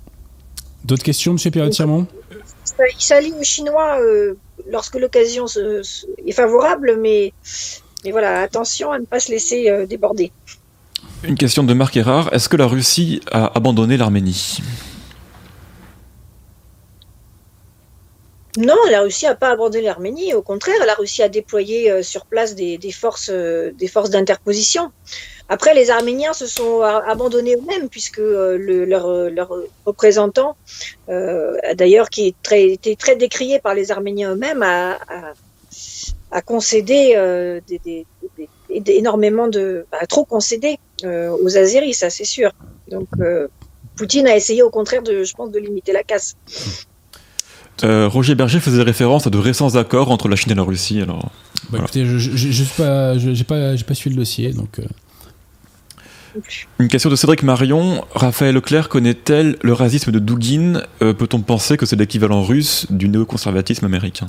D'autres 0.84 1.02
questions, 1.02 1.32
M. 1.32 1.50
pierre 1.50 1.68
Il 1.68 2.94
s'allie 2.98 3.32
aux 3.32 3.42
Chinois 3.42 4.00
euh, 4.00 4.34
lorsque 4.68 4.96
l'occasion 4.96 5.46
est 6.26 6.32
favorable, 6.32 6.98
mais, 7.00 7.32
mais 8.04 8.10
voilà, 8.10 8.40
attention 8.40 8.90
à 8.90 8.98
ne 8.98 9.04
pas 9.04 9.20
se 9.20 9.30
laisser 9.30 9.68
euh, 9.68 9.86
déborder. 9.86 10.32
Une 11.22 11.36
question 11.36 11.62
de 11.62 11.74
Marc 11.74 11.96
Erard. 11.96 12.32
Est-ce 12.32 12.48
que 12.48 12.56
la 12.56 12.66
Russie 12.66 13.20
a 13.30 13.56
abandonné 13.56 13.96
l'Arménie? 13.96 14.58
Non, 18.58 18.76
la 18.90 19.02
Russie 19.02 19.26
n'a 19.26 19.36
pas 19.36 19.50
abandonné 19.50 19.84
l'Arménie. 19.84 20.34
Au 20.34 20.42
contraire, 20.42 20.84
la 20.84 20.94
Russie 20.94 21.22
a 21.22 21.28
déployé 21.28 21.90
euh, 21.90 22.02
sur 22.02 22.26
place 22.26 22.54
des, 22.54 22.78
forces, 22.92 23.30
euh, 23.32 23.70
des 23.78 23.86
forces 23.86 24.10
d'interposition. 24.10 24.90
Après, 25.52 25.74
les 25.74 25.90
Arméniens 25.90 26.32
se 26.32 26.46
sont 26.46 26.80
abandonnés 26.80 27.56
eux-mêmes, 27.56 27.88
puisque 27.88 28.20
euh, 28.20 28.56
leur, 28.86 29.50
représentant, 29.84 30.56
d'ailleurs, 31.08 32.08
qui 32.08 32.28
est 32.28 32.34
très, 32.42 32.70
était 32.70 32.96
très 32.96 33.16
décrié 33.16 33.58
par 33.58 33.74
les 33.74 33.90
Arméniens 33.90 34.32
eux-mêmes, 34.32 34.62
a, 34.62 36.42
concédé 36.42 37.16
énormément 38.70 39.48
de, 39.48 39.84
a 39.92 40.06
trop 40.06 40.24
concédé 40.24 40.78
aux 41.04 41.58
Azeris, 41.58 41.94
ça 41.94 42.08
c'est 42.10 42.24
sûr. 42.24 42.52
Donc, 42.88 43.08
Poutine 43.96 44.26
a 44.28 44.36
essayé, 44.36 44.62
au 44.62 44.70
contraire, 44.70 45.02
de, 45.02 45.24
je 45.24 45.34
pense, 45.34 45.50
de 45.50 45.58
limiter 45.58 45.92
la 45.92 46.02
casse. 46.02 46.34
Euh, 47.84 48.08
Roger 48.08 48.34
Berger 48.34 48.60
faisait 48.60 48.82
référence 48.82 49.26
à 49.26 49.30
de 49.30 49.38
récents 49.38 49.76
accords 49.76 50.10
entre 50.10 50.28
la 50.28 50.36
Chine 50.36 50.52
et 50.52 50.54
la 50.54 50.62
Russie. 50.62 51.00
Alors, 51.00 51.30
bah, 51.70 51.78
écoutez, 51.78 52.04
je 52.04 52.48
n'ai 52.48 53.44
pas, 53.44 53.74
pas, 53.74 53.84
pas 53.84 53.94
suivi 53.94 54.16
le 54.16 54.20
dossier, 54.20 54.52
donc. 54.52 54.78
Euh. 54.78 54.84
Une 56.78 56.88
question 56.88 57.10
de 57.10 57.16
Cédric 57.16 57.42
Marion. 57.42 58.04
Raphaël 58.12 58.54
Leclerc 58.54 58.88
connaît-elle 58.88 59.56
le 59.62 59.72
racisme 59.72 60.12
de 60.12 60.18
Dugin? 60.18 60.82
Euh, 61.02 61.12
Peut-on 61.12 61.40
penser 61.40 61.76
que 61.76 61.86
c'est 61.86 61.96
l'équivalent 61.96 62.42
russe 62.42 62.86
du 62.90 63.08
néoconservatisme 63.08 63.84
américain? 63.84 64.26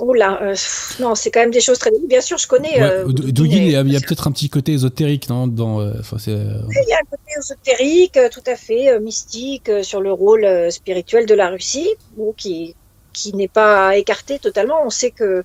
Oula, 0.00 0.42
euh, 0.42 0.54
non, 0.98 1.14
c'est 1.14 1.30
quand 1.30 1.40
même 1.40 1.52
des 1.52 1.60
choses 1.60 1.78
très. 1.78 1.90
Bien 2.08 2.20
sûr, 2.20 2.36
je 2.36 2.48
connais. 2.48 2.82
Euh, 2.82 3.06
Dugin, 3.06 3.58
il 3.58 3.70
y 3.70 3.96
a, 3.96 4.00
peut-être 4.00 4.26
un 4.26 4.32
petit 4.32 4.48
côté 4.48 4.72
ésotérique, 4.72 5.28
non 5.28 5.46
dans, 5.46 5.80
euh, 5.80 5.92
il 6.26 6.32
y 6.32 6.92
a 6.92 6.96
un 6.96 7.08
côté 7.08 7.32
ésotérique, 7.38 8.18
tout 8.32 8.42
à 8.46 8.56
fait, 8.56 8.98
mystique, 8.98 9.70
sur 9.82 10.00
le 10.00 10.12
rôle 10.12 10.46
spirituel 10.72 11.26
de 11.26 11.34
la 11.34 11.48
Russie, 11.48 11.90
qui, 12.36 12.74
qui 13.12 13.36
n'est 13.36 13.48
pas 13.48 13.96
écarté 13.96 14.40
totalement. 14.40 14.84
On 14.84 14.90
sait 14.90 15.12
que, 15.12 15.44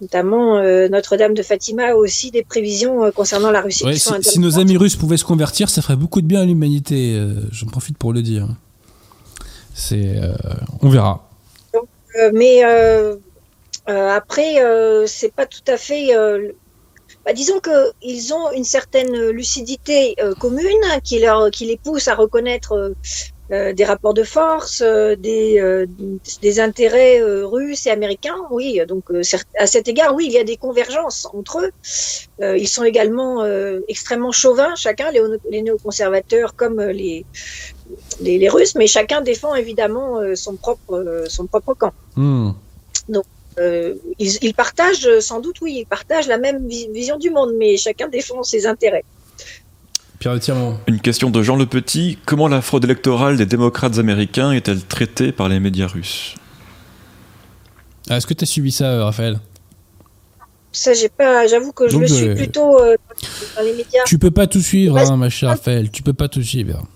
notamment, 0.00 0.60
Notre-Dame 0.88 1.34
de 1.34 1.42
Fatima 1.42 1.90
a 1.90 1.94
aussi 1.94 2.30
des 2.30 2.42
prévisions 2.42 3.10
concernant 3.12 3.50
la 3.50 3.60
Russie. 3.60 3.84
si, 4.22 4.38
nos 4.40 4.58
amis 4.58 4.76
russes 4.76 4.96
pouvaient 4.96 5.16
se 5.16 5.24
convertir, 5.24 5.70
ça 5.70 5.82
ferait 5.82 5.96
beaucoup 5.96 6.20
de 6.20 6.26
bien 6.26 6.42
à 6.42 6.44
l'humanité. 6.44 7.18
J'en 7.52 7.66
profite 7.66 7.96
pour 7.96 8.12
le 8.12 8.22
dire. 8.22 8.48
C'est, 9.74 10.20
on 10.82 10.88
verra. 10.88 11.28
mais 12.32 12.62
euh, 13.88 14.08
après, 14.08 14.62
euh, 14.62 15.06
c'est 15.06 15.32
pas 15.32 15.46
tout 15.46 15.64
à 15.68 15.76
fait. 15.76 16.16
Euh, 16.16 16.52
bah, 17.24 17.32
disons 17.32 17.60
qu'ils 17.60 18.34
ont 18.34 18.50
une 18.52 18.64
certaine 18.64 19.30
lucidité 19.30 20.14
commune 20.38 20.82
qui, 21.02 21.20
leur, 21.20 21.50
qui 21.50 21.64
les 21.66 21.78
pousse 21.78 22.08
à 22.08 22.14
reconnaître 22.14 22.94
des 23.50 23.84
rapports 23.84 24.14
de 24.14 24.22
force, 24.22 24.82
des, 24.82 25.86
des 26.40 26.60
intérêts 26.60 27.20
russes 27.22 27.86
et 27.86 27.90
américains. 27.90 28.36
Oui, 28.50 28.80
donc 28.88 29.04
à 29.58 29.66
cet 29.66 29.88
égard, 29.88 30.14
oui, 30.14 30.26
il 30.26 30.32
y 30.32 30.38
a 30.38 30.44
des 30.44 30.56
convergences 30.56 31.28
entre 31.32 31.60
eux. 31.60 31.70
ils 32.56 32.68
sont 32.68 32.84
également 32.84 33.44
extrêmement 33.88 34.32
chauvins, 34.32 34.74
chacun, 34.76 35.10
les, 35.10 35.20
les 35.50 35.62
néoconservateurs 35.62 36.56
comme 36.56 36.80
les, 36.80 37.26
les, 38.20 38.38
les, 38.38 38.48
Russes, 38.48 38.74
mais 38.76 38.86
chacun 38.86 39.20
défend 39.20 39.54
évidemment 39.54 40.20
son 40.34 40.56
propre, 40.56 41.24
son 41.28 41.46
propre 41.46 41.74
camp. 41.74 41.92
Hmm. 42.16 42.52
Donc 43.08 43.26
euh, 43.58 43.94
ils, 44.18 44.54
partagent 44.54 45.20
sans 45.20 45.40
doute, 45.40 45.60
oui, 45.60 45.76
ils 45.80 45.86
partagent 45.86 46.26
la 46.26 46.38
même 46.38 46.66
vision 46.66 47.18
du 47.18 47.30
monde, 47.30 47.52
mais 47.56 47.76
chacun 47.76 48.08
défend 48.08 48.42
ses 48.42 48.66
intérêts. 48.66 49.04
Pierre 50.38 50.54
Une 50.86 51.00
question 51.00 51.30
de 51.30 51.42
Jean 51.42 51.56
Le 51.56 51.66
Petit. 51.66 52.18
Comment 52.24 52.48
la 52.48 52.62
fraude 52.62 52.84
électorale 52.84 53.36
des 53.36 53.44
démocrates 53.44 53.98
américains 53.98 54.52
est-elle 54.52 54.82
traitée 54.82 55.32
par 55.32 55.48
les 55.48 55.60
médias 55.60 55.86
russes? 55.86 56.34
Ah, 58.08 58.16
Est-ce 58.16 58.26
que 58.26 58.32
tu 58.32 58.44
as 58.44 58.46
suivi 58.46 58.72
ça, 58.72 59.04
Raphaël? 59.04 59.38
Ça, 60.72 60.94
j'ai 60.94 61.08
pas. 61.08 61.46
J'avoue 61.46 61.72
que 61.72 61.88
je 61.88 61.98
le 61.98 62.08
suis 62.08 62.28
euh, 62.28 62.34
plutôt 62.34 62.80
euh, 62.80 62.96
dans 63.56 63.62
les 63.62 63.74
médias. 63.74 64.02
Tu 64.06 64.18
peux 64.18 64.30
pas 64.30 64.46
tout 64.46 64.62
suivre, 64.62 64.96
hein, 64.96 65.16
ma 65.16 65.28
chère 65.28 65.50
Raphaël. 65.50 65.90
Tu 65.90 66.02
peux 66.02 66.14
pas 66.14 66.28
tout 66.28 66.42
suivre. 66.42 66.86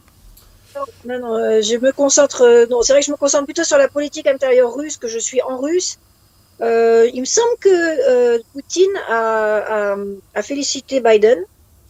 Non, 1.07 1.19
non, 1.21 1.61
je 1.61 1.77
me 1.77 1.93
concentre. 1.93 2.67
non, 2.71 2.83
c'est 2.83 2.93
vrai 2.93 3.01
que 3.01 3.07
je 3.07 3.13
me 3.13 3.17
concentre 3.17 3.45
plutôt 3.45 3.65
sur 3.65 3.79
la 3.79 3.89
politique 3.89 4.27
intérieure 4.27 4.75
russe, 4.75 4.97
que 4.97 5.09
je 5.09 5.19
suis 5.19 5.43
en 5.43 5.59
russe. 5.59 5.99
Euh, 6.61 7.09
il 7.15 7.21
me 7.21 7.27
semble 7.27 7.57
que 7.61 7.69
euh, 7.69 8.39
Poutine 8.53 8.91
a, 9.09 9.97
a, 10.35 10.43
félicité 10.43 11.01
Biden. 11.01 11.39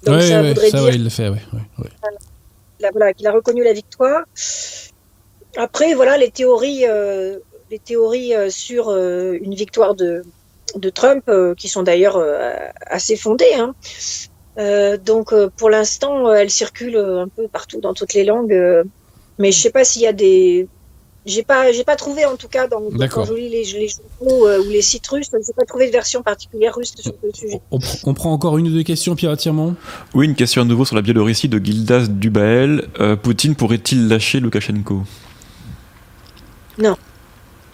Donc 0.05 0.23
ça 0.23 0.43
voudrait 0.43 0.71
dire 0.71 0.91
il 0.91 1.11
fait, 1.11 1.31
voilà, 2.93 3.13
qu'il 3.13 3.27
a 3.27 3.33
reconnu 3.33 3.65
la 3.65 3.73
victoire. 3.73 4.23
Après, 5.57 5.95
voilà, 5.95 6.17
les 6.17 6.31
théories, 6.31 6.87
euh, 6.87 7.39
les 7.71 7.79
théories 7.79 8.33
sur 8.51 8.91
une 8.91 9.55
victoire 9.55 9.95
de, 9.95 10.23
de 10.77 10.91
Trump, 10.91 11.29
qui 11.57 11.69
sont 11.69 11.83
d'ailleurs 11.83 12.23
assez 12.87 13.17
fondées. 13.17 13.55
Hein. 13.55 13.75
donc, 15.05 15.35
pour 15.57 15.71
l'instant, 15.71 16.33
elles 16.33 16.51
circulent 16.51 16.99
un 16.99 17.29
peu 17.29 17.49
partout 17.49 17.81
dans 17.81 17.95
toutes 17.95 18.15
les 18.15 18.25
langues. 18.25 18.55
mais 19.39 19.51
je 19.51 19.59
ne 19.59 19.63
sais 19.63 19.71
pas 19.71 19.85
s'il 19.85 20.03
y 20.03 20.07
a 20.07 20.13
des, 20.13 20.69
j'ai 21.29 21.43
pas, 21.43 21.73
j'ai 21.73 21.85
pas 21.85 21.97
trouvé 21.97 22.25
en 22.25 22.37
tout 22.37 22.49
cas 22.49 22.67
dans, 22.67 22.83
quand 23.11 23.25
je 23.27 23.35
lis 23.35 23.49
les, 23.49 23.65
les 23.65 23.89
journaux 23.89 24.49
euh, 24.49 24.65
ou 24.65 24.71
les 24.71 24.83
sites 24.83 25.07
russes, 25.07 25.29
j'ai 25.31 25.53
pas 25.53 25.65
trouvé 25.67 25.87
de 25.87 25.93
version 25.93 26.23
particulière 26.23 26.75
russe 26.75 26.95
sur 26.99 27.13
le 27.23 27.33
sujet. 27.33 27.61
On, 27.71 28.15
prend 28.15 28.33
encore 28.33 28.57
une 28.59 28.69
ou 28.69 28.71
deux 28.71 28.83
questions, 28.83 29.15
Pierre 29.15 29.33
Attirement? 29.33 29.75
Oui, 30.15 30.27
une 30.27 30.35
question 30.35 30.63
à 30.63 30.65
nouveau 30.65 30.85
sur 30.85 30.97
la 30.97 31.03
Biélorussie 31.03 31.49
de 31.49 31.59
Gildas 31.63 32.07
Dubael. 32.09 32.89
Euh, 32.99 33.15
Poutine 33.15 33.55
pourrait-il 33.55 34.09
lâcher 34.09 34.41
Loukachenko? 34.41 35.03
Non, 36.79 36.97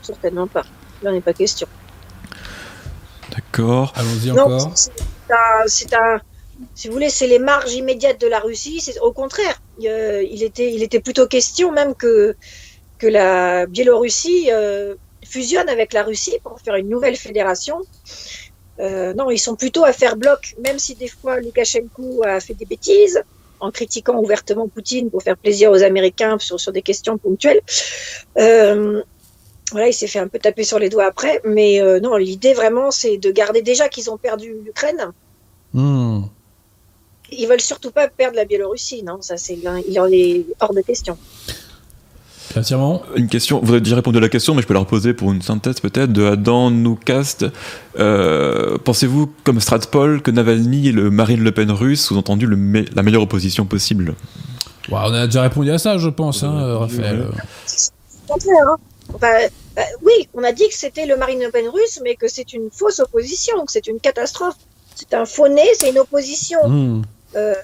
certainement 0.03 0.49
pas. 0.49 0.64
Il 1.01 1.09
n'en 1.09 1.14
est 1.14 1.20
pas 1.20 1.33
question. 1.33 1.68
D'accord. 3.31 3.93
Allons-y 3.95 4.33
encore. 4.33 4.72
C'est 5.66 5.95
un, 5.95 6.20
si 6.74 6.89
vous 6.89 6.95
voulez, 6.95 7.11
c'est 7.11 7.26
les 7.26 7.39
marges 7.39 7.72
immédiates 7.72 8.20
de 8.20 8.26
la 8.26 8.41
Russie. 8.41 8.81
C'est 8.81 8.99
au 9.01 9.12
contraire. 9.12 9.61
il 9.78 10.43
était, 10.43 10.72
il 10.72 10.83
était 10.83 11.01
plutôt 11.01 11.26
question 11.26 11.72
même 11.72 11.95
que 11.95 12.37
que 13.05 13.09
la 13.11 13.66
Biélorussie 13.66 14.48
euh, 14.50 14.94
fusionne 15.22 15.68
avec 15.68 15.92
la 15.92 16.05
Russie 16.05 16.38
pour 16.42 16.59
faire 16.59 16.76
une 16.76 16.88
nouvelle 16.88 17.16
fédération. 17.16 17.76
Euh, 18.80 19.12
non, 19.12 19.30
ils 19.30 19.38
sont 19.38 19.57
plutôt 19.57 19.84
à 19.84 19.92
faire 19.92 20.16
bloc, 20.16 20.55
même 20.64 20.78
si 20.78 20.94
des 20.94 21.09
fois 21.09 21.38
Loukachenko 21.38 22.22
a 22.24 22.40
fait 22.40 22.55
des 22.55 22.64
bêtises 22.64 23.22
en 23.61 23.70
critiquant 23.70 24.16
ouvertement 24.16 24.68
Poutine 24.68 25.11
pour 25.11 25.22
faire 25.22 25.36
plaisir 25.36 25.70
aux 25.70 25.82
Américains 25.82 26.38
sur, 26.38 26.59
sur 26.59 26.72
des 26.72 26.80
questions 26.80 27.18
ponctuelles. 27.18 27.61
Euh, 28.38 29.02
voilà, 29.70 29.88
il 29.88 29.94
s'est 29.94 30.07
fait 30.07 30.18
un 30.18 30.28
peu 30.28 30.38
taper 30.38 30.64
sur 30.64 30.78
les 30.78 30.88
doigts 30.88 31.05
après, 31.07 31.42
mais 31.44 31.80
non, 32.00 32.16
l'idée 32.16 32.55
vraiment, 32.55 32.90
c'est 32.90 33.18
de 33.18 33.30
garder 33.30 33.61
déjà 33.61 33.90
qu'ils 33.90 34.09
ont 34.11 34.18
perdu 34.18 34.55
l'Ukraine. 34.64 35.12
Hmm. 35.74 36.22
ils 37.32 37.48
veulent 37.48 37.61
surtout 37.61 37.90
pas 37.90 38.09
perdre 38.09 38.36
la 38.36 38.44
Biélorussie, 38.44 39.02
non 39.02 39.20
Ça, 39.20 39.36
c'est 39.36 39.57
il 39.88 40.00
en 40.00 40.09
est 40.11 40.46
hors 40.61 40.72
de 40.72 40.80
question. 40.80 41.18
Une 43.16 43.28
question, 43.28 43.61
vous 43.62 43.72
avez 43.72 43.80
déjà 43.80 43.96
répondu 43.96 44.18
à 44.18 44.20
la 44.20 44.28
question, 44.28 44.55
mais 44.55 44.62
je 44.62 44.66
peux 44.66 44.74
la 44.74 44.80
reposer 44.80 45.14
pour 45.14 45.32
une 45.32 45.42
synthèse 45.42 45.80
peut-être 45.80 46.12
de 46.12 46.24
Adam 46.24 46.70
Noukast. 46.70 47.46
Euh, 47.98 48.78
pensez-vous, 48.78 49.32
comme 49.44 49.61
Stratpol, 49.61 50.22
que 50.22 50.30
Navalny 50.30 50.88
est 50.88 50.92
le 50.92 51.11
Marine 51.11 51.42
Le 51.42 51.52
Pen 51.52 51.70
russe, 51.70 52.02
sous-entendu 52.05 52.48
la 52.48 53.02
meilleure 53.02 53.22
opposition 53.22 53.64
possible? 53.66 54.14
On 54.90 54.96
a 54.96 55.26
déjà 55.26 55.42
répondu 55.42 55.70
à 55.70 55.78
ça, 55.78 55.98
je 55.98 56.09
pense, 56.09 56.42
hein, 56.42 56.78
Raphaël. 56.78 57.26
Hein. 58.28 58.76
Bah, 59.20 59.28
oui, 60.02 60.28
on 60.34 60.44
a 60.44 60.52
dit 60.52 60.68
que 60.68 60.74
c'était 60.74 61.07
le 61.07 61.16
Marine 61.16 61.40
Le 61.40 61.50
Pen 61.50 61.68
russe, 61.68 62.00
mais 62.02 62.14
que 62.14 62.28
c'est 62.28 62.52
une 62.52 62.70
fausse 62.70 63.00
opposition, 63.00 63.64
que 63.64 63.72
c'est 63.72 63.86
une 63.86 64.00
catastrophe. 64.00 64.57
C'est 64.94 65.14
un 65.14 65.24
faux 65.24 65.48
nez, 65.48 65.68
c'est 65.78 65.90
une 65.90 65.98
opposition 65.98 66.61
hmm. 66.68 67.02
euh, 67.34 67.55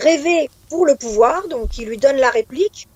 rêvée 0.00 0.50
pour 0.68 0.84
le 0.84 0.96
pouvoir, 0.96 1.48
donc 1.48 1.70
qui 1.70 1.84
lui 1.86 1.96
donne 1.96 2.16
la 2.16 2.30
réplique 2.30 2.88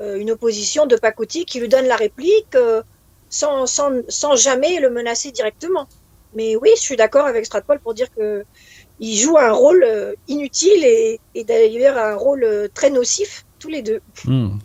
une 0.00 0.30
opposition 0.30 0.86
de 0.86 0.96
pacotille 0.96 1.44
qui 1.44 1.60
lui 1.60 1.68
donne 1.68 1.86
la 1.86 1.96
réplique 1.96 2.54
euh, 2.54 2.82
sans, 3.28 3.66
sans, 3.66 3.90
sans, 4.08 4.36
jamais 4.36 4.80
le 4.80 4.90
menacer 4.90 5.32
directement. 5.32 5.86
Mais 6.34 6.56
oui, 6.56 6.70
je 6.76 6.80
suis 6.80 6.96
d'accord 6.96 7.26
avec 7.26 7.46
Stratpol 7.46 7.78
pour 7.80 7.94
dire 7.94 8.08
que 8.14 8.44
il 9.00 9.16
joue 9.16 9.38
un 9.38 9.52
rôle 9.52 9.84
euh, 9.84 10.14
inutile 10.26 10.84
et, 10.84 11.20
et 11.34 11.44
d'ailleurs 11.44 11.96
un 11.96 12.16
rôle 12.16 12.68
très 12.74 12.90
nocif, 12.90 13.44
tous 13.58 13.68
les 13.68 13.82
deux. 13.82 14.00
Hmm. 14.24 14.58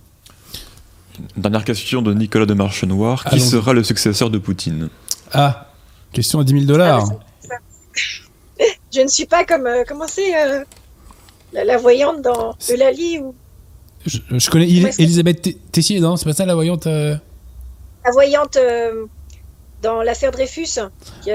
Dernière 1.38 1.64
question 1.64 2.02
de 2.02 2.14
Nicolas 2.14 2.46
de 2.46 2.54
Marchenoir. 2.54 3.26
Qui 3.26 3.40
sera 3.40 3.74
le 3.74 3.84
successeur 3.84 4.30
de 4.30 4.40
Poutine 4.40 4.90
Ah, 5.32 5.72
question 6.12 6.40
à 6.40 6.44
10 6.44 6.54
000 6.54 6.66
dollars. 6.66 7.08
Ah, 7.52 7.56
je 8.94 9.02
ne 9.02 9.08
suis 9.08 9.26
pas 9.26 9.46
comme, 9.46 9.70
comment 9.88 10.08
c'est, 10.08 10.66
la, 11.54 11.78
voyante 11.78 12.22
dans 12.22 12.56
Eulalie 12.70 13.20
ou 13.20 13.36
je, 14.06 14.50
connais 14.50 14.68
Elisabeth 14.68 15.72
Tessier, 15.72 16.00
non 16.00 16.18
C'est 16.18 16.26
pas 16.26 16.34
ça 16.34 16.46
la 16.46 16.56
voyante 16.56 16.88
euh 16.88 17.16
La 18.06 18.12
voyante 18.12 18.58
euh, 18.58 19.06
dans 19.82 20.02
l'affaire 20.02 20.32
Dreyfus. 20.32 20.80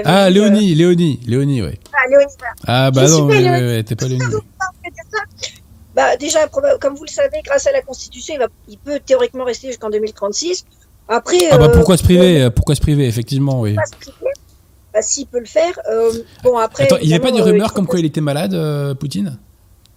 ah, 0.05 0.29
Léonie, 0.29 0.75
Léonie, 0.75 1.19
Léonie, 1.25 1.61
ouais. 1.61 1.79
Ah, 1.93 2.07
Léonie, 2.09 2.33
Ah, 2.67 2.91
bah 2.91 3.07
non, 3.07 3.25
ouais, 3.27 3.83
t'es 3.83 3.95
pas 3.95 4.07
Léonie. 4.07 4.35
Bah, 5.95 6.15
déjà, 6.17 6.47
comme 6.47 6.95
vous 6.95 7.03
le 7.03 7.09
savez, 7.09 7.41
grâce 7.43 7.65
à 7.67 7.71
la 7.71 7.81
Constitution, 7.81 8.35
il, 8.35 8.39
va, 8.39 8.47
il 8.67 8.77
peut 8.77 8.99
théoriquement 9.03 9.43
rester 9.43 9.67
jusqu'en 9.67 9.89
2036. 9.89 10.65
Après. 11.07 11.37
Ah, 11.51 11.57
bah 11.57 11.69
pourquoi 11.69 11.97
se 11.97 12.03
priver 12.03 12.49
Pourquoi 12.51 12.75
se 12.75 12.81
priver, 12.81 13.07
effectivement, 13.07 13.59
oui. 13.61 13.75
Bah, 14.93 15.01
s'il 15.01 15.27
peut 15.27 15.39
le 15.39 15.45
faire. 15.45 15.79
bon, 16.43 16.57
après. 16.57 16.83
Attends, 16.83 16.97
il 17.01 17.07
n'y 17.07 17.13
avait 17.13 17.23
pas 17.23 17.31
de 17.31 17.41
rumeurs 17.41 17.73
comme 17.73 17.87
quoi 17.87 17.99
il 17.99 18.05
était 18.05 18.21
malade, 18.21 18.55
Poutine? 18.99 19.39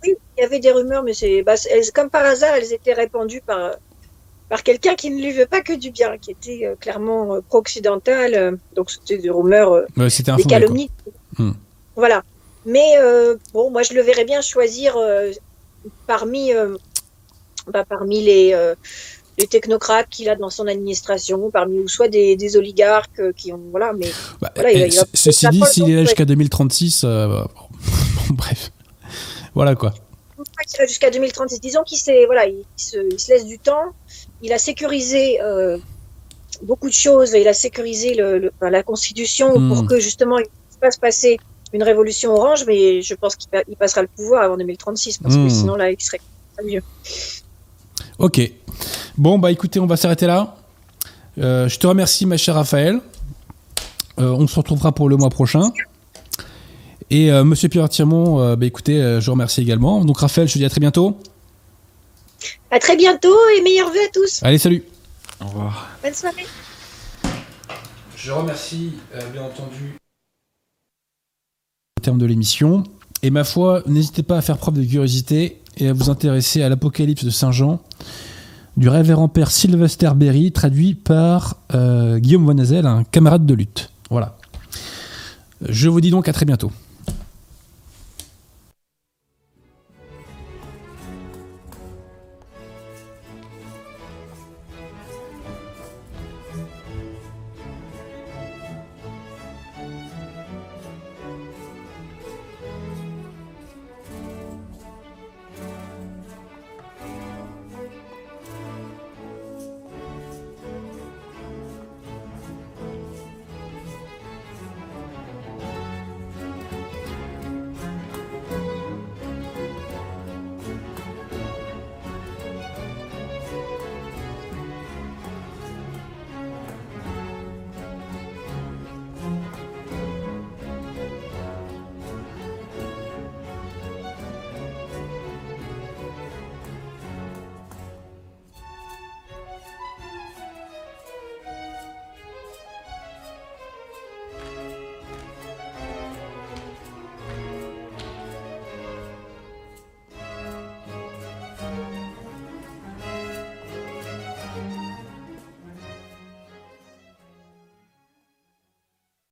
Oui, 0.02 0.14
il 0.36 0.40
y 0.40 0.44
avait 0.44 0.58
des 0.58 0.70
rumeurs, 0.70 1.02
mais 1.02 1.14
c'est 1.14 1.42
bah, 1.42 1.54
comme 1.94 2.10
par 2.10 2.24
hasard, 2.24 2.54
elles 2.54 2.72
étaient 2.72 2.92
répandues 2.92 3.42
par, 3.44 3.76
par 4.48 4.62
quelqu'un 4.62 4.94
qui 4.94 5.10
ne 5.10 5.16
lui 5.16 5.32
veut 5.32 5.46
pas 5.46 5.62
que 5.62 5.72
du 5.72 5.90
bien, 5.90 6.18
qui 6.18 6.32
était 6.32 6.66
euh, 6.66 6.74
clairement 6.76 7.36
euh, 7.36 7.40
pro-occidental. 7.40 8.34
Euh, 8.34 8.52
donc 8.76 8.90
c'était 8.90 9.16
des 9.16 9.30
rumeurs, 9.30 9.84
des 9.96 10.44
calomnies. 10.44 10.90
Hmm. 11.38 11.52
Voilà. 11.96 12.22
Mais 12.66 12.94
bon, 13.52 13.70
moi 13.70 13.82
je 13.82 13.92
le 13.92 14.02
verrais 14.02 14.24
bien 14.24 14.40
choisir 14.40 14.96
parmi, 16.06 16.52
bah, 17.66 17.84
parmi 17.88 18.22
les, 18.22 18.56
les 19.36 19.46
technocrates 19.48 20.08
qu'il 20.08 20.28
a 20.28 20.36
dans 20.36 20.48
son 20.48 20.68
administration, 20.68 21.50
parmi 21.50 21.80
ou 21.80 21.88
soit 21.88 22.06
des, 22.06 22.36
des 22.36 22.56
oligarques 22.56 23.32
qui 23.36 23.52
ont 23.52 23.60
voilà. 23.72 23.92
Mais 23.94 24.12
bah, 24.40 24.52
voilà, 24.54 24.88
ceci 25.12 25.48
dit, 25.48 25.62
s'il 25.64 25.90
est 25.90 25.96
là 25.96 26.04
jusqu'à 26.04 26.24
2036, 26.24 27.04
bref. 28.30 28.70
Voilà 29.54 29.74
quoi. 29.74 29.94
Jusqu'à 30.86 31.10
2036. 31.10 31.60
Disons 31.60 31.82
qu'il 31.84 31.98
voilà, 32.26 32.46
il 32.46 32.64
se, 32.76 32.96
laisse 33.30 33.46
du 33.46 33.58
temps. 33.58 33.92
Il 34.42 34.52
a 34.52 34.58
sécurisé 34.58 35.40
euh, 35.40 35.78
beaucoup 36.62 36.88
de 36.88 36.94
choses. 36.94 37.32
Il 37.32 37.46
a 37.48 37.54
sécurisé 37.54 38.14
le, 38.14 38.52
la 38.60 38.82
Constitution 38.82 39.58
hmm. 39.58 39.68
pour 39.68 39.86
que 39.86 40.00
justement 40.00 40.38
il 40.38 40.46
fasse 40.80 40.96
passer 40.96 41.38
une 41.72 41.82
révolution 41.82 42.34
orange. 42.34 42.64
Mais 42.66 43.02
je 43.02 43.14
pense 43.14 43.36
qu'il 43.36 43.48
passera 43.78 44.02
le 44.02 44.08
pouvoir 44.08 44.42
avant 44.42 44.56
2036 44.56 45.18
parce 45.18 45.34
que 45.34 45.40
hmm. 45.40 45.50
sinon 45.50 45.76
là, 45.76 45.90
il 45.90 46.00
serait 46.00 46.20
mieux. 46.64 46.82
Ok. 48.18 48.40
Bon, 49.16 49.38
bah 49.38 49.52
écoutez, 49.52 49.78
on 49.78 49.86
va 49.86 49.96
s'arrêter 49.96 50.26
là. 50.26 50.56
Euh, 51.38 51.68
je 51.68 51.78
te 51.78 51.86
remercie, 51.86 52.26
ma 52.26 52.36
chère 52.36 52.54
Raphaël. 52.54 53.00
Euh, 54.18 54.30
on 54.30 54.46
se 54.46 54.56
retrouvera 54.56 54.92
pour 54.92 55.08
le 55.08 55.16
mois 55.16 55.30
prochain. 55.30 55.72
Et 57.12 57.30
euh, 57.30 57.44
Monsieur 57.44 57.68
Pierre 57.68 57.90
Tirmont, 57.90 58.40
euh, 58.40 58.56
bah, 58.56 58.64
écoutez, 58.64 59.02
euh, 59.02 59.20
je 59.20 59.26
vous 59.26 59.32
remercie 59.32 59.60
également. 59.60 60.02
Donc 60.02 60.20
Raphaël, 60.20 60.48
je 60.48 60.54
vous 60.54 60.60
dis 60.60 60.64
à 60.64 60.70
très 60.70 60.80
bientôt. 60.80 61.18
À 62.70 62.78
très 62.78 62.96
bientôt 62.96 63.36
et 63.54 63.60
meilleurs 63.60 63.90
vœux 63.90 64.00
à 64.00 64.10
tous. 64.14 64.42
Allez, 64.42 64.56
salut. 64.56 64.82
Au 65.38 65.44
revoir. 65.44 65.90
Bonne 66.02 66.14
soirée. 66.14 66.46
Je 68.16 68.32
remercie 68.32 68.92
bien 69.30 69.42
entendu 69.42 69.98
au 71.98 72.00
terme 72.00 72.16
de 72.16 72.24
l'émission. 72.24 72.82
Et 73.22 73.28
ma 73.28 73.44
foi, 73.44 73.82
n'hésitez 73.86 74.22
pas 74.22 74.38
à 74.38 74.40
faire 74.40 74.56
preuve 74.56 74.78
de 74.78 74.82
curiosité 74.82 75.60
et 75.76 75.88
à 75.88 75.92
vous 75.92 76.08
intéresser 76.08 76.62
à 76.62 76.70
l'Apocalypse 76.70 77.26
de 77.26 77.30
Saint 77.30 77.52
Jean 77.52 77.82
du 78.78 78.88
révérend 78.88 79.28
père 79.28 79.50
Sylvester 79.50 80.12
Berry, 80.16 80.50
traduit 80.50 80.94
par 80.94 81.58
Guillaume 81.70 82.46
Van 82.46 82.58
un 82.58 83.04
camarade 83.04 83.44
de 83.44 83.52
lutte. 83.52 83.90
Voilà. 84.08 84.38
Je 85.68 85.90
vous 85.90 86.00
dis 86.00 86.10
donc 86.10 86.26
à 86.26 86.32
très 86.32 86.46
bientôt. 86.46 86.72